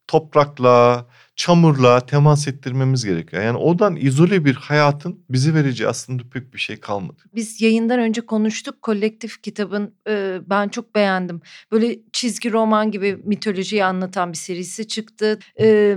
[0.07, 3.43] toprakla, çamurla temas ettirmemiz gerekiyor.
[3.43, 7.23] Yani odan izole bir hayatın bizi vereceği aslında pek bir şey kalmadı.
[7.35, 8.83] Biz yayından önce konuştuk.
[8.83, 11.41] Kolektif kitabın e, ben çok beğendim.
[11.73, 15.39] Böyle çizgi roman gibi mitolojiyi anlatan bir serisi çıktı.
[15.61, 15.97] E,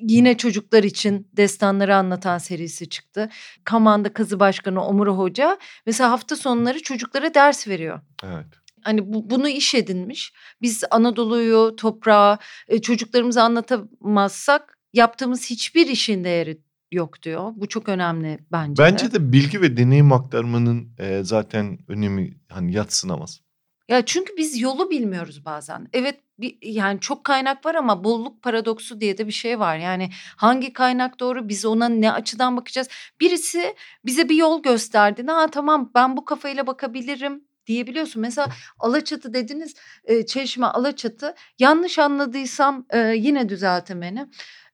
[0.00, 3.28] yine çocuklar için destanları anlatan serisi çıktı.
[3.64, 8.00] Kaman'da kazı başkanı Omura Hoca mesela hafta sonları çocuklara ders veriyor.
[8.24, 10.32] Evet hani bu, bunu iş edinmiş.
[10.62, 16.58] Biz Anadolu'yu, toprağı e, çocuklarımıza anlatamazsak yaptığımız hiçbir işin değeri
[16.92, 17.52] yok diyor.
[17.56, 18.82] Bu çok önemli bence.
[18.82, 23.40] Bence de, de bilgi ve deneyim aktarmanın e, zaten önemi hani yatsınamaz.
[23.88, 25.88] Ya çünkü biz yolu bilmiyoruz bazen.
[25.92, 29.76] Evet bir, yani çok kaynak var ama bolluk paradoksu diye de bir şey var.
[29.76, 32.88] Yani hangi kaynak doğru biz ona ne açıdan bakacağız?
[33.20, 33.74] Birisi
[34.04, 35.24] bize bir yol gösterdi.
[35.26, 38.22] Ha tamam ben bu kafayla bakabilirim diyebiliyorsun.
[38.22, 38.48] Mesela
[38.78, 44.26] Alaçatı dediniz e, Çeşme Alaçatı yanlış anladıysam e, yine düzeltin beni.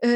[0.05, 0.11] E,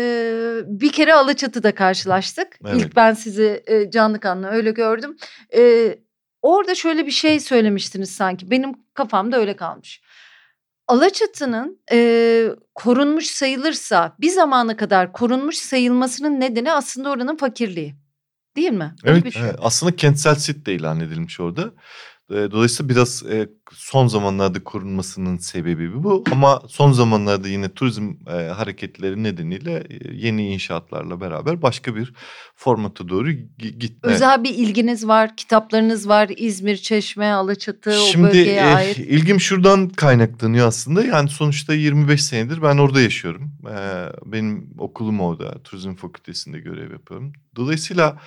[0.66, 2.58] bir kere Alaçatı'da karşılaştık.
[2.66, 2.80] Evet.
[2.80, 5.16] İlk ben sizi e, canlı kanlı öyle gördüm.
[5.54, 5.94] E,
[6.42, 10.02] orada şöyle bir şey söylemiştiniz sanki benim kafamda öyle kalmış.
[10.88, 17.94] Alaçatı'nın e, korunmuş sayılırsa bir zamana kadar korunmuş sayılmasının nedeni aslında oranın fakirliği.
[18.56, 18.94] Değil mi?
[19.04, 19.42] Öyle evet, bir şey.
[19.58, 21.72] aslında kentsel sit de ilan edilmiş orada.
[22.30, 23.22] Dolayısıyla biraz
[23.72, 26.24] son zamanlarda korunmasının sebebi bu.
[26.32, 32.12] Ama son zamanlarda yine turizm hareketleri nedeniyle yeni inşaatlarla beraber başka bir
[32.56, 34.12] formata doğru gitme.
[34.12, 36.30] Özel bir ilginiz var, kitaplarınız var.
[36.36, 38.96] İzmir, Çeşme, Alaçatı Şimdi, o bölgeye e, ait.
[38.96, 41.04] Şimdi ilgim şuradan kaynaklanıyor aslında.
[41.04, 43.52] Yani sonuçta 25 senedir ben orada yaşıyorum.
[44.26, 45.62] Benim okulum orada.
[45.62, 47.32] Turizm Fakültesi'nde görev yapıyorum.
[47.56, 48.18] Dolayısıyla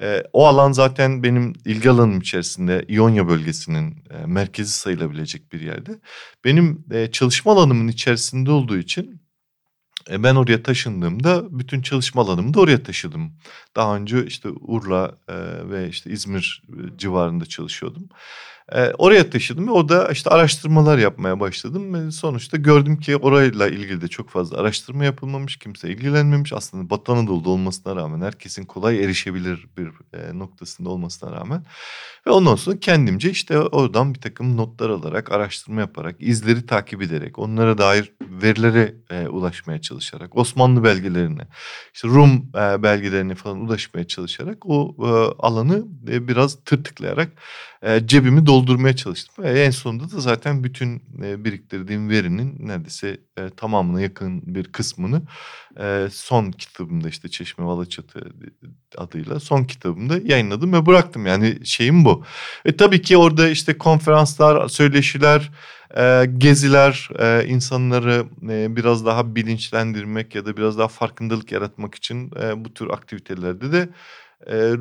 [0.00, 6.00] e, o alan zaten benim ilgi alanım içerisinde İonya bölgesinin e, merkezi sayılabilecek bir yerde.
[6.44, 9.22] Benim e, çalışma alanımın içerisinde olduğu için
[10.10, 13.32] E ben oraya taşındığımda bütün çalışma alanımı da oraya taşıdım.
[13.76, 15.34] Daha önce işte Urla e,
[15.70, 18.08] ve işte İzmir e, civarında çalışıyordum.
[18.74, 21.94] E, oraya taşıdım ve orada işte araştırmalar yapmaya başladım.
[21.94, 25.56] Ve sonuçta gördüm ki orayla ilgili de çok fazla araştırma yapılmamış.
[25.56, 26.52] Kimse ilgilenmemiş.
[26.52, 29.88] Aslında Batı Anadolu'da olmasına rağmen herkesin kolay erişebilir bir
[30.18, 31.64] e, noktasında olmasına rağmen.
[32.26, 37.38] Ve ondan sonra kendimce işte oradan bir takım notlar alarak, araştırma yaparak, izleri takip ederek,
[37.38, 41.42] onlara dair verilere e, ulaşmaya çalışarak, Osmanlı belgelerine,
[41.94, 44.96] işte Rum belgelerine falan ulaşmaya çalışarak o
[45.38, 47.32] alanı biraz tırtıklayarak
[47.82, 49.44] e, cebimi doldurmaya çalıştım.
[49.44, 55.22] E, en sonunda da zaten bütün e, biriktirdiğim verinin neredeyse e, tamamına yakın bir kısmını
[55.80, 58.20] e, son kitabımda işte Çeşme Valaçatı
[58.96, 61.26] adıyla son kitabımda yayınladım ve bıraktım.
[61.26, 62.24] Yani şeyim bu.
[62.64, 65.50] E, tabii ki orada işte konferanslar, söyleşiler,
[66.38, 67.08] geziler,
[67.46, 68.26] insanları
[68.76, 73.88] biraz daha bilinçlendirmek ya da biraz daha farkındalık yaratmak için bu tür aktivitelerde de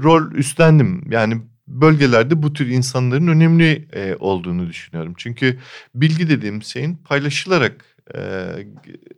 [0.03, 1.11] rol üstlendim.
[1.11, 1.41] Yani
[1.71, 5.13] bölgelerde bu tür insanların önemli e, olduğunu düşünüyorum.
[5.17, 5.59] Çünkü
[5.95, 7.85] bilgi dediğim şeyin paylaşılarak
[8.15, 8.19] e,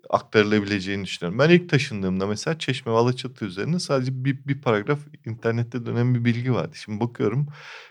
[0.10, 1.40] aktarılabileceğini düşünüyorum.
[1.40, 6.26] Ben ilk taşındığımda mesela Çeşme ve Alaçatı üzerine sadece bir, bir paragraf internette dönen bir
[6.26, 6.72] bilgi vardı.
[6.76, 7.48] Şimdi bakıyorum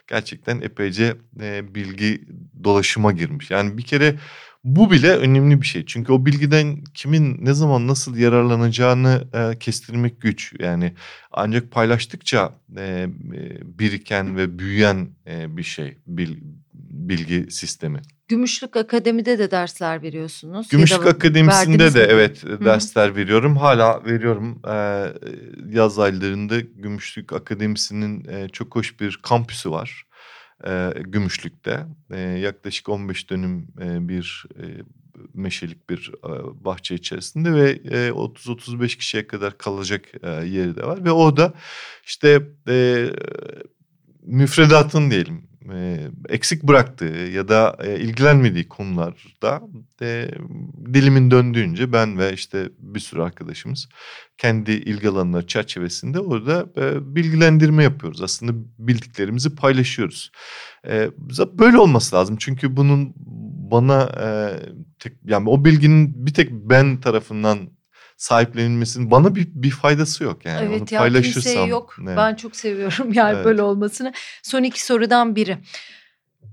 [0.09, 2.25] gerçekten epeyce e, bilgi
[2.65, 3.51] dolaşıma girmiş.
[3.51, 4.17] Yani bir kere
[4.65, 5.87] bu bile önemli bir şey.
[5.87, 10.55] Çünkü o bilgiden kimin ne zaman nasıl yararlanacağını e, kestirmek güç.
[10.59, 10.95] Yani
[11.33, 13.07] ancak paylaştıkça e,
[13.79, 16.37] biriken ve büyüyen e, bir şey bil,
[16.75, 18.01] bilgi sistemi.
[18.29, 20.69] Gümüşlük Akademi'de de dersler veriyorsunuz.
[20.69, 22.07] Gümüşlük Akademisi'nde de mi?
[22.11, 22.65] evet Hı-hı.
[22.65, 23.57] dersler veriyorum.
[23.57, 24.63] Hala veriyorum.
[24.69, 25.07] Ee,
[25.71, 30.07] yaz aylarında Gümüşlük Akademisi'nin e, çok hoş bir kampüsü var
[30.67, 31.87] e, Gümüşlük'te.
[32.11, 34.65] E, yaklaşık 15 dönüm e, bir e,
[35.35, 41.05] meşelik bir e, bahçe içerisinde ve e, 30-35 kişiye kadar kalacak e, yeri de var.
[41.05, 41.55] Ve o da
[42.05, 43.07] işte e,
[44.23, 49.63] müfredatın diyelim e, eksik bıraktığı ya da e, ilgilenmediği konularda
[50.03, 50.31] e,
[50.95, 53.89] dilimin döndüğünce ben ve işte bir sürü arkadaşımız
[54.39, 58.23] kendi ilgi alanları çerçevesinde orada e, bilgilendirme yapıyoruz.
[58.23, 60.33] Aslında bildiklerimizi paylaşıyoruz.
[60.87, 61.11] E,
[61.53, 63.13] böyle olması lazım çünkü bunun
[63.71, 64.27] bana e,
[64.99, 67.59] tek, yani o bilginin bir tek ben tarafından
[68.23, 70.67] sahiplenilmesinin bana bir bir faydası yok yani.
[70.69, 71.97] Evet Onu ya paylaşırsam, kimseye yok.
[72.03, 72.17] Evet.
[72.17, 73.45] Ben çok seviyorum yani evet.
[73.45, 74.13] böyle olmasını.
[74.43, 75.59] Son iki sorudan biri.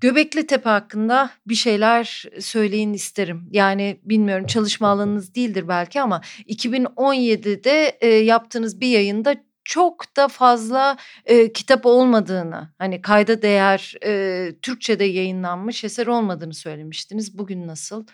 [0.02, 3.48] Göbekli Tepe hakkında bir şeyler söyleyin isterim.
[3.52, 10.98] Yani bilmiyorum çalışma alanınız değildir belki ama 2017'de e, yaptığınız bir yayında çok da fazla
[11.26, 17.38] e, kitap olmadığını hani kayda değer e, Türkçe'de yayınlanmış eser olmadığını söylemiştiniz.
[17.38, 18.06] Bugün nasıl?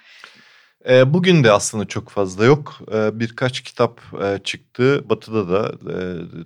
[0.89, 2.79] E, bugün de aslında çok fazla yok.
[2.93, 5.09] E, birkaç kitap e, çıktı.
[5.09, 5.97] Batı'da da, e,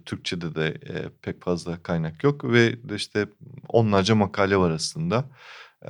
[0.05, 2.43] Türkçe'de de e, pek fazla kaynak yok.
[2.43, 3.27] Ve işte
[3.67, 5.25] onlarca makale var aslında.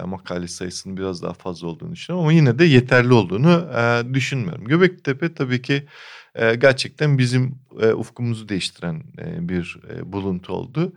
[0.06, 2.26] Makale sayısının biraz daha fazla olduğunu düşünüyorum.
[2.26, 3.68] Ama yine de yeterli olduğunu
[4.14, 4.66] düşünmüyorum.
[4.66, 5.88] Göbektepe tabii ki
[6.36, 7.60] gerçekten bizim
[7.96, 9.04] ufkumuzu değiştiren
[9.40, 10.94] bir buluntu oldu.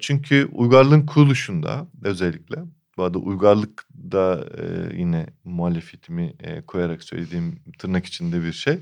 [0.00, 2.56] Çünkü uygarlığın kuruluşunda özellikle
[2.98, 8.78] bu arada uygarlık da e, yine muhalefetimi e, koyarak söylediğim tırnak içinde bir şey.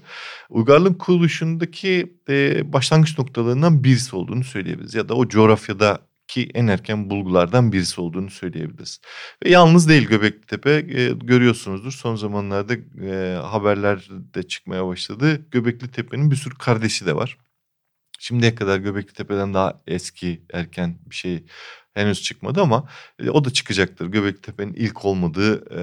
[0.50, 4.94] Uygarlığın kuruluşundaki e, başlangıç noktalarından birisi olduğunu söyleyebiliriz.
[4.94, 9.00] Ya da o coğrafyada ki en erken bulgulardan birisi olduğunu söyleyebiliriz.
[9.44, 15.46] Ve yalnız değil Göbekli Tepe e, görüyorsunuzdur son zamanlarda e, haberler de çıkmaya başladı.
[15.50, 17.38] Göbekli Tepe'nin bir sürü kardeşi de var.
[18.18, 21.44] Şimdiye kadar Göbekli Tepe'den daha eski erken bir şey
[21.96, 24.06] henüz çıkmadı ama e, o da çıkacaktır.
[24.06, 25.82] Göbektepe'nin ilk olmadığı e,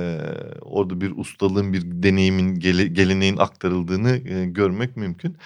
[0.62, 5.38] orada bir ustalığın bir deneyimin gele, geleneğin aktarıldığını e, görmek mümkün.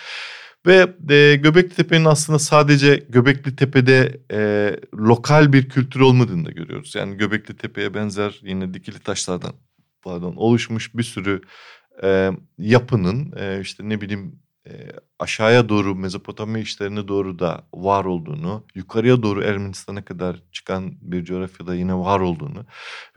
[0.66, 6.96] Ve e, Göbekli Tepe'nin aslında sadece Göbekli Tepe'de e, lokal bir kültür olmadığını da görüyoruz.
[6.96, 9.54] Yani Göbekli Tepe'ye benzer yine dikili taşlardan
[10.02, 11.42] pardon oluşmuş bir sürü
[12.04, 14.40] e, yapının e, işte ne bileyim
[15.20, 21.76] aşağıya doğru Mezopotamya işlerine doğru da var olduğunu, yukarıya doğru Ermenistan'a kadar çıkan bir coğrafyada
[21.76, 22.66] yine var olduğunu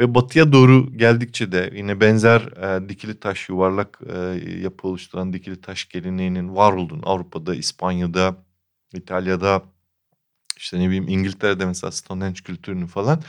[0.00, 4.18] ve batıya doğru geldikçe de yine benzer e, dikili taş yuvarlak e,
[4.62, 8.36] yapı oluşturan dikili taş geleneğinin var olduğunu Avrupa'da, İspanya'da,
[8.94, 9.62] İtalya'da
[10.60, 13.22] işte ne bileyim İngiltere'de mesela Stonehenge kültürünü falan.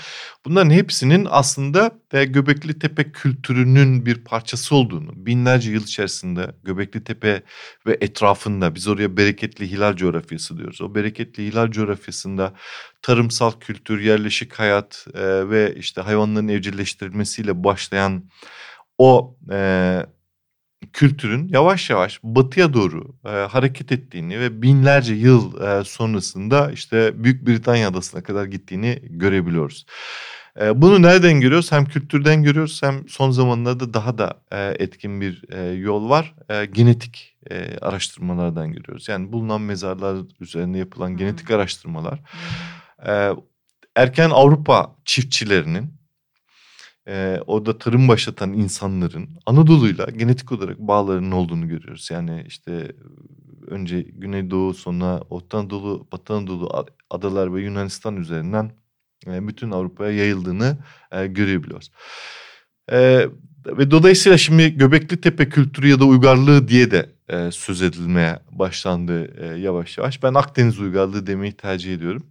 [0.45, 7.43] Bunların hepsinin aslında ve Göbekli Tepe kültürünün bir parçası olduğunu binlerce yıl içerisinde Göbekli Tepe
[7.87, 10.81] ve etrafında biz oraya bereketli hilal coğrafyası diyoruz.
[10.81, 12.53] O bereketli hilal coğrafyasında
[13.01, 18.29] tarımsal kültür, yerleşik hayat e, ve işte hayvanların evcilleştirilmesiyle başlayan
[18.97, 20.05] o e,
[20.93, 27.47] kültürün yavaş yavaş batıya doğru e, hareket ettiğini ve binlerce yıl e, sonrasında işte Büyük
[27.47, 29.85] Britanya adasına kadar gittiğini görebiliyoruz.
[30.61, 31.71] E, bunu nereden görüyoruz?
[31.71, 36.35] Hem kültürden görüyoruz hem son zamanlarda daha da e, etkin bir e, yol var.
[36.49, 39.09] E, genetik e, araştırmalardan görüyoruz.
[39.09, 41.17] Yani bulunan mezarlar üzerinde yapılan hmm.
[41.17, 42.19] genetik araştırmalar.
[42.19, 43.11] Hmm.
[43.11, 43.31] E,
[43.95, 46.00] erken Avrupa çiftçilerinin
[47.07, 52.09] e, orada tarım başlatan insanların Anadolu'yla genetik olarak bağlarının olduğunu görüyoruz.
[52.11, 52.91] Yani işte
[53.67, 58.71] önce Güneydoğu sonra Orta Anadolu, Batı Anadolu adalar ve Yunanistan üzerinden
[59.27, 60.77] e, bütün Avrupa'ya yayıldığını
[61.11, 61.91] e, görebiliyoruz.
[62.91, 63.27] E,
[63.65, 69.43] ve dolayısıyla şimdi Göbekli Tepe kültürü ya da uygarlığı diye de e, söz edilmeye başlandı
[69.43, 70.23] e, yavaş yavaş.
[70.23, 72.30] Ben Akdeniz uygarlığı demeyi tercih ediyorum.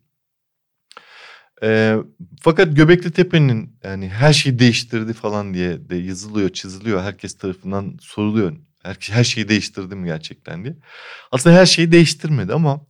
[1.63, 1.97] E,
[2.41, 7.03] fakat Göbekli Tepe'nin yani her şeyi değiştirdi falan diye de yazılıyor, çiziliyor.
[7.03, 8.57] Herkes tarafından soruluyor.
[8.83, 10.77] Her, her şeyi değiştirdi mi gerçekten diye.
[11.33, 12.87] Aslında her şeyi değiştirmedi ama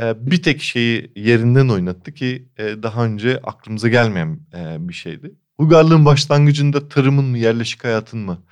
[0.00, 5.34] e, bir tek şeyi yerinden oynattı ki e, daha önce aklımıza gelmeyen e, bir şeydi.
[5.58, 8.44] Uygarlığın başlangıcında tarımın mı, yerleşik hayatın mı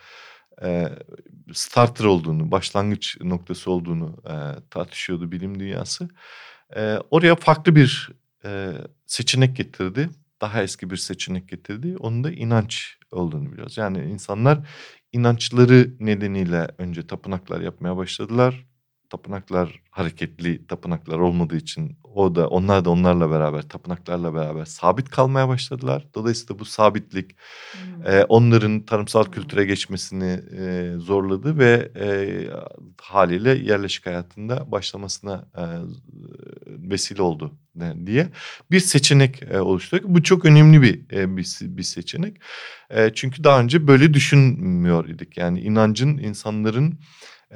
[0.63, 0.89] e,
[1.53, 4.35] starter olduğunu, başlangıç noktası olduğunu e,
[4.71, 6.09] tartışıyordu bilim dünyası.
[6.77, 8.11] E, oraya farklı bir
[8.45, 8.73] e,
[9.13, 10.11] seçenek getirdi.
[10.41, 11.97] Daha eski bir seçenek getirdi.
[11.99, 13.79] Onun da inanç olduğunu biliyoruz.
[13.79, 14.69] Yani insanlar
[15.13, 18.67] inançları nedeniyle önce tapınaklar yapmaya başladılar.
[19.13, 25.49] Tapınaklar hareketli tapınaklar olmadığı için o da onlar da onlarla beraber tapınaklarla beraber sabit kalmaya
[25.49, 26.07] başladılar.
[26.15, 27.37] Dolayısıyla bu sabitlik
[27.73, 28.07] hmm.
[28.07, 32.07] e, onların tarımsal kültüre geçmesini e, zorladı ve e,
[33.01, 35.65] haliyle yerleşik hayatında başlamasına e,
[36.67, 37.53] vesile oldu
[38.07, 38.29] diye
[38.71, 40.01] bir seçenek e, oluştu.
[40.05, 42.37] Bu çok önemli bir e, bir, bir seçenek.
[42.91, 45.37] E, çünkü daha önce böyle düşünmüyor idik.
[45.37, 46.99] Yani inancın insanların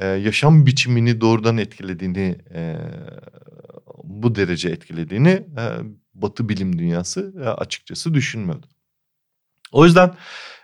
[0.00, 2.76] e, yaşam biçimini doğrudan etkilediğini e,
[4.04, 5.64] bu derece etkilediğini e,
[6.14, 8.66] Batı bilim dünyası e, açıkçası düşünmüyordu.
[9.72, 10.14] O yüzden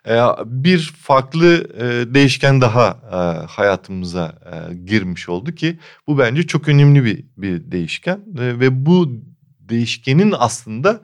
[0.08, 6.68] e, bir farklı e, değişken daha e, hayatımıza e, girmiş oldu ki bu bence çok
[6.68, 9.22] önemli bir bir değişken e, ve bu
[9.60, 11.00] değişkenin aslında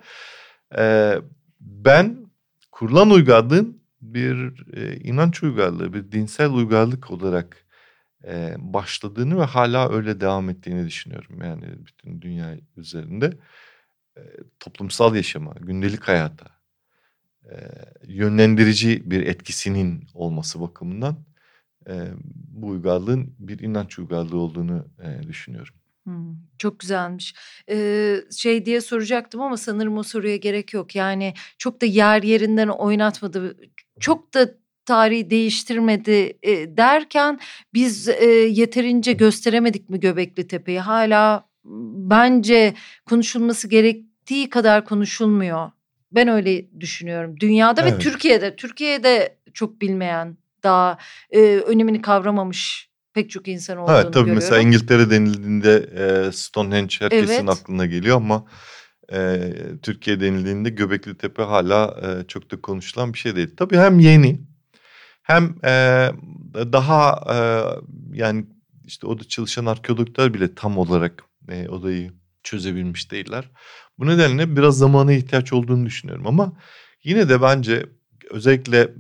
[0.79, 1.15] e,
[1.61, 2.17] ben
[2.73, 7.68] kurulan uygarlığın bir e, inanç uygarlığı, bir dinsel uygarlık olarak
[8.25, 11.43] e, başladığını ve hala öyle devam ettiğini düşünüyorum.
[11.43, 13.39] Yani bütün dünya üzerinde
[14.17, 14.23] e,
[14.61, 16.47] toplumsal yaşama, gündelik hayata
[17.45, 17.57] e,
[18.07, 21.25] yönlendirici bir etkisinin olması bakımından
[21.89, 25.75] e, bu uygarlığın bir inanç uygarlığı olduğunu e, düşünüyorum.
[26.09, 27.35] Hmm, çok güzelmiş.
[27.71, 30.95] Ee, şey diye soracaktım ama sanırım o soruya gerek yok.
[30.95, 33.57] Yani çok da yer yerinden oynatmadı.
[34.01, 34.55] Çok da
[34.89, 37.41] tarihi değiştirmedi e, derken
[37.75, 40.81] biz e, yeterince gösteremedik mi Göbekli Tepe'yi?
[40.81, 41.49] Hala
[42.11, 42.75] bence
[43.07, 45.71] konuşulması gerektiği kadar konuşulmuyor.
[46.13, 47.41] Ben öyle düşünüyorum.
[47.41, 47.93] Dünyada evet.
[47.93, 48.57] ve Türkiye'de.
[48.57, 50.99] Türkiye'de çok bilmeyen, daha
[51.31, 54.35] e, önemini kavramamış pek çok insan olduğunu evet, tabii görüyorum.
[54.35, 57.49] Mesela İngiltere denildiğinde e, Stonehenge herkesin evet.
[57.49, 58.45] aklına geliyor ama
[59.13, 59.53] e,
[59.83, 63.57] Türkiye denildiğinde Göbekli Tepe hala e, çok da konuşulan bir şey değil.
[63.57, 64.49] Tabii hem yeni
[65.29, 65.71] hem e,
[66.55, 67.39] daha e,
[68.19, 68.47] yani
[68.85, 73.51] işte orada çalışan arkeologlar bile tam olarak e, odayı çözebilmiş değiller.
[73.99, 76.53] Bu nedenle biraz zamana ihtiyaç olduğunu düşünüyorum ama
[77.05, 77.87] yine de bence
[78.31, 78.95] özellikle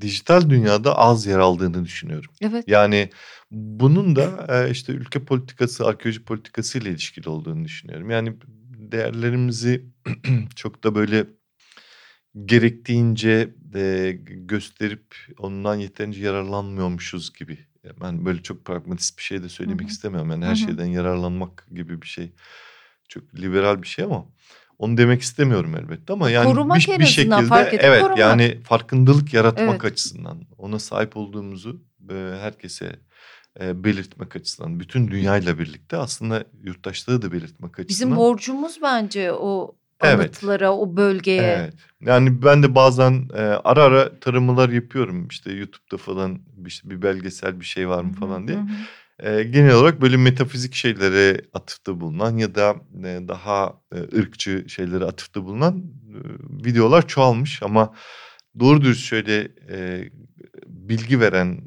[0.00, 2.30] dijital dünyada az yer aldığını düşünüyorum.
[2.40, 2.64] Evet.
[2.68, 3.10] Yani
[3.50, 8.10] bunun da e, işte ülke politikası, arkeoloji politikası ile ilişkili olduğunu düşünüyorum.
[8.10, 8.36] Yani
[8.92, 9.86] değerlerimizi
[10.56, 11.26] çok da böyle
[12.44, 17.58] gerektiğince de gösterip ondan yeterince yararlanmıyormuşuz gibi.
[18.00, 19.90] Ben böyle çok pragmatist bir şey de söylemek Hı-hı.
[19.90, 20.30] istemiyorum.
[20.30, 20.56] Yani her Hı-hı.
[20.56, 22.32] şeyden yararlanmak gibi bir şey.
[23.08, 24.26] Çok liberal bir şey ama
[24.78, 28.18] onu demek istemiyorum elbette ama yani korumak bir, bir şekilde fark evet korumak.
[28.18, 29.92] yani farkındalık yaratmak evet.
[29.92, 32.96] açısından ona sahip olduğumuzu e, herkese
[33.60, 37.88] e, belirtmek açısından bütün dünyayla birlikte aslında yurttaşlığı da belirtmek açısından.
[37.88, 39.76] Bizim borcumuz bence o
[40.08, 40.74] anıtlara, evet.
[40.78, 41.42] o bölgeye.
[41.42, 41.74] Evet.
[42.00, 45.28] Yani ben de bazen e, ara ara taramalar yapıyorum.
[45.28, 48.58] İşte YouTube'da falan işte bir belgesel bir şey var mı falan diye.
[49.22, 55.04] E, genel olarak böyle metafizik şeylere atıfta bulunan ya da e, daha e, ırkçı şeylere
[55.04, 56.18] atıfta bulunan e,
[56.66, 57.94] videolar çoğalmış ama
[58.60, 60.08] doğru dürüst şöyle e,
[60.66, 61.60] bilgi veren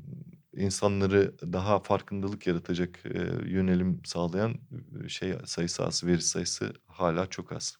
[0.56, 4.56] insanları daha farkındalık yaratacak e, yönelim sağlayan
[5.06, 7.78] e, şey sayısı az, veri sayısı hala çok az.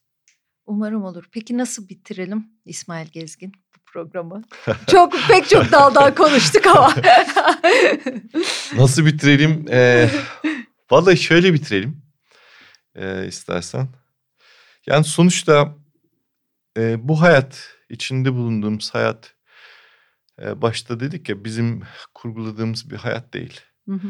[0.66, 1.26] Umarım olur.
[1.32, 4.42] Peki nasıl bitirelim İsmail Gezgin bu programı.
[4.92, 6.96] Çok pek çok daldan konuştuk ama.
[8.76, 9.66] Nasıl bitirelim?
[9.70, 10.10] Ee,
[10.92, 12.02] vallahi şöyle bitirelim
[12.96, 13.88] e, istersen.
[14.88, 15.76] Yani sonuçta
[16.78, 19.36] e, bu hayat, içinde bulunduğumuz hayat
[20.42, 21.84] e, başta dedik ya bizim
[22.14, 23.62] kurguladığımız bir hayat değil.
[23.90, 24.08] Hı hı.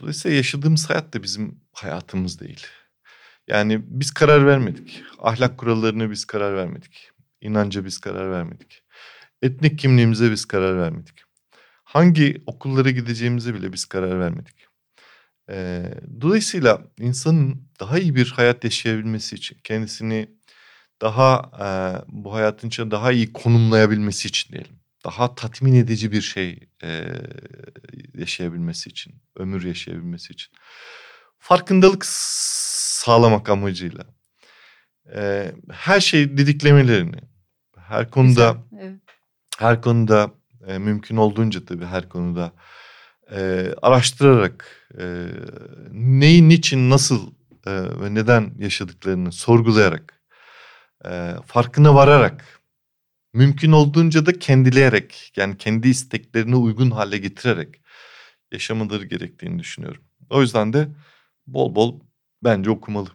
[0.00, 2.66] Dolayısıyla yaşadığımız hayat da bizim hayatımız değil.
[3.48, 5.02] Yani biz karar vermedik.
[5.18, 7.10] Ahlak kurallarını biz karar vermedik.
[7.40, 8.82] İnanca biz karar vermedik.
[9.42, 11.22] Etnik kimliğimize biz karar vermedik.
[11.84, 14.66] Hangi okullara gideceğimize bile biz karar vermedik.
[15.50, 20.28] Ee, dolayısıyla insanın daha iyi bir hayat yaşayabilmesi için, kendisini
[21.02, 21.66] daha e,
[22.08, 24.76] bu hayatın içinde daha iyi konumlayabilmesi için diyelim.
[25.04, 27.04] Daha tatmin edici bir şey e,
[28.14, 30.52] yaşayabilmesi için, ömür yaşayabilmesi için.
[31.38, 32.06] Farkındalık
[33.02, 34.04] sağlamak amacıyla.
[35.14, 37.20] E, her şey didiklemelerini,
[37.76, 39.00] her konuda Güzel, evet.
[39.58, 40.30] her konuda
[40.66, 42.52] e, mümkün olduğunca tabii her konuda
[43.30, 45.26] e, araştırarak e,
[45.92, 47.30] neyi, niçin, nasıl
[47.66, 50.22] e, ve neden yaşadıklarını sorgulayarak,
[51.04, 52.60] e, farkına vararak,
[53.34, 57.80] mümkün olduğunca da kendileyerek, yani kendi isteklerine uygun hale getirerek
[58.52, 60.02] yaşamaları gerektiğini düşünüyorum.
[60.30, 60.88] O yüzden de
[61.46, 62.00] bol bol
[62.44, 63.08] bence okumalı.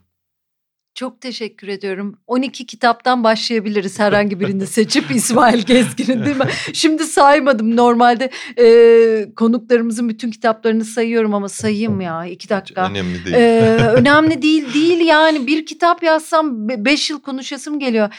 [0.98, 2.20] Çok teşekkür ediyorum.
[2.28, 6.48] 12 kitaptan başlayabiliriz herhangi birini seçip İsmail Gezgin'in değil mi?
[6.74, 8.30] Şimdi saymadım normalde
[8.60, 12.90] e, konuklarımızın bütün kitaplarını sayıyorum ama sayayım ya iki dakika.
[12.90, 13.36] Önemli değil.
[13.36, 18.14] E, önemli değil değil yani bir kitap yazsam beş yıl konuşasım geliyor.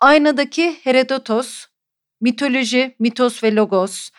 [0.00, 1.66] Aynadaki Herodotos,
[2.20, 4.10] mitoloji, mitos ve logos,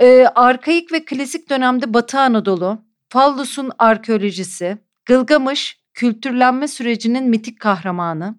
[0.00, 8.34] e, arkaik ve klasik dönemde Batı Anadolu, Fallus'un arkeolojisi, Gılgamış, kültürlenme sürecinin mitik kahramanı,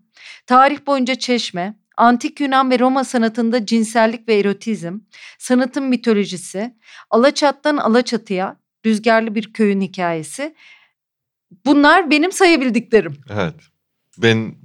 [0.46, 5.00] tarih boyunca Çeşme, Antik Yunan ve Roma sanatında cinsellik ve erotizm,
[5.40, 6.76] sanatın mitolojisi,
[7.10, 10.56] Alaçat'tan Alaçatı'ya rüzgarlı bir köyün hikayesi.
[11.66, 13.18] Bunlar benim sayabildiklerim.
[13.30, 13.56] Evet.
[14.18, 14.56] Ben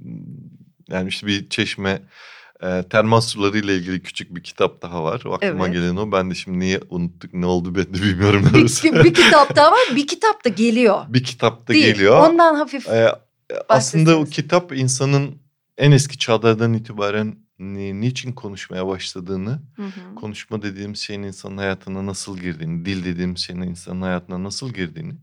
[0.87, 2.01] yani işte bir çeşme
[2.63, 5.21] e, termal suları ile ilgili küçük bir kitap daha var.
[5.25, 5.75] O aklıma evet.
[5.75, 6.11] gelen o.
[6.11, 8.49] Ben de şimdi niye unuttuk ne oldu ben de bilmiyorum.
[8.53, 9.95] Bir, bir kitap daha var.
[9.95, 11.05] Bir kitap da geliyor.
[11.09, 11.85] Bir kitap da Değil.
[11.85, 12.29] geliyor.
[12.29, 13.15] Ondan hafif ee,
[13.69, 15.41] Aslında o kitap insanın
[15.77, 20.15] en eski çağlardan itibaren ni, niçin konuşmaya başladığını, hı hı.
[20.15, 25.13] konuşma dediğim şeyin insanın hayatına nasıl girdiğini, dil dediğim şeyin insanın hayatına nasıl girdiğini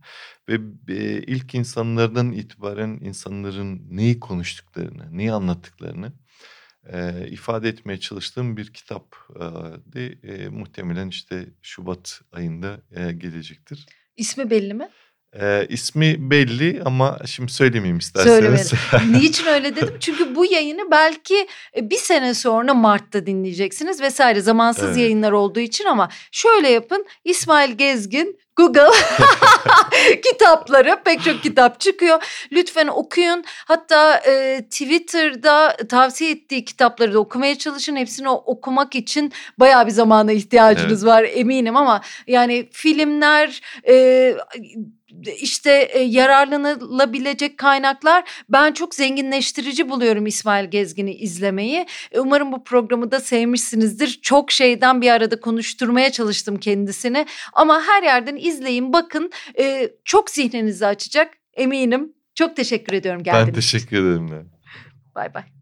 [0.48, 6.12] ve e, ilk insanlardan itibaren insanların neyi konuştuklarını, neyi anlattıklarını
[6.92, 9.40] e, ifade etmeye çalıştığım bir kitap e,
[9.92, 13.86] de e, muhtemelen işte Şubat ayında e, gelecektir.
[14.16, 14.88] İsmi belli mi?
[15.40, 18.72] E, ismi belli ama şimdi söylemeyeyim isterseniz.
[19.10, 19.96] Niçin öyle dedim?
[20.00, 21.48] Çünkü bu yayını belki
[21.82, 24.96] bir sene sonra Mart'ta dinleyeceksiniz vesaire zamansız evet.
[24.96, 28.90] yayınlar olduğu için ama şöyle yapın İsmail Gezgin Google
[30.22, 32.46] kitapları pek çok kitap çıkıyor.
[32.52, 33.44] Lütfen okuyun.
[33.64, 37.96] Hatta e, Twitter'da tavsiye ettiği kitapları da okumaya çalışın.
[37.96, 41.12] Hepsini okumak için bayağı bir zamana ihtiyacınız evet.
[41.12, 44.36] var eminim ama yani filmler e,
[45.40, 51.86] işte e, yararlanılabilecek kaynaklar ben çok zenginleştirici buluyorum İsmail Gezgin'i izlemeyi.
[52.12, 54.18] E, umarım bu programı da sevmişsinizdir.
[54.22, 60.86] Çok şeyden bir arada konuşturmaya çalıştım kendisini ama her yerden izleyin bakın e, çok zihninizi
[60.86, 62.12] açacak eminim.
[62.34, 64.50] Çok teşekkür ediyorum geldiğiniz Ben teşekkür ederim.
[65.14, 65.55] Bay bay.